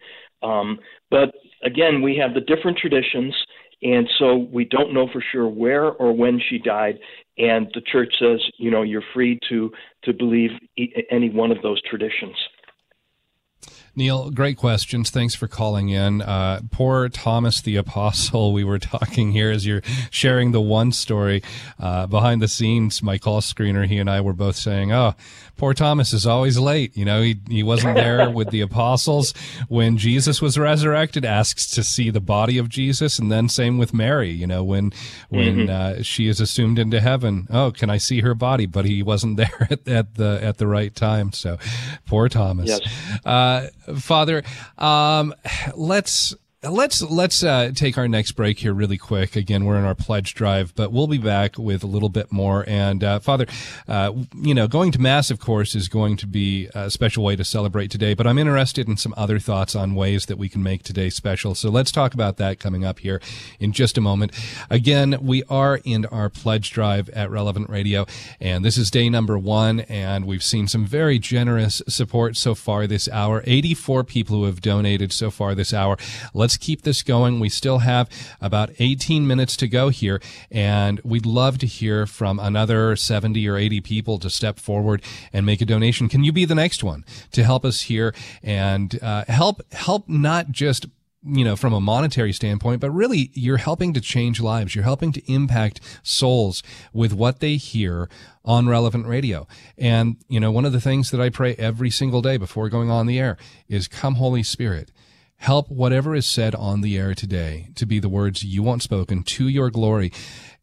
Um, 0.44 0.80
but 1.10 1.34
again, 1.64 2.02
we 2.02 2.18
have 2.18 2.34
the 2.34 2.42
different 2.42 2.78
traditions, 2.78 3.34
and 3.82 4.10
so 4.20 4.48
we 4.52 4.66
don't 4.66 4.94
know 4.94 5.08
for 5.12 5.24
sure 5.32 5.48
where 5.48 5.86
or 5.92 6.14
when 6.14 6.40
she 6.50 6.58
died. 6.58 7.00
And 7.38 7.68
the 7.74 7.82
church 7.82 8.14
says, 8.20 8.40
you 8.58 8.72
know, 8.72 8.84
you're 8.84 9.04
free 9.14 9.40
to 9.50 9.72
to 10.04 10.14
believe 10.14 10.52
any 11.12 11.30
one 11.30 11.52
of 11.52 11.62
those 11.62 11.82
traditions. 11.82 12.36
Neil, 13.98 14.30
great 14.30 14.58
questions. 14.58 15.10
Thanks 15.10 15.36
for 15.36 15.48
calling 15.48 15.90
in. 15.90 16.22
Uh, 16.22 16.60
poor 16.70 17.08
Thomas 17.08 17.62
the 17.62 17.78
Apostle, 17.78 18.52
we 18.52 18.64
were 18.64 18.80
talking 18.96 19.32
here 19.32 19.52
as 19.52 19.66
you're 19.66 19.82
sharing 20.10 20.52
the 20.52 20.60
one 20.60 20.92
story 20.92 21.42
uh, 21.80 22.06
behind 22.08 22.42
the 22.42 22.48
scenes. 22.50 23.02
My 23.02 23.18
call 23.18 23.40
screener, 23.40 23.88
he 23.88 23.98
and 23.98 24.10
I 24.10 24.20
were 24.20 24.34
both 24.34 24.58
saying, 24.58 24.92
"Oh, 24.92 25.16
poor 25.58 25.74
Thomas 25.74 26.14
is 26.14 26.26
always 26.26 26.58
late. 26.58 26.96
You 26.96 27.06
know, 27.06 27.22
he 27.22 27.38
he 27.48 27.64
wasn't 27.64 27.96
there 27.96 28.30
with 28.32 28.50
the 28.50 28.62
apostles 28.62 29.34
when 29.68 29.98
Jesus 29.98 30.42
was 30.42 30.58
resurrected. 30.58 31.26
Asks 31.26 31.68
to 31.72 31.84
see 31.84 32.10
the 32.10 32.20
body 32.20 32.58
of 32.58 32.70
Jesus, 32.70 33.20
and 33.20 33.32
then 33.32 33.50
same 33.50 33.78
with 33.78 33.94
Mary. 33.94 34.30
You 34.30 34.48
know, 34.48 34.64
when 34.64 34.92
when 35.30 35.68
mm-hmm. 35.68 36.00
uh, 36.00 36.04
she 36.04 36.28
is 36.28 36.40
assumed 36.42 36.80
into 36.80 37.00
heaven. 37.00 37.48
Oh, 37.50 37.72
can 37.72 37.90
I 37.90 37.98
see 37.98 38.22
her 38.22 38.36
body? 38.36 38.66
But 38.66 38.86
he 38.86 39.04
wasn't 39.04 39.38
there 39.38 39.68
at, 39.70 39.88
at 39.88 40.16
the 40.16 40.40
at 40.42 40.58
the 40.58 40.68
right 40.68 40.94
time. 40.94 41.32
So, 41.32 41.58
poor 42.06 42.30
Thomas. 42.30 42.68
Yes. 42.68 43.26
Uh, 43.26 43.68
Father, 43.98 44.44
um, 44.78 45.34
let's 45.76 46.36
let's 46.70 47.02
let's 47.02 47.44
uh, 47.44 47.72
take 47.74 47.98
our 47.98 48.08
next 48.08 48.34
break 48.34 48.60
here 48.60 48.74
really 48.74 48.98
quick. 48.98 49.36
Again, 49.36 49.66
we're 49.66 49.78
in 49.78 49.86
our 49.86 49.96
pledge 49.96 50.34
drive, 50.34 50.74
but 50.76 50.92
we'll 50.92 51.08
be 51.08 51.18
back 51.18 51.58
with 51.58 51.84
a 51.84 51.88
little 51.88 52.10
bit 52.10 52.32
more. 52.32 52.64
And 52.68 53.04
uh, 53.04 53.20
Father, 53.20 53.46
uh, 53.88 54.14
you 54.36 54.54
know, 54.54 54.68
going 54.68 54.92
to 54.92 55.02
mass, 55.02 55.30
of 55.30 55.40
course, 55.40 55.76
is 55.76 55.88
going 55.88 56.18
to 56.18 56.28
be 56.28 56.70
a 56.74 56.90
special 56.90 57.24
way 57.24 57.36
to 57.36 57.44
celebrate 57.44 57.92
today. 57.92 58.14
But 58.14 58.28
I'm 58.28 58.38
interested 58.38 58.88
in 58.88 58.98
some 58.98 59.14
other 59.18 59.40
thoughts 59.40 59.76
on 59.76 59.96
ways 59.96 60.26
that 60.26 60.38
we 60.38 60.50
can 60.50 60.64
make 60.64 60.84
today 60.84 61.10
special. 61.10 61.56
So 61.56 61.70
let's 61.70 61.92
talk 61.92 62.14
about 62.14 62.38
that 62.38 62.60
coming 62.60 62.84
up 62.84 63.00
here 63.00 63.22
in 63.60 63.72
just 63.72 63.98
a 63.98 64.02
moment. 64.02 64.32
Again, 64.70 65.18
we 65.22 65.44
are 65.50 65.80
in 65.84 66.06
our 66.06 66.30
pledge 66.30 66.72
drive 66.72 67.10
at 67.10 67.30
Relevant 67.30 67.70
Radio, 67.70 68.06
and 68.40 68.64
this 68.66 68.78
is 68.78 68.92
day 68.92 69.10
number 69.10 69.38
one, 69.38 69.82
and 69.82 70.26
we've 70.26 70.44
seen 70.44 70.68
some 70.68 70.86
very 70.86 71.20
generous 71.20 71.82
support 71.88 72.38
so 72.38 72.56
far 72.56 72.88
this 72.88 73.10
hour. 73.10 73.44
84 73.46 74.04
people 74.04 74.38
who 74.38 74.46
have 74.46 74.62
donated 74.62 75.12
so 75.12 75.30
far 75.30 75.56
this 75.56 75.74
hour. 75.74 75.98
Let's 76.34 76.55
let's 76.56 76.66
keep 76.66 76.84
this 76.84 77.04
going. 77.04 77.42
We 77.42 77.50
still 77.50 77.80
have 77.80 78.10
about 78.40 78.70
18 78.80 79.28
minutes 79.28 79.58
to 79.58 79.68
go 79.68 79.90
here, 79.90 80.22
and 80.50 81.02
we'd 81.04 81.26
love 81.26 81.58
to 81.58 81.68
hear 81.68 82.06
from 82.06 82.40
another 82.40 82.96
70 82.96 83.46
or 83.50 83.58
80 83.58 83.82
people 83.82 84.20
to 84.20 84.30
step 84.30 84.58
forward 84.58 85.02
and 85.34 85.46
make 85.46 85.60
a 85.60 85.66
donation. 85.66 86.08
Can 86.08 86.24
you 86.24 86.32
be 86.32 86.46
the 86.46 86.56
next 86.56 86.82
one 86.82 87.04
to 87.34 87.44
help 87.44 87.66
us 87.66 87.82
here 87.82 88.16
and 88.42 88.98
uh, 89.04 89.26
help 89.28 89.62
help 89.74 90.08
not 90.08 90.52
just 90.52 90.86
you 91.28 91.44
know, 91.44 91.56
from 91.56 91.74
a 91.74 91.82
monetary 91.82 92.32
standpoint, 92.32 92.80
but 92.80 92.92
really 92.92 93.32
you're 93.34 93.58
helping 93.58 93.94
to 93.96 94.00
change 94.00 94.40
lives. 94.40 94.76
You're 94.76 94.84
helping 94.84 95.12
to 95.14 95.32
impact 95.32 95.82
souls 96.04 96.62
with 96.94 97.14
what 97.14 97.40
they 97.40 97.56
hear 97.56 98.08
on 98.46 98.70
relevant 98.70 99.08
radio. 99.08 99.48
And, 99.76 100.18
you 100.30 100.40
know, 100.40 100.52
one 100.52 100.66
of 100.66 100.72
the 100.72 100.80
things 100.80 101.10
that 101.10 101.20
I 101.20 101.30
pray 101.30 101.56
every 101.56 101.90
single 101.90 102.22
day 102.22 102.38
before 102.38 102.70
going 102.70 102.92
on 102.92 103.08
the 103.08 103.18
air 103.18 103.38
is 103.68 103.88
come 103.88 104.16
Holy 104.16 104.44
Spirit. 104.44 104.92
Help 105.38 105.70
whatever 105.70 106.16
is 106.16 106.26
said 106.26 106.56
on 106.56 106.82
the 106.82 106.98
air 106.98 107.14
today 107.14 107.70
to 107.76 107.86
be 107.86 108.00
the 108.00 108.10
words 108.10 108.44
you 108.44 108.64
want 108.64 108.82
spoken 108.82 109.24
to 109.24 109.48
your 109.48 109.70
glory 109.70 110.12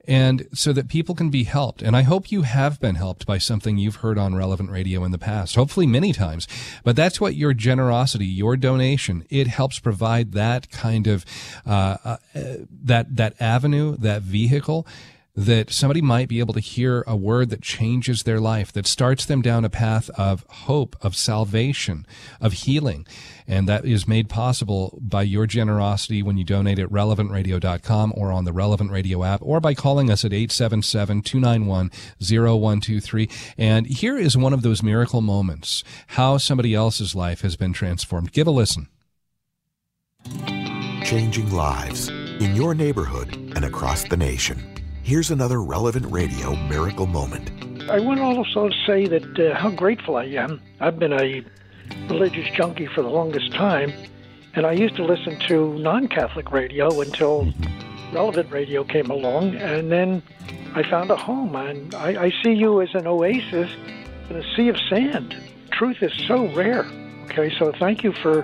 and 0.06 0.48
so 0.52 0.72
that 0.72 0.88
people 0.88 1.14
can 1.14 1.30
be 1.30 1.44
helped. 1.44 1.82
And 1.82 1.96
I 1.96 2.02
hope 2.02 2.32
you 2.32 2.42
have 2.42 2.80
been 2.80 2.96
helped 2.96 3.26
by 3.26 3.38
something 3.38 3.78
you've 3.78 3.96
heard 3.96 4.18
on 4.18 4.34
relevant 4.34 4.70
radio 4.70 5.04
in 5.04 5.12
the 5.12 5.18
past, 5.18 5.54
hopefully 5.54 5.86
many 5.86 6.12
times. 6.12 6.48
But 6.84 6.96
that's 6.96 7.20
what 7.20 7.36
your 7.36 7.54
generosity, 7.54 8.26
your 8.26 8.56
donation, 8.56 9.24
it 9.30 9.46
helps 9.46 9.78
provide 9.78 10.32
that 10.32 10.70
kind 10.70 11.06
of 11.06 11.24
uh, 11.64 11.96
uh, 12.04 12.16
that 12.34 13.16
that 13.16 13.40
avenue, 13.40 13.96
that 13.98 14.22
vehicle 14.22 14.86
that 15.34 15.72
somebody 15.72 16.02
might 16.02 16.28
be 16.28 16.40
able 16.40 16.52
to 16.52 16.60
hear 16.60 17.02
a 17.06 17.16
word 17.16 17.48
that 17.50 17.62
changes 17.62 18.22
their 18.22 18.40
life, 18.40 18.70
that 18.72 18.86
starts 18.86 19.24
them 19.24 19.40
down 19.40 19.64
a 19.64 19.70
path 19.70 20.10
of 20.10 20.44
hope, 20.48 20.94
of 21.00 21.16
salvation, 21.16 22.06
of 22.40 22.52
healing. 22.52 23.06
And 23.46 23.66
that 23.68 23.86
is 23.86 24.06
made 24.06 24.28
possible 24.28 24.98
by 25.00 25.22
your 25.22 25.46
generosity 25.46 26.22
when 26.22 26.36
you 26.36 26.44
donate 26.44 26.78
at 26.78 26.90
relevantradio.com 26.90 28.12
or 28.14 28.30
on 28.30 28.44
the 28.44 28.52
Relevant 28.52 28.90
Radio 28.90 29.24
app 29.24 29.40
or 29.42 29.60
by 29.60 29.72
calling 29.74 30.10
us 30.10 30.24
at 30.24 30.34
877 30.34 31.22
291 31.22 31.90
0123. 32.20 33.28
And 33.56 33.86
here 33.86 34.18
is 34.18 34.36
one 34.36 34.52
of 34.52 34.62
those 34.62 34.82
miracle 34.82 35.22
moments 35.22 35.82
how 36.08 36.36
somebody 36.36 36.74
else's 36.74 37.14
life 37.14 37.40
has 37.40 37.56
been 37.56 37.72
transformed. 37.72 38.32
Give 38.32 38.46
a 38.46 38.50
listen. 38.50 38.88
Changing 41.04 41.52
lives 41.52 42.08
in 42.08 42.54
your 42.54 42.74
neighborhood 42.74 43.34
and 43.56 43.64
across 43.64 44.04
the 44.04 44.16
nation. 44.16 44.71
Here's 45.04 45.32
another 45.32 45.60
relevant 45.60 46.06
radio 46.12 46.54
miracle 46.68 47.06
moment. 47.06 47.50
I 47.90 47.98
want 47.98 48.20
to 48.20 48.24
also 48.24 48.70
say 48.86 49.08
that 49.08 49.38
uh, 49.38 49.58
how 49.58 49.70
grateful 49.70 50.16
I 50.16 50.26
am. 50.26 50.62
I've 50.78 51.00
been 51.00 51.12
a 51.12 51.44
religious 52.08 52.48
junkie 52.54 52.86
for 52.86 53.02
the 53.02 53.08
longest 53.08 53.52
time, 53.52 53.92
and 54.54 54.64
I 54.64 54.72
used 54.72 54.94
to 54.96 55.04
listen 55.04 55.40
to 55.48 55.76
non 55.80 56.06
Catholic 56.06 56.52
radio 56.52 57.00
until 57.00 57.52
relevant 58.12 58.52
radio 58.52 58.84
came 58.84 59.10
along, 59.10 59.56
and 59.56 59.90
then 59.90 60.22
I 60.76 60.88
found 60.88 61.10
a 61.10 61.16
home. 61.16 61.56
And 61.56 61.92
I, 61.96 62.26
I 62.26 62.32
see 62.44 62.52
you 62.52 62.80
as 62.80 62.94
an 62.94 63.08
oasis 63.08 63.72
in 64.30 64.36
a 64.36 64.54
sea 64.54 64.68
of 64.68 64.76
sand. 64.88 65.34
Truth 65.72 66.00
is 66.02 66.12
so 66.28 66.46
rare. 66.54 66.86
Okay, 67.24 67.52
so 67.58 67.72
thank 67.72 68.04
you 68.04 68.12
for 68.12 68.42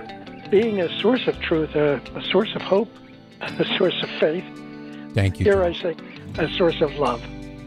being 0.51 0.81
a 0.81 0.99
source 0.99 1.25
of 1.25 1.39
truth, 1.39 1.73
a, 1.75 2.01
a 2.15 2.23
source 2.29 2.53
of 2.53 2.61
hope, 2.63 2.93
a 3.41 3.77
source 3.77 4.03
of 4.03 4.09
faith. 4.19 4.43
Thank 5.13 5.39
you. 5.39 5.45
Here 5.45 5.63
I 5.63 5.73
say, 5.73 5.95
a 6.37 6.47
source 6.57 6.81
of 6.81 6.91
love. 6.93 7.21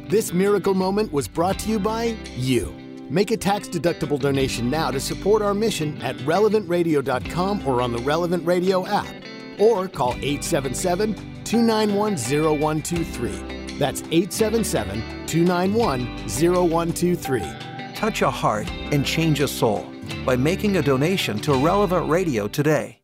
This 0.08 0.32
miracle 0.32 0.74
moment 0.74 1.12
was 1.12 1.26
brought 1.26 1.58
to 1.60 1.70
you 1.70 1.78
by 1.78 2.16
you. 2.36 2.74
Make 3.08 3.30
a 3.30 3.36
tax 3.36 3.68
deductible 3.68 4.18
donation 4.18 4.70
now 4.70 4.90
to 4.90 5.00
support 5.00 5.42
our 5.42 5.54
mission 5.54 6.00
at 6.02 6.16
relevantradio.com 6.18 7.66
or 7.66 7.82
on 7.82 7.92
the 7.92 7.98
Relevant 7.98 8.46
Radio 8.46 8.86
app. 8.86 9.14
Or 9.58 9.88
call 9.88 10.14
877 10.14 11.14
291 11.44 12.16
0123. 12.16 13.76
That's 13.78 14.02
877 14.10 15.26
291 15.26 16.06
0123. 16.28 17.42
Touch 17.94 18.22
a 18.22 18.30
heart 18.30 18.70
and 18.70 19.04
change 19.04 19.40
a 19.40 19.48
soul 19.48 19.86
by 20.24 20.36
making 20.36 20.76
a 20.76 20.82
donation 20.82 21.38
to 21.40 21.54
Relevant 21.54 22.08
Radio 22.08 22.48
today. 22.48 23.01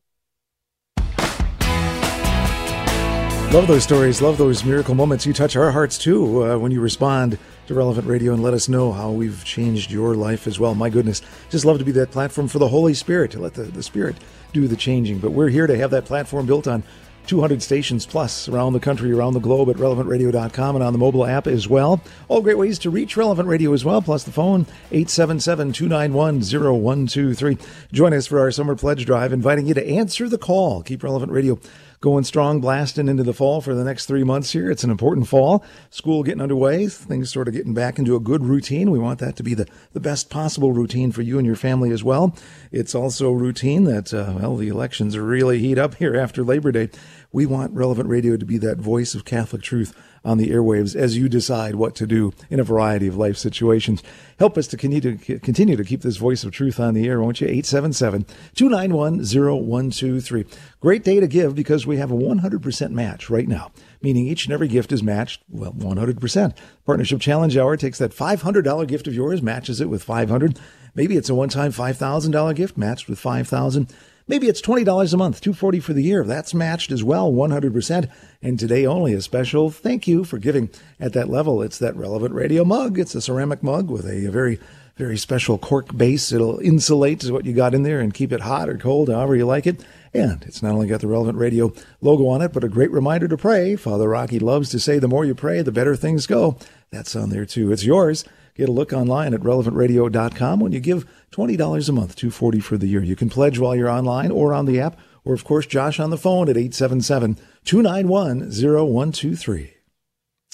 Love 3.50 3.66
those 3.66 3.82
stories. 3.82 4.20
Love 4.20 4.36
those 4.36 4.62
miracle 4.62 4.94
moments. 4.94 5.24
You 5.24 5.32
touch 5.32 5.56
our 5.56 5.70
hearts 5.70 5.96
too 5.96 6.44
uh, 6.44 6.58
when 6.58 6.70
you 6.70 6.82
respond 6.82 7.38
to 7.66 7.74
Relevant 7.74 8.06
Radio 8.06 8.34
and 8.34 8.42
let 8.42 8.52
us 8.52 8.68
know 8.68 8.92
how 8.92 9.10
we've 9.10 9.42
changed 9.42 9.90
your 9.90 10.14
life 10.14 10.46
as 10.46 10.60
well. 10.60 10.74
My 10.74 10.90
goodness, 10.90 11.22
just 11.48 11.64
love 11.64 11.78
to 11.78 11.84
be 11.84 11.92
that 11.92 12.10
platform 12.10 12.46
for 12.48 12.58
the 12.58 12.68
Holy 12.68 12.92
Spirit 12.92 13.30
to 13.30 13.40
let 13.40 13.54
the, 13.54 13.62
the 13.62 13.82
Spirit 13.82 14.16
do 14.52 14.68
the 14.68 14.76
changing. 14.76 15.18
But 15.18 15.32
we're 15.32 15.48
here 15.48 15.66
to 15.66 15.78
have 15.78 15.90
that 15.92 16.04
platform 16.04 16.44
built 16.44 16.68
on 16.68 16.82
200 17.26 17.62
stations 17.62 18.04
plus 18.04 18.48
around 18.48 18.74
the 18.74 18.80
country, 18.80 19.12
around 19.12 19.32
the 19.32 19.40
globe 19.40 19.70
at 19.70 19.76
relevantradio.com 19.76 20.76
and 20.76 20.84
on 20.84 20.92
the 20.92 20.98
mobile 20.98 21.26
app 21.26 21.46
as 21.46 21.66
well. 21.66 22.02
All 22.28 22.42
great 22.42 22.58
ways 22.58 22.78
to 22.80 22.90
reach 22.90 23.16
Relevant 23.16 23.48
Radio 23.48 23.72
as 23.72 23.84
well, 23.84 24.02
plus 24.02 24.24
the 24.24 24.32
phone 24.32 24.66
877 24.90 25.72
291 25.72 26.40
0123. 26.40 27.58
Join 27.92 28.12
us 28.12 28.26
for 28.26 28.40
our 28.40 28.50
summer 28.50 28.76
pledge 28.76 29.06
drive, 29.06 29.32
inviting 29.32 29.66
you 29.66 29.74
to 29.74 29.86
answer 29.86 30.28
the 30.28 30.38
call. 30.38 30.82
Keep 30.82 31.02
Relevant 31.02 31.32
Radio 31.32 31.58
going 32.00 32.24
strong, 32.24 32.60
blasting 32.60 33.08
into 33.08 33.22
the 33.22 33.32
fall 33.32 33.60
for 33.60 33.74
the 33.74 33.84
next 33.84 34.06
three 34.06 34.24
months 34.24 34.52
here. 34.52 34.70
It's 34.70 34.84
an 34.84 34.90
important 34.90 35.26
fall. 35.26 35.64
School 35.90 36.22
getting 36.22 36.40
underway, 36.40 36.86
things 36.86 37.32
sort 37.32 37.48
of 37.48 37.54
getting 37.54 37.74
back 37.74 37.98
into 37.98 38.14
a 38.14 38.20
good 38.20 38.44
routine. 38.44 38.90
We 38.90 38.98
want 38.98 39.18
that 39.18 39.36
to 39.36 39.42
be 39.42 39.54
the, 39.54 39.66
the 39.92 40.00
best 40.00 40.30
possible 40.30 40.72
routine 40.72 41.10
for 41.10 41.22
you 41.22 41.38
and 41.38 41.46
your 41.46 41.56
family 41.56 41.90
as 41.90 42.04
well. 42.04 42.36
It's 42.70 42.94
also 42.94 43.32
routine 43.32 43.84
that, 43.84 44.14
uh, 44.14 44.34
well, 44.38 44.56
the 44.56 44.68
elections 44.68 45.18
really 45.18 45.58
heat 45.58 45.78
up 45.78 45.96
here 45.96 46.16
after 46.16 46.44
Labor 46.44 46.72
Day. 46.72 46.90
We 47.32 47.46
want 47.46 47.74
Relevant 47.74 48.08
Radio 48.08 48.36
to 48.36 48.46
be 48.46 48.58
that 48.58 48.78
voice 48.78 49.14
of 49.14 49.24
Catholic 49.24 49.62
truth 49.62 49.94
on 50.24 50.38
the 50.38 50.50
airwaves 50.50 50.94
as 50.94 51.16
you 51.16 51.28
decide 51.28 51.74
what 51.74 51.94
to 51.96 52.06
do 52.06 52.32
in 52.50 52.60
a 52.60 52.64
variety 52.64 53.06
of 53.06 53.16
life 53.16 53.36
situations. 53.36 54.02
Help 54.38 54.56
us 54.56 54.66
to 54.68 54.76
continue 54.76 55.00
to, 55.00 55.84
keep 55.84 56.02
this 56.02 56.16
voice 56.16 56.44
of 56.44 56.52
truth 56.52 56.78
on 56.78 56.94
the 56.94 57.08
air, 57.08 57.20
won't 57.20 57.40
you? 57.40 57.46
877 57.46 58.26
291 58.54 59.18
0123. 59.24 60.44
Great 60.80 61.04
day 61.04 61.20
to 61.20 61.26
give 61.26 61.54
because 61.54 61.86
we 61.86 61.96
have 61.96 62.10
a 62.10 62.14
100% 62.14 62.90
match 62.90 63.30
right 63.30 63.48
now, 63.48 63.72
meaning 64.02 64.26
each 64.26 64.44
and 64.44 64.54
every 64.54 64.68
gift 64.68 64.92
is 64.92 65.02
matched, 65.02 65.42
well, 65.48 65.72
100%. 65.72 66.56
Partnership 66.86 67.20
Challenge 67.20 67.56
Hour 67.56 67.76
takes 67.76 67.98
that 67.98 68.12
$500 68.12 68.86
gift 68.86 69.06
of 69.06 69.14
yours, 69.14 69.42
matches 69.42 69.80
it 69.80 69.88
with 69.88 70.02
500 70.02 70.58
Maybe 70.98 71.16
it's 71.16 71.28
a 71.28 71.34
one-time 71.34 71.70
$5,000 71.70 72.56
gift 72.56 72.76
matched 72.76 73.08
with 73.08 73.20
5000 73.20 73.92
Maybe 74.28 74.46
it's 74.46 74.60
$20 74.60 75.14
a 75.14 75.16
month, 75.16 75.40
240 75.40 75.80
for 75.80 75.94
the 75.94 76.02
year. 76.02 76.22
That's 76.22 76.52
matched 76.52 76.92
as 76.92 77.02
well, 77.02 77.32
100%. 77.32 78.10
And 78.42 78.58
today 78.58 78.84
only 78.84 79.14
a 79.14 79.22
special 79.22 79.70
thank 79.70 80.06
you 80.06 80.22
for 80.22 80.38
giving 80.38 80.68
at 81.00 81.14
that 81.14 81.30
level. 81.30 81.62
It's 81.62 81.78
that 81.78 81.96
relevant 81.96 82.34
radio 82.34 82.62
mug. 82.62 82.98
It's 82.98 83.14
a 83.14 83.22
ceramic 83.22 83.62
mug 83.62 83.90
with 83.90 84.06
a 84.06 84.28
very 84.28 84.60
very 84.98 85.16
special 85.16 85.58
cork 85.58 85.96
base. 85.96 86.32
It'll 86.32 86.58
insulate 86.58 87.24
what 87.30 87.46
you 87.46 87.52
got 87.54 87.72
in 87.72 87.84
there 87.84 88.00
and 88.00 88.12
keep 88.12 88.32
it 88.32 88.40
hot 88.40 88.68
or 88.68 88.76
cold, 88.76 89.08
however 89.08 89.36
you 89.36 89.46
like 89.46 89.66
it. 89.66 89.82
And 90.12 90.42
it's 90.42 90.60
not 90.60 90.72
only 90.72 90.88
got 90.88 91.00
the 91.00 91.06
relevant 91.06 91.38
radio 91.38 91.72
logo 92.00 92.26
on 92.26 92.42
it, 92.42 92.52
but 92.52 92.64
a 92.64 92.68
great 92.68 92.90
reminder 92.90 93.28
to 93.28 93.36
pray. 93.36 93.76
Father 93.76 94.08
Rocky 94.08 94.40
loves 94.40 94.70
to 94.70 94.80
say 94.80 94.98
the 94.98 95.06
more 95.06 95.24
you 95.24 95.36
pray, 95.36 95.62
the 95.62 95.70
better 95.70 95.94
things 95.94 96.26
go. 96.26 96.58
That's 96.90 97.14
on 97.14 97.30
there 97.30 97.46
too. 97.46 97.70
It's 97.70 97.84
yours. 97.84 98.24
Get 98.58 98.68
a 98.68 98.72
look 98.72 98.92
online 98.92 99.34
at 99.34 99.40
relevantradio.com 99.40 100.58
when 100.58 100.72
you 100.72 100.80
give 100.80 101.06
$20 101.30 101.88
a 101.88 101.92
month, 101.92 102.16
240 102.16 102.58
for 102.58 102.76
the 102.76 102.88
year. 102.88 103.04
You 103.04 103.14
can 103.14 103.30
pledge 103.30 103.60
while 103.60 103.76
you're 103.76 103.88
online 103.88 104.32
or 104.32 104.52
on 104.52 104.64
the 104.64 104.80
app, 104.80 104.98
or 105.24 105.32
of 105.32 105.44
course, 105.44 105.64
Josh 105.64 106.00
on 106.00 106.10
the 106.10 106.18
phone 106.18 106.48
at 106.48 106.56
877 106.56 107.38
291 107.64 108.50
0123 108.50 109.77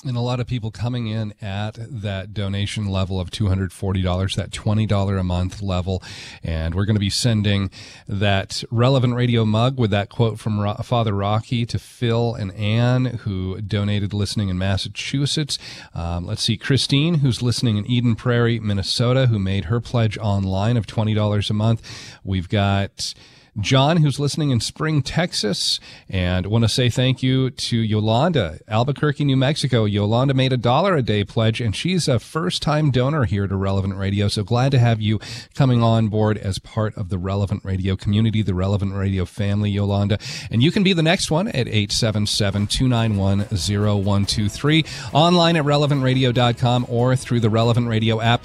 and 0.05 0.17
a 0.17 0.21
lot 0.21 0.41
of 0.41 0.47
people 0.47 0.71
coming 0.71 1.07
in 1.07 1.35
at 1.41 1.77
that 1.81 2.35
donation 2.35 2.87
level 2.87 3.21
of 3.21 3.31
$240, 3.31 4.37
that 4.37 4.51
$20 4.51 5.21
a 5.21 5.23
month 5.23 5.63
level. 5.63 6.03
And 6.43 6.75
we're 6.75 6.85
going 6.85 6.97
to 6.97 7.01
be 7.01 7.11
sending 7.11 7.71
that 8.07 8.63
relevant 8.71 9.15
radio 9.15 9.45
mug 9.45 9.79
with 9.79 9.91
that 9.91 10.09
quote 10.09 10.39
from 10.39 10.61
Ro- 10.61 10.75
Father 10.83 11.15
Rocky 11.15 11.65
to 11.67 11.79
Phil 11.79 12.35
and 12.35 12.53
Anne, 12.53 13.05
who 13.05 13.61
donated 13.61 14.13
listening 14.13 14.49
in 14.49 14.59
Massachusetts. 14.59 15.59
Um, 15.95 16.27
let's 16.27 16.43
see, 16.43 16.57
Christine, 16.57 17.17
who's 17.17 17.43
listening 17.43 17.77
in 17.77 17.87
Eden 17.87 18.15
Prairie, 18.15 18.61
Minnesota, 18.61 19.27
who 19.27 19.39
made 19.39 19.67
her 19.67 19.81
pledge 19.81 20.19
online 20.19 20.77
of 20.77 20.87
$20 20.87 21.51
a 21.51 21.55
month. 21.55 22.19
We've 22.23 22.49
got 22.49 23.15
John, 23.61 23.99
who's 23.99 24.19
listening 24.19 24.51
in 24.51 24.61
Spring, 24.61 25.03
Texas. 25.03 25.79
And 26.09 26.47
want 26.47 26.65
to 26.65 26.69
say 26.69 26.91
thank 26.91 27.23
you 27.23 27.51
to 27.51 27.77
Yolanda, 27.77 28.59
Albuquerque, 28.69 29.25
New 29.25 29.37
Mexico. 29.37 29.85
Yolanda 29.85 30.35
made 30.35 30.53
a 30.53 30.57
dollar 30.57 30.97
a 30.97 31.03
day 31.03 31.25
pledge, 31.25 31.61
and 31.61 31.75
she's 31.75 32.09
a 32.09 32.19
first 32.19 32.63
time 32.63 32.91
donor 32.91 33.25
here 33.25 33.47
to 33.47 33.57
Relevant 33.57 33.97
Radio. 33.97 34.29
So 34.29 34.43
glad 34.43 34.73
to 34.73 34.79
have 34.79 35.01
you 35.01 35.21
coming 35.55 35.83
on 35.83 36.09
board 36.09 36.37
as 36.39 36.59
part 36.59 36.97
of 36.97 37.09
the 37.09 37.19
Relevant 37.19 37.65
Radio 37.65 37.97
community, 37.97 38.43
the 38.43 38.55
Relevant 38.55 38.95
Radio 38.95 39.25
family, 39.25 39.71
Yolanda. 39.71 40.19
And 40.51 40.63
you 40.63 40.73
can 40.73 40.83
be 40.83 40.93
the 40.93 41.03
next 41.03 41.31
one 41.31 41.49
at 41.49 41.69
877 41.69 42.67
291 42.67 43.41
0123, 43.51 44.85
online 45.13 45.57
at 45.57 45.65
relevantradio.com 45.65 46.87
or 46.89 47.17
through 47.17 47.41
the 47.41 47.51
Relevant 47.51 47.89
Radio 47.89 48.21
app. 48.21 48.45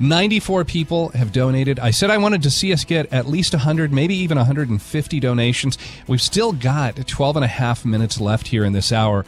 94 0.00 0.64
people 0.64 1.10
have 1.10 1.30
donated. 1.30 1.78
I 1.78 1.90
said 1.90 2.10
I 2.10 2.16
wanted 2.16 2.42
to 2.42 2.50
see 2.50 2.72
us 2.72 2.84
get 2.84 3.12
at 3.12 3.26
least 3.26 3.52
100, 3.52 3.92
maybe 3.92 4.14
even 4.14 4.38
150 4.38 5.20
donations. 5.20 5.76
We've 6.08 6.22
still 6.22 6.52
got 6.52 7.06
12 7.06 7.36
and 7.36 7.44
a 7.44 7.48
half 7.48 7.84
minutes 7.84 8.20
left 8.20 8.48
here 8.48 8.64
in 8.64 8.72
this 8.72 8.92
hour. 8.92 9.26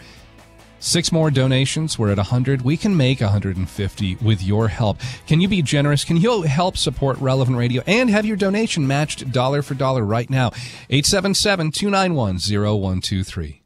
Six 0.81 1.13
more 1.13 1.31
donations. 1.31 1.97
We're 1.97 2.11
at 2.11 2.17
100. 2.17 2.63
We 2.63 2.77
can 2.77 2.97
make 2.97 3.21
150 3.21 4.17
with 4.17 4.43
your 4.43 4.67
help. 4.67 4.99
Can 5.29 5.41
you 5.41 5.47
be 5.47 5.63
generous? 5.63 6.05
Can 6.05 6.17
you 6.17 6.43
help 6.43 6.77
support 6.77 7.19
Relevant 7.19 7.57
Radio 7.57 7.85
and 7.87 8.11
have 8.11 8.27
your 8.27 8.37
donation 8.37 8.87
matched 8.87 9.31
dollar 9.31 9.63
for 9.63 9.75
dollar 9.75 10.05
right 10.05 10.29
now? 10.29 10.49
877 10.91 11.71
291 11.71 12.39
0123. 12.39 13.62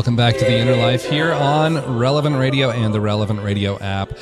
Welcome 0.00 0.16
back 0.16 0.38
to 0.38 0.46
the 0.46 0.56
Inner 0.56 0.76
Life 0.76 1.04
here 1.04 1.30
on 1.30 1.98
Relevant 1.98 2.34
Radio 2.34 2.70
and 2.70 2.94
the 2.94 3.02
Relevant 3.02 3.42
Radio 3.42 3.78
app. 3.80 4.14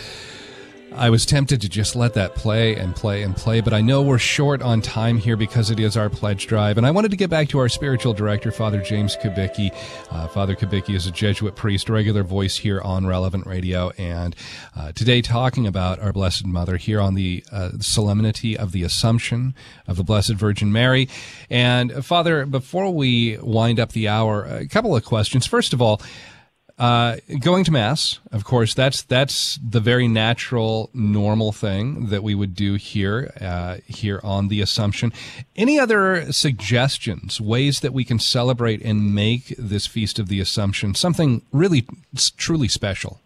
I 0.98 1.10
was 1.10 1.24
tempted 1.24 1.60
to 1.60 1.68
just 1.68 1.94
let 1.94 2.14
that 2.14 2.34
play 2.34 2.74
and 2.74 2.94
play 2.94 3.22
and 3.22 3.36
play, 3.36 3.60
but 3.60 3.72
I 3.72 3.80
know 3.80 4.02
we're 4.02 4.18
short 4.18 4.60
on 4.62 4.82
time 4.82 5.16
here 5.16 5.36
because 5.36 5.70
it 5.70 5.78
is 5.78 5.96
our 5.96 6.10
pledge 6.10 6.48
drive. 6.48 6.76
And 6.76 6.84
I 6.84 6.90
wanted 6.90 7.12
to 7.12 7.16
get 7.16 7.30
back 7.30 7.48
to 7.50 7.58
our 7.60 7.68
spiritual 7.68 8.14
director, 8.14 8.50
Father 8.50 8.82
James 8.82 9.16
Kubicki. 9.16 9.72
Uh, 10.10 10.26
Father 10.26 10.56
Kubicki 10.56 10.96
is 10.96 11.06
a 11.06 11.12
Jesuit 11.12 11.54
priest, 11.54 11.88
regular 11.88 12.24
voice 12.24 12.56
here 12.56 12.80
on 12.80 13.06
Relevant 13.06 13.46
Radio. 13.46 13.90
And 13.96 14.34
uh, 14.76 14.90
today, 14.90 15.22
talking 15.22 15.68
about 15.68 16.00
our 16.00 16.12
Blessed 16.12 16.46
Mother 16.46 16.76
here 16.76 17.00
on 17.00 17.14
the 17.14 17.44
uh, 17.52 17.70
solemnity 17.78 18.58
of 18.58 18.72
the 18.72 18.82
Assumption 18.82 19.54
of 19.86 19.96
the 19.96 20.04
Blessed 20.04 20.34
Virgin 20.34 20.72
Mary. 20.72 21.08
And 21.48 21.92
uh, 21.92 22.02
Father, 22.02 22.44
before 22.44 22.92
we 22.92 23.38
wind 23.38 23.78
up 23.78 23.92
the 23.92 24.08
hour, 24.08 24.44
a 24.44 24.66
couple 24.66 24.96
of 24.96 25.04
questions. 25.04 25.46
First 25.46 25.72
of 25.72 25.80
all, 25.80 26.02
uh, 26.78 27.16
going 27.40 27.64
to 27.64 27.72
mass, 27.72 28.20
of 28.30 28.44
course, 28.44 28.72
that's 28.72 29.02
that's 29.02 29.58
the 29.68 29.80
very 29.80 30.06
natural, 30.06 30.90
normal 30.94 31.50
thing 31.50 32.06
that 32.06 32.22
we 32.22 32.34
would 32.34 32.54
do 32.54 32.74
here 32.74 33.32
uh, 33.40 33.78
here 33.86 34.20
on 34.22 34.48
the 34.48 34.60
Assumption. 34.60 35.12
Any 35.56 35.78
other 35.78 36.30
suggestions, 36.32 37.40
ways 37.40 37.80
that 37.80 37.92
we 37.92 38.04
can 38.04 38.18
celebrate 38.18 38.80
and 38.82 39.14
make 39.14 39.54
this 39.58 39.86
feast 39.86 40.18
of 40.18 40.28
the 40.28 40.40
Assumption 40.40 40.94
something 40.94 41.42
really 41.52 41.84
truly 42.36 42.68
special? 42.68 43.20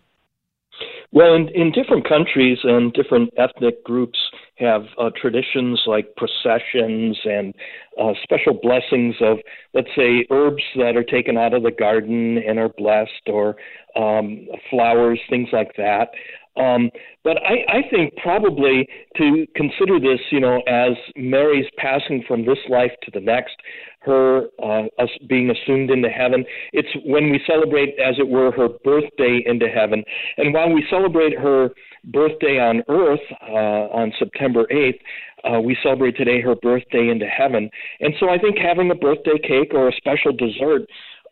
Well, 1.13 1.35
in, 1.35 1.49
in 1.49 1.73
different 1.73 2.09
countries 2.09 2.59
and 2.63 2.91
different 2.95 3.35
ethnic 3.37 3.85
groups 3.85 4.19
have 4.57 4.87
uh, 4.99 5.11
traditions 5.21 5.83
like 5.87 6.17
processions 6.17 7.19
and 7.25 7.55
uh, 8.01 8.13
special 8.23 8.55
blessings 8.55 9.15
of, 9.21 9.39
let's 9.75 9.89
say, 9.97 10.27
herbs 10.31 10.63
that 10.77 10.97
are 10.97 11.05
taken 11.05 11.37
out 11.37 11.55
of 11.55 11.63
the 11.63 11.71
garden 11.71 12.39
and 12.39 12.59
are 12.59 12.71
blessed, 12.71 13.29
or 13.29 13.57
um, 13.97 14.47
flowers, 14.71 15.21
things 15.29 15.49
like 15.53 15.73
that. 15.77 16.09
Um, 16.57 16.91
but 17.25 17.39
I, 17.39 17.79
I 17.79 17.89
think 17.91 18.15
probably 18.17 18.87
to 19.17 19.47
consider 19.57 19.99
this, 19.99 20.21
you 20.31 20.41
know, 20.41 20.61
as 20.67 20.93
Mary's 21.17 21.67
passing 21.79 22.23
from 22.29 22.45
this 22.45 22.59
life 22.69 22.93
to 23.05 23.11
the 23.11 23.21
next, 23.21 23.57
her 24.01 24.49
uh, 24.63 24.85
us 24.99 25.09
being 25.29 25.51
assumed 25.51 25.91
into 25.91 26.09
heaven. 26.09 26.45
It's 26.73 26.89
when 27.07 27.31
we 27.31 27.41
celebrate, 27.47 27.95
as 27.99 28.17
it 28.19 28.29
were, 28.29 28.51
her 28.53 28.69
birthday 28.85 29.43
into 29.47 29.69
heaven. 29.69 30.05
And 30.37 30.53
while 30.53 30.71
we 30.71 30.85
celebrate 30.91 31.39
her 31.39 31.71
birthday 32.05 32.59
on 32.59 32.83
earth 32.89 33.21
uh, 33.49 33.95
on 33.95 34.13
September 34.19 34.67
8th, 34.73 34.99
uh, 35.45 35.61
we 35.61 35.77
celebrate 35.83 36.17
today 36.17 36.41
her 36.41 36.55
birthday 36.55 37.09
into 37.09 37.27
heaven. 37.27 37.71
And 38.01 38.15
so 38.19 38.29
I 38.29 38.39
think 38.39 38.59
having 38.59 38.91
a 38.91 38.95
birthday 38.95 39.39
cake 39.43 39.73
or 39.73 39.89
a 39.89 39.93
special 39.93 40.33
dessert 40.33 40.83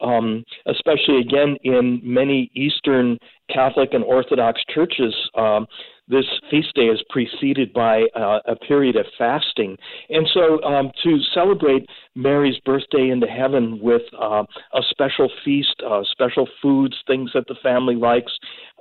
um, 0.00 0.44
especially 0.66 1.20
again 1.20 1.56
in 1.62 2.00
many 2.02 2.50
Eastern 2.54 3.18
Catholic 3.52 3.90
and 3.92 4.04
Orthodox 4.04 4.62
churches, 4.72 5.14
um, 5.34 5.66
this 6.08 6.24
feast 6.50 6.74
day 6.74 6.86
is 6.86 7.00
preceded 7.08 7.72
by 7.72 8.02
uh, 8.16 8.40
a 8.46 8.56
period 8.56 8.96
of 8.96 9.06
fasting. 9.16 9.76
And 10.08 10.28
so 10.34 10.60
um, 10.64 10.90
to 11.04 11.18
celebrate 11.32 11.86
Mary's 12.16 12.58
birthday 12.64 13.10
into 13.10 13.28
heaven 13.28 13.78
with 13.80 14.02
uh, 14.20 14.42
a 14.74 14.80
special 14.90 15.30
feast, 15.44 15.80
uh, 15.88 16.02
special 16.10 16.48
foods, 16.60 16.96
things 17.06 17.30
that 17.34 17.46
the 17.46 17.54
family 17.62 17.94
likes, 17.94 18.32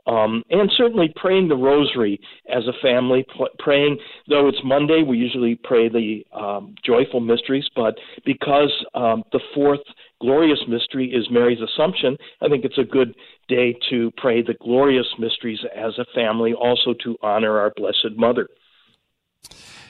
um, 0.09 0.43
and 0.49 0.71
certainly 0.75 1.13
praying 1.15 1.49
the 1.49 1.55
rosary 1.55 2.19
as 2.53 2.63
a 2.67 2.73
family, 2.81 3.25
praying, 3.59 3.97
though 4.27 4.47
it's 4.47 4.57
Monday, 4.63 5.03
we 5.03 5.17
usually 5.17 5.59
pray 5.63 5.87
the 5.87 6.25
um, 6.35 6.73
joyful 6.83 7.19
mysteries, 7.19 7.65
but 7.75 7.95
because 8.25 8.71
um, 8.95 9.23
the 9.31 9.39
fourth 9.53 9.81
glorious 10.19 10.59
mystery 10.67 11.11
is 11.11 11.29
Mary's 11.29 11.59
Assumption, 11.61 12.17
I 12.41 12.49
think 12.49 12.65
it's 12.65 12.77
a 12.79 12.83
good 12.83 13.15
day 13.47 13.77
to 13.91 14.11
pray 14.17 14.41
the 14.41 14.55
glorious 14.55 15.07
mysteries 15.19 15.59
as 15.75 15.93
a 15.99 16.05
family, 16.15 16.53
also 16.53 16.93
to 17.03 17.15
honor 17.21 17.59
our 17.59 17.71
Blessed 17.75 18.17
Mother. 18.17 18.47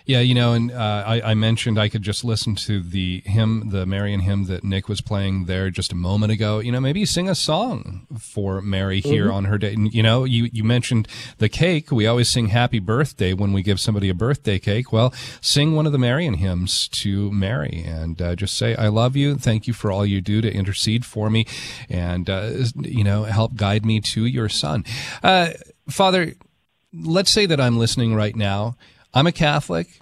Yeah, 0.09 0.21
you 0.21 0.33
know, 0.33 0.53
and 0.53 0.71
uh, 0.71 1.03
I, 1.05 1.21
I, 1.21 1.33
mentioned 1.35 1.79
I 1.79 1.87
could 1.87 2.01
just 2.01 2.23
listen 2.23 2.55
to 2.55 2.81
the 2.81 3.21
hymn, 3.27 3.69
the 3.69 3.85
Marian 3.85 4.21
hymn 4.21 4.45
that 4.45 4.63
Nick 4.63 4.89
was 4.89 5.01
playing 5.01 5.45
there 5.45 5.69
just 5.69 5.91
a 5.91 5.95
moment 5.95 6.31
ago. 6.31 6.57
You 6.57 6.71
know, 6.71 6.79
maybe 6.79 7.05
sing 7.05 7.29
a 7.29 7.35
song 7.35 8.07
for 8.19 8.59
Mary 8.59 9.01
here 9.01 9.25
mm-hmm. 9.25 9.35
on 9.35 9.45
her 9.45 9.59
day. 9.59 9.75
You 9.77 10.01
know, 10.01 10.23
you, 10.23 10.49
you 10.51 10.63
mentioned 10.63 11.07
the 11.37 11.47
cake. 11.47 11.91
We 11.91 12.07
always 12.07 12.27
sing 12.27 12.47
happy 12.47 12.79
birthday 12.79 13.33
when 13.33 13.53
we 13.53 13.61
give 13.61 13.79
somebody 13.79 14.09
a 14.09 14.15
birthday 14.15 14.57
cake. 14.57 14.91
Well, 14.91 15.13
sing 15.41 15.75
one 15.75 15.85
of 15.85 15.91
the 15.91 15.99
Marian 15.99 16.33
hymns 16.33 16.87
to 16.87 17.31
Mary 17.31 17.83
and 17.85 18.19
uh, 18.19 18.35
just 18.35 18.57
say, 18.57 18.75
I 18.75 18.87
love 18.87 19.15
you. 19.15 19.35
Thank 19.35 19.67
you 19.67 19.73
for 19.73 19.91
all 19.91 20.07
you 20.07 20.21
do 20.21 20.41
to 20.41 20.51
intercede 20.51 21.05
for 21.05 21.29
me 21.29 21.45
and, 21.87 22.27
uh, 22.31 22.49
you 22.81 23.03
know, 23.03 23.25
help 23.25 23.53
guide 23.53 23.85
me 23.85 24.01
to 24.01 24.25
your 24.25 24.49
son. 24.49 24.85
Uh, 25.21 25.51
Father, 25.87 26.33
let's 26.91 27.31
say 27.31 27.45
that 27.45 27.61
I'm 27.61 27.77
listening 27.77 28.15
right 28.15 28.35
now. 28.35 28.75
I'm 29.13 29.27
a 29.27 29.31
Catholic. 29.31 29.99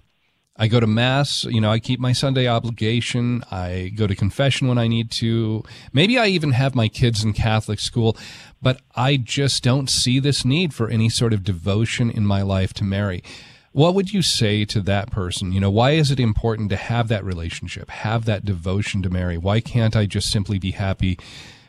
I 0.59 0.67
go 0.67 0.79
to 0.79 0.87
mass, 0.87 1.43
you 1.43 1.61
know, 1.61 1.71
I 1.71 1.79
keep 1.79 1.99
my 1.99 2.13
Sunday 2.13 2.47
obligation. 2.47 3.43
I 3.51 3.91
go 3.95 4.07
to 4.07 4.15
confession 4.15 4.67
when 4.67 4.79
I 4.79 4.87
need 4.87 5.11
to. 5.11 5.63
Maybe 5.93 6.17
I 6.17 6.27
even 6.27 6.51
have 6.53 6.73
my 6.73 6.87
kids 6.87 7.23
in 7.23 7.33
Catholic 7.33 7.79
school, 7.79 8.17
but 8.59 8.81
I 8.95 9.17
just 9.17 9.63
don't 9.63 9.87
see 9.87 10.19
this 10.19 10.43
need 10.43 10.73
for 10.73 10.89
any 10.89 11.09
sort 11.09 11.31
of 11.31 11.43
devotion 11.43 12.09
in 12.09 12.25
my 12.25 12.41
life 12.41 12.73
to 12.75 12.83
Mary. 12.83 13.23
What 13.71 13.93
would 13.93 14.11
you 14.11 14.23
say 14.23 14.65
to 14.65 14.81
that 14.81 15.11
person? 15.11 15.51
You 15.51 15.59
know, 15.59 15.69
why 15.69 15.91
is 15.91 16.09
it 16.09 16.19
important 16.19 16.71
to 16.71 16.75
have 16.75 17.07
that 17.09 17.23
relationship, 17.23 17.91
have 17.91 18.25
that 18.25 18.43
devotion 18.43 19.03
to 19.03 19.09
Mary? 19.11 19.37
Why 19.37 19.59
can't 19.59 19.95
I 19.95 20.07
just 20.07 20.31
simply 20.31 20.57
be 20.57 20.71
happy 20.71 21.19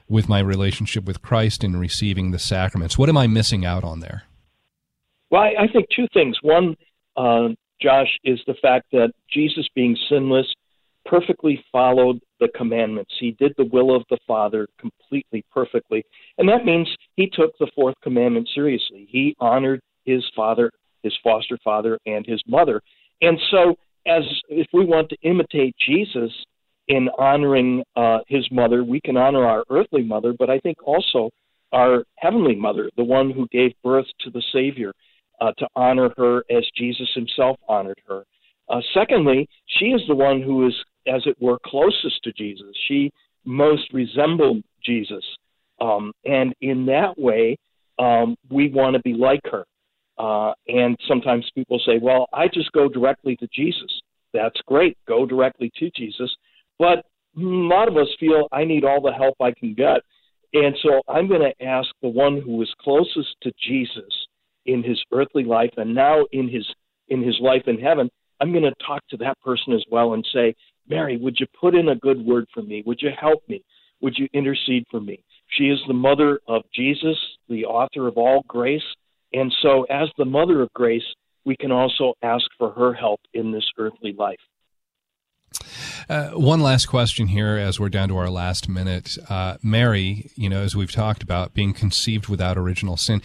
with 0.08 0.30
my 0.30 0.38
relationship 0.38 1.04
with 1.04 1.20
Christ 1.20 1.62
and 1.62 1.78
receiving 1.78 2.30
the 2.30 2.38
sacraments? 2.38 2.96
What 2.96 3.10
am 3.10 3.18
I 3.18 3.26
missing 3.26 3.66
out 3.66 3.84
on 3.84 4.00
there? 4.00 4.22
Well, 5.30 5.42
I, 5.42 5.68
think 5.68 5.88
two 5.94 6.08
things. 6.14 6.38
One, 6.40 6.74
uh, 7.18 7.48
Josh, 7.80 8.16
is 8.24 8.40
the 8.46 8.54
fact 8.62 8.86
that 8.92 9.12
Jesus, 9.30 9.66
being 9.74 9.96
sinless, 10.08 10.46
perfectly 11.04 11.62
followed 11.72 12.20
the 12.40 12.48
commandments. 12.56 13.12
He 13.18 13.32
did 13.32 13.54
the 13.56 13.68
will 13.72 13.94
of 13.94 14.04
the 14.10 14.18
Father 14.26 14.68
completely, 14.78 15.44
perfectly. 15.52 16.04
And 16.36 16.48
that 16.48 16.64
means 16.64 16.88
he 17.16 17.28
took 17.32 17.56
the 17.58 17.70
fourth 17.74 17.94
commandment 18.02 18.48
seriously. 18.54 19.08
He 19.10 19.34
honored 19.40 19.80
his 20.04 20.24
father, 20.36 20.70
his 21.02 21.14
foster 21.22 21.58
father, 21.64 21.98
and 22.06 22.26
his 22.26 22.42
mother. 22.46 22.80
And 23.20 23.38
so, 23.50 23.76
as 24.06 24.22
if 24.48 24.66
we 24.72 24.84
want 24.84 25.10
to 25.10 25.16
imitate 25.22 25.74
Jesus 25.86 26.30
in 26.88 27.08
honoring 27.18 27.82
uh, 27.96 28.18
his 28.26 28.46
mother, 28.50 28.84
we 28.84 29.00
can 29.00 29.16
honor 29.16 29.44
our 29.44 29.64
earthly 29.70 30.02
mother, 30.02 30.32
but 30.38 30.48
I 30.48 30.58
think 30.60 30.78
also 30.82 31.30
our 31.72 32.04
heavenly 32.16 32.54
mother, 32.54 32.88
the 32.96 33.04
one 33.04 33.30
who 33.30 33.46
gave 33.48 33.72
birth 33.84 34.06
to 34.20 34.30
the 34.30 34.42
Savior 34.52 34.92
uh, 35.40 35.52
to 35.58 35.68
honor 35.76 36.10
her 36.16 36.44
as 36.50 36.64
Jesus 36.76 37.08
himself 37.14 37.58
honored 37.68 38.00
her. 38.08 38.24
Uh, 38.68 38.80
secondly, 38.92 39.48
she 39.66 39.86
is 39.86 40.02
the 40.08 40.14
one 40.14 40.42
who 40.42 40.66
is, 40.66 40.74
as 41.06 41.22
it 41.26 41.36
were, 41.40 41.58
closest 41.64 42.22
to 42.24 42.32
Jesus. 42.32 42.74
She 42.86 43.10
most 43.44 43.92
resembled 43.92 44.62
Jesus. 44.84 45.24
Um, 45.80 46.12
and 46.24 46.54
in 46.60 46.86
that 46.86 47.18
way, 47.18 47.56
um, 47.98 48.36
we 48.50 48.68
want 48.70 48.94
to 48.94 49.02
be 49.02 49.14
like 49.14 49.40
her. 49.50 49.64
Uh, 50.18 50.52
and 50.66 50.96
sometimes 51.06 51.48
people 51.54 51.80
say, 51.86 51.98
well, 52.00 52.26
I 52.32 52.48
just 52.48 52.72
go 52.72 52.88
directly 52.88 53.36
to 53.36 53.48
Jesus. 53.54 54.00
That's 54.34 54.60
great. 54.66 54.98
Go 55.06 55.24
directly 55.24 55.70
to 55.78 55.90
Jesus. 55.96 56.34
But 56.78 56.98
a 56.98 57.40
lot 57.40 57.88
of 57.88 57.96
us 57.96 58.08
feel 58.18 58.48
I 58.52 58.64
need 58.64 58.84
all 58.84 59.00
the 59.00 59.12
help 59.12 59.36
I 59.40 59.52
can 59.52 59.74
get. 59.74 60.02
And 60.54 60.76
so 60.82 61.02
I'm 61.08 61.28
going 61.28 61.42
to 61.42 61.64
ask 61.64 61.88
the 62.02 62.08
one 62.08 62.40
who 62.40 62.60
is 62.62 62.74
closest 62.80 63.36
to 63.42 63.52
Jesus 63.66 64.27
in 64.68 64.82
his 64.82 65.02
earthly 65.12 65.44
life 65.44 65.72
and 65.76 65.94
now 65.94 66.24
in 66.30 66.48
his 66.48 66.66
in 67.08 67.22
his 67.22 67.38
life 67.40 67.62
in 67.66 67.78
heaven, 67.78 68.10
I'm 68.40 68.52
going 68.52 68.64
to 68.64 68.74
talk 68.86 69.00
to 69.08 69.16
that 69.18 69.40
person 69.40 69.72
as 69.72 69.82
well 69.90 70.12
and 70.12 70.24
say, 70.32 70.54
Mary, 70.88 71.16
would 71.16 71.36
you 71.40 71.46
put 71.58 71.74
in 71.74 71.88
a 71.88 71.96
good 71.96 72.24
word 72.24 72.46
for 72.52 72.62
me? 72.62 72.82
Would 72.86 73.00
you 73.00 73.10
help 73.18 73.42
me? 73.48 73.64
Would 74.02 74.14
you 74.16 74.28
intercede 74.32 74.84
for 74.90 75.00
me? 75.00 75.24
She 75.56 75.64
is 75.64 75.78
the 75.88 75.94
mother 75.94 76.38
of 76.46 76.62
Jesus, 76.74 77.16
the 77.48 77.64
author 77.64 78.06
of 78.06 78.18
all 78.18 78.44
grace. 78.46 78.82
And 79.32 79.52
so, 79.62 79.84
as 79.84 80.08
the 80.18 80.26
mother 80.26 80.60
of 80.60 80.72
grace, 80.74 81.02
we 81.44 81.56
can 81.56 81.72
also 81.72 82.14
ask 82.22 82.44
for 82.58 82.70
her 82.72 82.92
help 82.92 83.20
in 83.32 83.52
this 83.52 83.64
earthly 83.78 84.14
life. 84.16 84.38
Uh, 86.08 86.28
one 86.30 86.60
last 86.60 86.86
question 86.86 87.28
here 87.28 87.56
as 87.56 87.80
we're 87.80 87.88
down 87.88 88.08
to 88.08 88.16
our 88.16 88.30
last 88.30 88.68
minute. 88.68 89.16
Uh, 89.28 89.56
Mary, 89.62 90.30
you 90.36 90.48
know, 90.48 90.60
as 90.60 90.76
we've 90.76 90.92
talked 90.92 91.22
about, 91.22 91.54
being 91.54 91.72
conceived 91.72 92.28
without 92.28 92.58
original 92.58 92.96
sin 92.96 93.22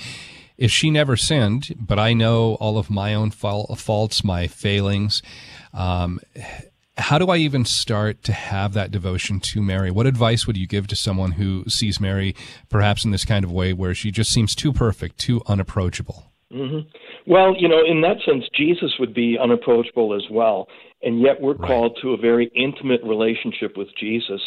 if 0.58 0.72
she 0.72 0.92
never 0.92 1.16
sinned, 1.18 1.76
but 1.80 2.00
I 2.00 2.14
know 2.14 2.56
all 2.56 2.78
of 2.78 2.90
my 2.90 3.14
own 3.14 3.32
faults, 3.32 4.24
my 4.24 4.48
failings, 4.48 5.22
um, 5.74 6.20
how 6.98 7.18
do 7.18 7.28
I 7.30 7.38
even 7.38 7.66
start 7.66 8.24
to 8.24 8.34
have 8.34 8.74
that 8.74 8.92
devotion 8.92 9.40
to 9.40 9.62
Mary? 9.62 9.90
What 9.90 10.06
advice 10.06 10.46
would 10.46 10.58
you 10.58 10.68
give 10.68 10.88
to 10.88 10.96
someone 10.96 11.34
who 11.34 11.64
sees 11.68 12.00
Mary 12.00 12.36
perhaps 12.70 13.04
in 13.04 13.12
this 13.12 13.26
kind 13.26 13.44
of 13.44 13.52
way 13.52 13.74
where 13.74 13.96
she 13.96 14.12
just 14.12 14.32
seems 14.32 14.54
too 14.54 14.72
perfect, 14.72 15.18
too 15.18 15.42
unapproachable? 15.48 16.32
Mm-hmm. 16.52 16.88
Well, 17.26 17.56
you 17.58 17.68
know, 17.68 17.82
in 17.84 18.02
that 18.02 18.18
sense, 18.24 18.44
Jesus 18.56 18.94
would 19.00 19.14
be 19.14 19.38
unapproachable 19.42 20.14
as 20.14 20.30
well. 20.30 20.68
And 21.02 21.20
yet 21.20 21.42
we're 21.42 21.56
right. 21.56 21.68
called 21.68 21.98
to 22.02 22.14
a 22.14 22.18
very 22.18 22.52
intimate 22.56 23.02
relationship 23.04 23.76
with 23.76 23.88
Jesus. 24.00 24.42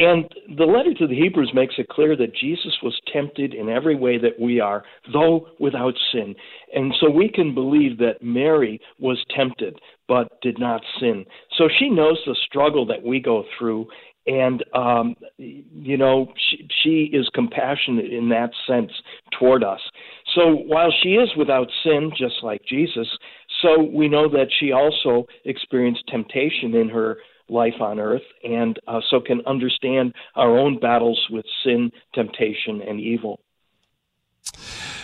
And 0.00 0.24
the 0.56 0.64
letter 0.64 0.94
to 0.94 1.06
the 1.06 1.14
Hebrews 1.14 1.50
makes 1.52 1.74
it 1.76 1.90
clear 1.90 2.16
that 2.16 2.34
Jesus 2.34 2.74
was 2.82 2.98
tempted 3.12 3.52
in 3.52 3.68
every 3.68 3.94
way 3.94 4.16
that 4.16 4.40
we 4.40 4.58
are, 4.58 4.82
though 5.12 5.48
without 5.58 5.92
sin. 6.10 6.34
And 6.74 6.94
so 6.98 7.10
we 7.10 7.28
can 7.28 7.54
believe 7.54 7.98
that 7.98 8.22
Mary 8.22 8.80
was 8.98 9.22
tempted, 9.36 9.78
but 10.08 10.40
did 10.40 10.58
not 10.58 10.80
sin. 10.98 11.26
So 11.58 11.68
she 11.78 11.90
knows 11.90 12.18
the 12.24 12.34
struggle 12.46 12.86
that 12.86 13.02
we 13.02 13.20
go 13.20 13.44
through. 13.58 13.88
And, 14.26 14.64
um, 14.74 15.16
you 15.36 15.98
know, 15.98 16.32
she, 16.48 16.66
she 16.82 17.10
is 17.14 17.28
compassionate 17.34 18.10
in 18.10 18.30
that 18.30 18.52
sense 18.66 18.92
toward 19.38 19.62
us. 19.62 19.80
So 20.34 20.54
while 20.54 20.94
she 21.02 21.10
is 21.10 21.28
without 21.36 21.68
sin, 21.84 22.10
just 22.16 22.36
like 22.42 22.62
Jesus, 22.66 23.08
so 23.60 23.82
we 23.82 24.08
know 24.08 24.30
that 24.30 24.48
she 24.60 24.72
also 24.72 25.26
experienced 25.44 26.04
temptation 26.08 26.74
in 26.74 26.88
her 26.88 27.18
life 27.50 27.80
on 27.80 27.98
earth 27.98 28.22
and 28.44 28.78
uh, 28.86 29.00
so 29.10 29.20
can 29.20 29.40
understand 29.46 30.14
our 30.36 30.58
own 30.58 30.78
battles 30.78 31.26
with 31.30 31.44
sin, 31.64 31.90
temptation, 32.14 32.80
and 32.82 33.00
evil. 33.00 33.40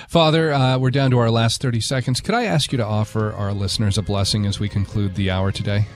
Father, 0.09 0.53
uh, 0.53 0.79
we're 0.79 0.91
down 0.91 1.11
to 1.11 1.19
our 1.19 1.31
last 1.31 1.61
30 1.61 1.81
seconds. 1.81 2.21
Could 2.21 2.35
I 2.35 2.45
ask 2.45 2.73
you 2.73 2.79
to 2.79 2.85
offer 2.85 3.33
our 3.33 3.53
listeners 3.53 3.99
a 3.99 4.03
blessing 4.03 4.47
as 4.47 4.61
we 4.61 4.69
conclude 4.69 5.15
the 5.17 5.31
hour 5.31 5.51
today? 5.51 5.87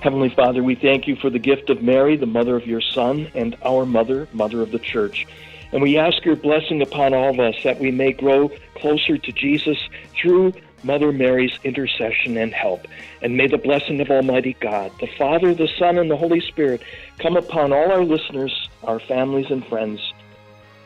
Heavenly 0.00 0.30
Father, 0.30 0.62
we 0.62 0.74
thank 0.74 1.06
you 1.06 1.16
for 1.16 1.28
the 1.28 1.38
gift 1.38 1.68
of 1.68 1.82
Mary, 1.82 2.16
the 2.16 2.24
mother 2.24 2.56
of 2.56 2.66
your 2.66 2.80
Son, 2.80 3.30
and 3.34 3.54
our 3.62 3.84
mother, 3.84 4.26
mother 4.32 4.62
of 4.62 4.70
the 4.70 4.78
Church. 4.78 5.26
And 5.72 5.82
we 5.82 5.98
ask 5.98 6.24
your 6.24 6.36
blessing 6.36 6.80
upon 6.80 7.12
all 7.12 7.30
of 7.30 7.38
us 7.38 7.62
that 7.62 7.78
we 7.78 7.90
may 7.90 8.12
grow 8.12 8.50
closer 8.76 9.18
to 9.18 9.32
Jesus 9.32 9.78
through 10.20 10.54
Mother 10.82 11.12
Mary's 11.12 11.58
intercession 11.64 12.36
and 12.36 12.52
help. 12.52 12.86
And 13.22 13.36
may 13.36 13.46
the 13.46 13.58
blessing 13.58 14.00
of 14.00 14.10
Almighty 14.10 14.56
God, 14.60 14.92
the 15.00 15.06
Father, 15.18 15.54
the 15.54 15.68
Son, 15.78 15.98
and 15.98 16.10
the 16.10 16.16
Holy 16.16 16.40
Spirit 16.40 16.82
come 17.18 17.36
upon 17.36 17.72
all 17.72 17.90
our 17.90 18.04
listeners, 18.04 18.68
our 18.84 19.00
families, 19.00 19.50
and 19.50 19.64
friends 19.66 20.00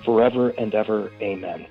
forever 0.05 0.51
and 0.51 0.75
ever. 0.75 1.11
Amen. 1.21 1.67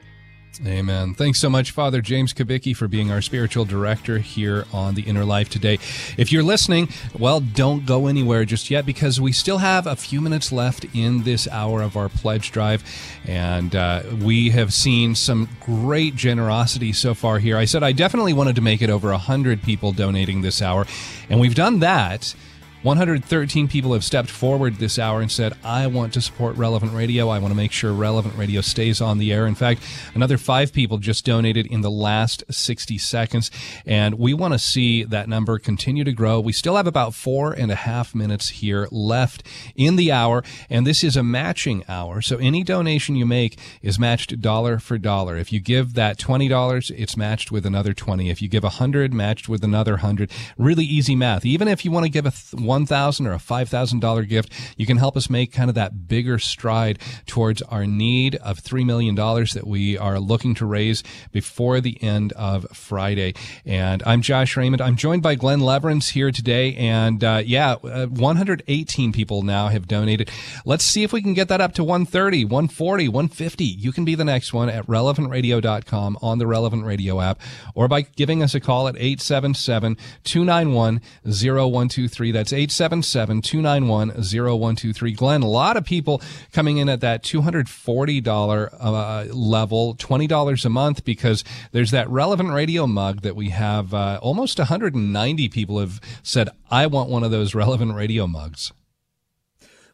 Amen. 0.65 1.15
Thanks 1.15 1.39
so 1.39 1.49
much, 1.49 1.71
Father 1.71 1.99
James 1.99 2.31
Kubicki, 2.31 2.75
for 2.75 2.87
being 2.87 3.11
our 3.11 3.21
spiritual 3.21 3.65
director 3.65 4.19
here 4.19 4.65
on 4.71 4.93
The 4.93 5.01
Inner 5.01 5.25
Life 5.25 5.49
today. 5.49 5.79
If 6.15 6.31
you're 6.31 6.43
listening, 6.43 6.89
well, 7.17 7.39
don't 7.39 7.87
go 7.87 8.05
anywhere 8.05 8.45
just 8.45 8.69
yet 8.69 8.85
because 8.85 9.19
we 9.19 9.31
still 9.31 9.57
have 9.57 9.87
a 9.87 9.95
few 9.95 10.21
minutes 10.21 10.51
left 10.51 10.85
in 10.93 11.23
this 11.23 11.47
hour 11.47 11.81
of 11.81 11.97
our 11.97 12.07
pledge 12.07 12.51
drive. 12.51 12.83
And 13.25 13.75
uh, 13.75 14.03
we 14.21 14.51
have 14.51 14.73
seen 14.73 15.15
some 15.15 15.49
great 15.59 16.15
generosity 16.15 16.93
so 16.93 17.15
far 17.15 17.39
here. 17.39 17.57
I 17.57 17.65
said 17.65 17.81
I 17.81 17.91
definitely 17.91 18.33
wanted 18.33 18.55
to 18.55 18.61
make 18.61 18.81
it 18.83 18.91
over 18.91 19.09
100 19.09 19.63
people 19.63 19.91
donating 19.91 20.43
this 20.43 20.61
hour, 20.61 20.85
and 21.29 21.39
we've 21.39 21.55
done 21.55 21.79
that 21.79 22.35
113 22.83 23.69
people 23.69 23.93
have 23.93 24.03
stepped 24.03 24.29
forward 24.29 24.75
this 24.75 24.99
hour 24.99 25.21
and 25.21 25.31
said, 25.31 25.53
I 25.63 25.87
want 25.87 26.13
to 26.15 26.21
support 26.21 26.57
Relevant 26.57 26.91
Radio. 26.91 27.29
I 27.29 27.39
want 27.39 27.53
to 27.53 27.55
make 27.55 27.71
sure 27.71 27.93
Relevant 27.93 28.35
Radio 28.37 28.59
stays 28.59 28.99
on 28.99 29.19
the 29.19 29.31
air. 29.31 29.47
In 29.47 29.55
fact, 29.55 29.81
another 30.13 30.37
five 30.37 30.73
people 30.73 30.97
just 30.97 31.23
donated 31.25 31.65
in 31.67 31.79
the 31.79 31.89
last 31.89 32.43
60 32.51 32.97
seconds. 32.97 33.49
And 33.85 34.19
we 34.19 34.33
want 34.33 34.53
to 34.53 34.59
see 34.59 35.05
that 35.05 35.29
number 35.29 35.59
continue 35.59 36.03
to 36.03 36.11
grow. 36.11 36.41
We 36.41 36.51
still 36.51 36.75
have 36.75 36.85
about 36.85 37.13
four 37.13 37.53
and 37.53 37.71
a 37.71 37.75
half 37.75 38.13
minutes 38.13 38.49
here 38.49 38.89
left 38.91 39.43
in 39.77 39.95
the 39.95 40.11
hour. 40.11 40.43
And 40.69 40.85
this 40.85 41.05
is 41.05 41.15
a 41.15 41.23
matching 41.23 41.85
hour. 41.87 42.21
So 42.21 42.35
any 42.35 42.63
donation 42.63 43.15
you 43.15 43.25
make 43.25 43.57
is 43.81 43.97
matched 43.97 44.41
dollar 44.41 44.77
for 44.77 44.97
dollar. 44.97 45.37
If 45.37 45.53
you 45.53 45.61
give 45.61 45.93
that 45.93 46.17
$20, 46.17 46.91
it's 46.97 47.15
matched 47.15 47.49
with 47.49 47.65
another 47.65 47.93
20. 47.93 48.29
If 48.29 48.41
you 48.41 48.49
give 48.49 48.63
100, 48.63 49.13
matched 49.13 49.47
with 49.47 49.63
another 49.63 49.93
100. 49.93 50.29
Really 50.57 50.83
easy 50.83 51.15
math. 51.15 51.45
Even 51.45 51.69
if 51.69 51.85
you 51.85 51.91
want 51.91 52.03
to 52.03 52.09
give 52.09 52.25
a 52.25 52.33
1000 52.73 53.27
or 53.27 53.33
a 53.33 53.37
$5,000 53.37 54.27
gift, 54.27 54.51
you 54.77 54.85
can 54.85 54.97
help 54.97 55.15
us 55.15 55.29
make 55.29 55.51
kind 55.51 55.69
of 55.69 55.75
that 55.75 56.07
bigger 56.07 56.39
stride 56.39 56.99
towards 57.27 57.61
our 57.63 57.85
need 57.85 58.35
of 58.37 58.59
$3 58.59 58.83
million 58.85 59.15
that 59.15 59.65
we 59.65 59.97
are 59.97 60.19
looking 60.19 60.55
to 60.55 60.65
raise 60.65 61.03
before 61.31 61.79
the 61.79 62.01
end 62.01 62.33
of 62.33 62.65
Friday. 62.73 63.35
And 63.63 64.01
I'm 64.05 64.21
Josh 64.21 64.57
Raymond. 64.57 64.81
I'm 64.81 64.95
joined 64.95 65.21
by 65.21 65.35
Glenn 65.35 65.59
Leverance 65.59 66.09
here 66.11 66.31
today. 66.31 66.75
And 66.75 67.23
uh, 67.23 67.43
yeah, 67.45 67.73
uh, 67.83 68.07
118 68.07 69.11
people 69.11 69.43
now 69.43 69.67
have 69.67 69.87
donated. 69.87 70.31
Let's 70.65 70.85
see 70.85 71.03
if 71.03 71.13
we 71.13 71.21
can 71.21 71.35
get 71.35 71.49
that 71.49 71.61
up 71.61 71.73
to 71.75 71.83
130, 71.83 72.45
140, 72.45 73.07
150. 73.07 73.63
You 73.63 73.91
can 73.91 74.05
be 74.05 74.15
the 74.15 74.25
next 74.25 74.51
one 74.51 74.69
at 74.69 74.87
relevantradio.com 74.87 76.17
on 76.21 76.39
the 76.39 76.47
Relevant 76.47 76.85
Radio 76.85 77.21
app 77.21 77.39
or 77.75 77.87
by 77.87 78.01
giving 78.01 78.41
us 78.41 78.55
a 78.55 78.59
call 78.59 78.87
at 78.87 78.95
877 78.95 79.97
291 80.23 81.01
0123. 81.23 82.31
That's 82.31 82.53
877 82.53 82.62
291 82.67 84.09
0123. 84.09 85.11
Glenn, 85.13 85.41
a 85.41 85.47
lot 85.47 85.77
of 85.77 85.85
people 85.85 86.21
coming 86.51 86.77
in 86.77 86.89
at 86.89 87.01
that 87.01 87.23
$240 87.23 88.69
uh, 88.79 89.33
level, 89.33 89.95
$20 89.95 90.65
a 90.65 90.69
month, 90.69 91.03
because 91.03 91.43
there's 91.71 91.91
that 91.91 92.09
relevant 92.09 92.51
radio 92.51 92.87
mug 92.87 93.21
that 93.21 93.35
we 93.35 93.49
have. 93.49 93.93
Uh, 93.93 94.19
almost 94.21 94.57
190 94.57 95.49
people 95.49 95.79
have 95.79 95.99
said, 96.21 96.49
I 96.69 96.87
want 96.87 97.09
one 97.09 97.23
of 97.23 97.31
those 97.31 97.55
relevant 97.55 97.95
radio 97.95 98.27
mugs. 98.27 98.71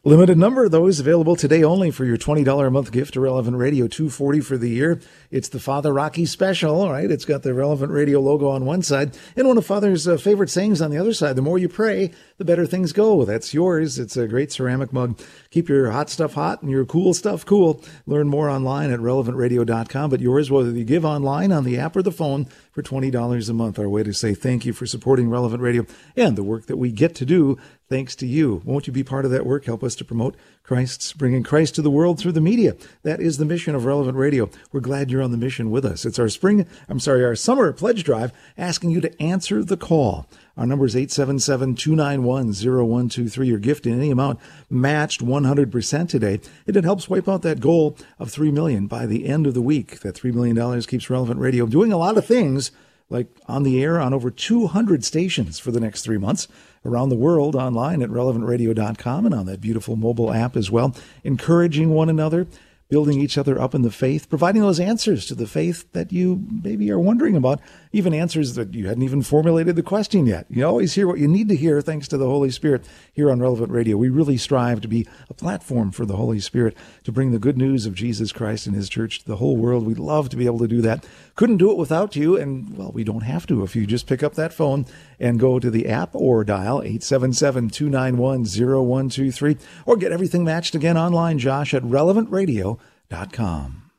Limited 0.02 0.38
number 0.38 0.64
of 0.64 0.70
those 0.70 0.98
available 0.98 1.36
today 1.36 1.62
only 1.62 1.90
for 1.90 2.06
your 2.06 2.16
$20 2.16 2.66
a 2.66 2.70
month 2.70 2.90
gift 2.90 3.12
to 3.12 3.20
Relevant 3.20 3.58
Radio 3.58 3.86
240 3.86 4.40
for 4.40 4.56
the 4.56 4.70
year. 4.70 4.98
It's 5.30 5.50
the 5.50 5.60
Father 5.60 5.92
Rocky 5.92 6.24
special, 6.24 6.80
all 6.80 6.90
right? 6.90 7.10
It's 7.10 7.26
got 7.26 7.42
the 7.42 7.52
Relevant 7.52 7.92
Radio 7.92 8.18
logo 8.18 8.48
on 8.48 8.64
one 8.64 8.80
side 8.80 9.14
and 9.36 9.46
one 9.46 9.58
of 9.58 9.66
Father's 9.66 10.08
uh, 10.08 10.16
favorite 10.16 10.48
sayings 10.48 10.80
on 10.80 10.90
the 10.90 10.96
other 10.96 11.12
side. 11.12 11.36
The 11.36 11.42
more 11.42 11.58
you 11.58 11.68
pray, 11.68 12.12
the 12.40 12.44
better 12.46 12.64
things 12.64 12.94
go. 12.94 13.26
That's 13.26 13.52
yours. 13.52 13.98
It's 13.98 14.16
a 14.16 14.26
great 14.26 14.50
ceramic 14.50 14.94
mug. 14.94 15.20
Keep 15.50 15.68
your 15.68 15.90
hot 15.90 16.08
stuff 16.08 16.32
hot 16.32 16.62
and 16.62 16.70
your 16.70 16.86
cool 16.86 17.12
stuff 17.12 17.44
cool. 17.44 17.84
Learn 18.06 18.28
more 18.28 18.48
online 18.48 18.90
at 18.90 18.98
relevantradio.com, 18.98 20.08
but 20.08 20.20
yours, 20.20 20.50
whether 20.50 20.70
you 20.70 20.84
give 20.84 21.04
online 21.04 21.52
on 21.52 21.64
the 21.64 21.78
app 21.78 21.96
or 21.96 22.02
the 22.02 22.10
phone, 22.10 22.46
for 22.72 22.82
$20 22.82 23.48
a 23.48 23.52
month. 23.52 23.78
Our 23.78 23.88
way 23.88 24.02
to 24.02 24.12
say 24.12 24.34
thank 24.34 24.64
you 24.64 24.72
for 24.72 24.86
supporting 24.86 25.28
Relevant 25.28 25.62
Radio 25.62 25.84
and 26.16 26.36
the 26.36 26.42
work 26.42 26.66
that 26.66 26.76
we 26.76 26.92
get 26.92 27.14
to 27.16 27.26
do 27.26 27.58
thanks 27.88 28.14
to 28.16 28.26
you. 28.26 28.62
Won't 28.64 28.86
you 28.86 28.92
be 28.92 29.02
part 29.02 29.24
of 29.24 29.30
that 29.32 29.44
work? 29.44 29.64
Help 29.64 29.82
us 29.82 29.94
to 29.96 30.04
promote 30.04 30.36
Christ's 30.70 31.12
bringing 31.14 31.42
Christ 31.42 31.74
to 31.74 31.82
the 31.82 31.90
world 31.90 32.20
through 32.20 32.30
the 32.30 32.40
media. 32.40 32.76
That 33.02 33.20
is 33.20 33.38
the 33.38 33.44
mission 33.44 33.74
of 33.74 33.86
Relevant 33.86 34.16
Radio. 34.16 34.48
We're 34.70 34.78
glad 34.78 35.10
you're 35.10 35.20
on 35.20 35.32
the 35.32 35.36
mission 35.36 35.72
with 35.72 35.84
us. 35.84 36.04
It's 36.04 36.20
our 36.20 36.28
spring, 36.28 36.64
I'm 36.88 37.00
sorry, 37.00 37.24
our 37.24 37.34
summer 37.34 37.72
pledge 37.72 38.04
drive 38.04 38.32
asking 38.56 38.90
you 38.90 39.00
to 39.00 39.20
answer 39.20 39.64
the 39.64 39.76
call. 39.76 40.28
Our 40.56 40.66
number 40.66 40.86
is 40.86 40.94
877-291-0123. 40.94 43.46
Your 43.48 43.58
gift 43.58 43.84
in 43.84 43.98
any 43.98 44.12
amount 44.12 44.38
matched 44.70 45.26
100% 45.26 46.08
today. 46.08 46.40
And 46.68 46.76
it 46.76 46.84
helps 46.84 47.10
wipe 47.10 47.28
out 47.28 47.42
that 47.42 47.58
goal 47.58 47.96
of 48.20 48.30
3 48.30 48.52
million 48.52 48.86
by 48.86 49.06
the 49.06 49.26
end 49.26 49.48
of 49.48 49.54
the 49.54 49.60
week. 49.60 50.02
That 50.02 50.14
$3 50.14 50.32
million 50.32 50.82
keeps 50.82 51.10
Relevant 51.10 51.40
Radio 51.40 51.66
doing 51.66 51.92
a 51.92 51.98
lot 51.98 52.16
of 52.16 52.24
things 52.24 52.70
like 53.10 53.26
on 53.46 53.64
the 53.64 53.82
air 53.82 54.00
on 54.00 54.14
over 54.14 54.30
200 54.30 55.04
stations 55.04 55.58
for 55.58 55.70
the 55.70 55.80
next 55.80 56.02
three 56.02 56.18
months 56.18 56.48
around 56.84 57.10
the 57.10 57.16
world 57.16 57.54
online 57.54 58.02
at 58.02 58.08
relevantradio.com 58.08 59.26
and 59.26 59.34
on 59.34 59.46
that 59.46 59.60
beautiful 59.60 59.96
mobile 59.96 60.32
app 60.32 60.56
as 60.56 60.70
well, 60.70 60.94
encouraging 61.24 61.90
one 61.90 62.08
another, 62.08 62.46
building 62.88 63.20
each 63.20 63.38
other 63.38 63.60
up 63.60 63.74
in 63.74 63.82
the 63.82 63.90
faith, 63.90 64.28
providing 64.28 64.62
those 64.62 64.80
answers 64.80 65.24
to 65.26 65.34
the 65.34 65.46
faith 65.46 65.90
that 65.92 66.12
you 66.12 66.44
maybe 66.64 66.90
are 66.90 66.98
wondering 66.98 67.36
about, 67.36 67.60
even 67.92 68.12
answers 68.12 68.54
that 68.56 68.74
you 68.74 68.88
hadn't 68.88 69.04
even 69.04 69.22
formulated 69.22 69.76
the 69.76 69.82
question 69.82 70.26
yet. 70.26 70.44
You 70.50 70.66
always 70.66 70.94
hear 70.94 71.06
what 71.06 71.18
you 71.18 71.28
need 71.28 71.48
to 71.48 71.56
hear 71.56 71.80
thanks 71.80 72.08
to 72.08 72.18
the 72.18 72.26
Holy 72.26 72.50
Spirit 72.50 72.84
here 73.12 73.30
on 73.30 73.40
Relevant 73.40 73.70
Radio. 73.70 73.96
We 73.96 74.08
really 74.08 74.36
strive 74.36 74.80
to 74.80 74.88
be 74.88 75.06
a 75.28 75.34
platform 75.34 75.92
for 75.92 76.04
the 76.04 76.16
Holy 76.16 76.40
Spirit 76.40 76.76
to 77.10 77.14
bring 77.14 77.32
the 77.32 77.40
good 77.40 77.58
news 77.58 77.86
of 77.86 77.94
Jesus 77.94 78.30
Christ 78.30 78.68
and 78.68 78.76
his 78.76 78.88
church 78.88 79.18
to 79.18 79.26
the 79.26 79.34
whole 79.36 79.56
world. 79.56 79.84
We'd 79.84 79.98
love 79.98 80.28
to 80.28 80.36
be 80.36 80.46
able 80.46 80.60
to 80.60 80.68
do 80.68 80.80
that. 80.82 81.04
Couldn't 81.34 81.56
do 81.56 81.72
it 81.72 81.76
without 81.76 82.14
you, 82.14 82.36
and 82.36 82.76
well, 82.76 82.92
we 82.92 83.02
don't 83.02 83.22
have 83.22 83.48
to 83.48 83.64
if 83.64 83.74
you 83.74 83.84
just 83.84 84.06
pick 84.06 84.22
up 84.22 84.34
that 84.34 84.52
phone 84.52 84.86
and 85.18 85.40
go 85.40 85.58
to 85.58 85.70
the 85.70 85.88
app 85.88 86.14
or 86.14 86.44
dial 86.44 86.80
877-291-0123 86.82 89.58
or 89.86 89.96
get 89.96 90.12
everything 90.12 90.44
matched 90.44 90.76
again 90.76 90.96
online, 90.96 91.40
Josh, 91.40 91.74
at 91.74 91.82
relevantradio.com. 91.82 93.90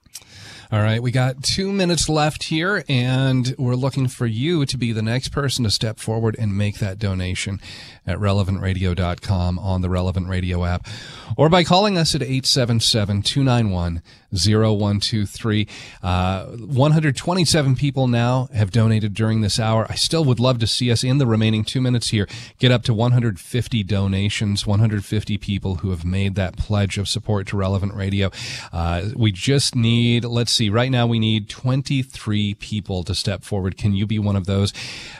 All 0.73 0.79
right, 0.79 1.03
we 1.03 1.11
got 1.11 1.43
two 1.43 1.69
minutes 1.73 2.07
left 2.07 2.43
here, 2.43 2.85
and 2.87 3.53
we're 3.57 3.75
looking 3.75 4.07
for 4.07 4.25
you 4.25 4.65
to 4.65 4.77
be 4.77 4.93
the 4.93 5.01
next 5.01 5.33
person 5.33 5.65
to 5.65 5.69
step 5.69 5.99
forward 5.99 6.37
and 6.39 6.57
make 6.57 6.77
that 6.77 6.97
donation 6.97 7.59
at 8.05 8.17
relevantradio.com 8.17 9.59
on 9.59 9.81
the 9.81 9.89
Relevant 9.89 10.27
Radio 10.27 10.65
app 10.65 10.87
or 11.37 11.49
by 11.49 11.63
calling 11.63 11.97
us 11.97 12.15
at 12.15 12.21
877 12.21 13.21
291 13.21 14.01
0123. 14.31 15.67
Uh, 16.01 16.45
127 16.45 17.75
people 17.75 18.07
now 18.07 18.47
have 18.53 18.71
donated 18.71 19.13
during 19.13 19.41
this 19.41 19.59
hour. 19.59 19.85
I 19.89 19.95
still 19.95 20.23
would 20.25 20.39
love 20.39 20.59
to 20.59 20.67
see 20.67 20.91
us 20.91 21.03
in 21.03 21.17
the 21.17 21.27
remaining 21.27 21.63
two 21.63 21.81
minutes 21.81 22.09
here 22.09 22.27
get 22.57 22.71
up 22.71 22.83
to 22.83 22.93
150 22.93 23.83
donations, 23.83 24.65
150 24.65 25.37
people 25.37 25.75
who 25.75 25.89
have 25.89 26.05
made 26.05 26.35
that 26.35 26.57
pledge 26.57 26.97
of 26.97 27.07
support 27.07 27.47
to 27.47 27.57
Relevant 27.57 27.93
Radio. 27.93 28.31
Uh, 28.71 29.09
we 29.15 29.31
just 29.31 29.75
need, 29.75 30.23
let's 30.23 30.51
see, 30.51 30.69
right 30.69 30.91
now 30.91 31.05
we 31.05 31.19
need 31.19 31.49
23 31.49 32.53
people 32.55 33.03
to 33.03 33.13
step 33.13 33.43
forward. 33.43 33.77
Can 33.77 33.93
you 33.93 34.05
be 34.05 34.19
one 34.19 34.35
of 34.35 34.45
those? 34.45 34.73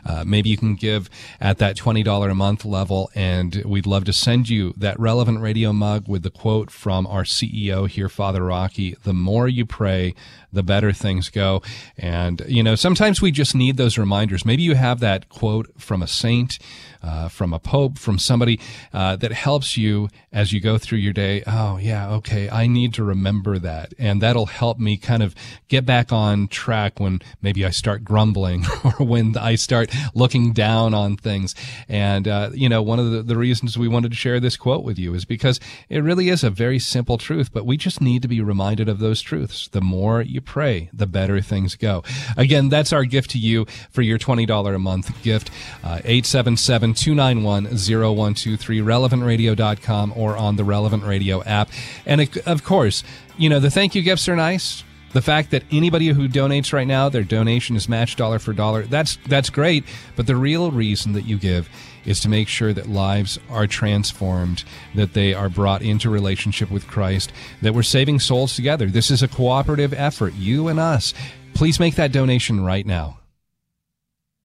Uh, 0.05 0.23
maybe 0.25 0.49
you 0.49 0.57
can 0.57 0.75
give 0.75 1.09
at 1.39 1.57
that 1.57 1.75
$20 1.75 2.31
a 2.31 2.35
month 2.35 2.63
level, 2.71 3.11
and 3.13 3.61
we'd 3.65 3.85
love 3.85 4.05
to 4.05 4.13
send 4.13 4.49
you 4.49 4.73
that 4.77 4.99
Relevant 4.99 5.41
Radio 5.41 5.71
mug 5.73 6.07
with 6.07 6.23
the 6.23 6.31
quote 6.31 6.71
from 6.71 7.05
our 7.05 7.23
CEO 7.23 7.87
here, 7.87 8.09
Father 8.09 8.43
Rocky 8.43 8.95
the 9.03 9.13
more 9.13 9.47
you 9.47 9.65
pray, 9.65 10.13
the 10.51 10.63
better 10.63 10.91
things 10.91 11.29
go. 11.29 11.61
And, 11.97 12.41
you 12.47 12.63
know, 12.63 12.75
sometimes 12.75 13.21
we 13.21 13.31
just 13.31 13.55
need 13.55 13.77
those 13.77 13.97
reminders. 13.97 14.45
Maybe 14.45 14.63
you 14.63 14.75
have 14.75 14.99
that 14.99 15.29
quote 15.29 15.71
from 15.77 16.01
a 16.01 16.07
saint, 16.07 16.59
uh, 17.03 17.29
from 17.29 17.53
a 17.53 17.59
pope, 17.59 17.97
from 17.97 18.19
somebody 18.19 18.59
uh, 18.93 19.15
that 19.17 19.31
helps 19.31 19.77
you 19.77 20.09
as 20.31 20.53
you 20.53 20.59
go 20.59 20.77
through 20.77 20.99
your 20.99 21.13
day. 21.13 21.43
Oh, 21.47 21.77
yeah, 21.77 22.09
okay, 22.11 22.49
I 22.49 22.67
need 22.67 22.93
to 22.95 23.03
remember 23.03 23.59
that. 23.59 23.93
And 23.97 24.21
that'll 24.21 24.45
help 24.45 24.79
me 24.79 24.97
kind 24.97 25.23
of 25.23 25.35
get 25.67 25.85
back 25.85 26.11
on 26.11 26.47
track 26.47 26.99
when 26.99 27.21
maybe 27.41 27.65
I 27.65 27.69
start 27.69 28.03
grumbling 28.03 28.65
or 28.83 29.05
when 29.05 29.37
I 29.37 29.55
start 29.55 29.93
looking 30.13 30.53
down 30.53 30.93
on 30.93 31.17
things. 31.17 31.55
And, 31.89 32.27
uh, 32.27 32.51
you 32.53 32.69
know, 32.69 32.81
one 32.81 32.99
of 32.99 33.11
the, 33.11 33.23
the 33.23 33.37
reasons 33.37 33.77
we 33.77 33.87
wanted 33.87 34.11
to 34.11 34.17
share 34.17 34.39
this 34.39 34.57
quote 34.57 34.83
with 34.83 34.99
you 34.99 35.13
is 35.13 35.25
because 35.25 35.59
it 35.89 35.99
really 35.99 36.29
is 36.29 36.43
a 36.43 36.49
very 36.49 36.79
simple 36.79 37.17
truth, 37.17 37.51
but 37.51 37.65
we 37.65 37.77
just 37.77 38.01
need 38.01 38.21
to 38.21 38.27
be 38.27 38.41
reminded 38.41 38.87
of 38.87 38.99
those 38.99 39.21
truths. 39.21 39.67
The 39.69 39.81
more 39.81 40.21
you 40.21 40.41
pray, 40.41 40.89
the 40.93 41.07
better 41.07 41.41
things 41.41 41.75
go. 41.75 42.03
Again, 42.37 42.69
that's 42.69 42.93
our 42.93 43.05
gift 43.05 43.31
to 43.31 43.39
you 43.39 43.65
for 43.89 44.01
your 44.01 44.17
$20 44.17 44.75
a 44.75 44.79
month 44.79 45.21
gift. 45.23 45.49
Uh, 45.83 45.99
877 46.03 46.90
again, 46.91 47.15
291 47.15 47.65
0123, 47.65 48.79
relevantradio.com, 48.79 50.13
or 50.15 50.37
on 50.37 50.55
the 50.55 50.63
Relevant 50.63 51.03
Radio 51.03 51.43
app. 51.43 51.69
And 52.05 52.29
of 52.45 52.63
course, 52.63 53.03
you 53.37 53.49
know, 53.49 53.59
the 53.59 53.71
thank 53.71 53.95
you 53.95 54.01
gifts 54.01 54.27
are 54.29 54.35
nice. 54.35 54.83
The 55.13 55.21
fact 55.21 55.51
that 55.51 55.63
anybody 55.71 56.07
who 56.07 56.29
donates 56.29 56.71
right 56.71 56.87
now, 56.87 57.09
their 57.09 57.23
donation 57.23 57.75
is 57.75 57.89
matched 57.89 58.17
dollar 58.17 58.39
for 58.39 58.53
dollar. 58.53 58.83
That's 58.83 59.17
that's 59.27 59.49
great, 59.49 59.83
but 60.15 60.25
the 60.25 60.37
real 60.37 60.71
reason 60.71 61.11
that 61.13 61.25
you 61.25 61.37
give 61.37 61.69
is 62.05 62.21
to 62.21 62.29
make 62.29 62.47
sure 62.47 62.71
that 62.73 62.87
lives 62.87 63.37
are 63.49 63.67
transformed, 63.67 64.63
that 64.95 65.13
they 65.13 65.33
are 65.33 65.49
brought 65.49 65.81
into 65.81 66.09
relationship 66.09 66.71
with 66.71 66.87
Christ, 66.87 67.33
that 67.61 67.73
we're 67.73 67.83
saving 67.83 68.19
souls 68.19 68.55
together. 68.55 68.87
This 68.87 69.11
is 69.11 69.21
a 69.21 69.27
cooperative 69.27 69.93
effort, 69.93 70.33
you 70.35 70.69
and 70.69 70.79
us. 70.79 71.13
Please 71.53 71.79
make 71.79 71.95
that 71.95 72.13
donation 72.13 72.63
right 72.63 72.85
now. 72.85 73.20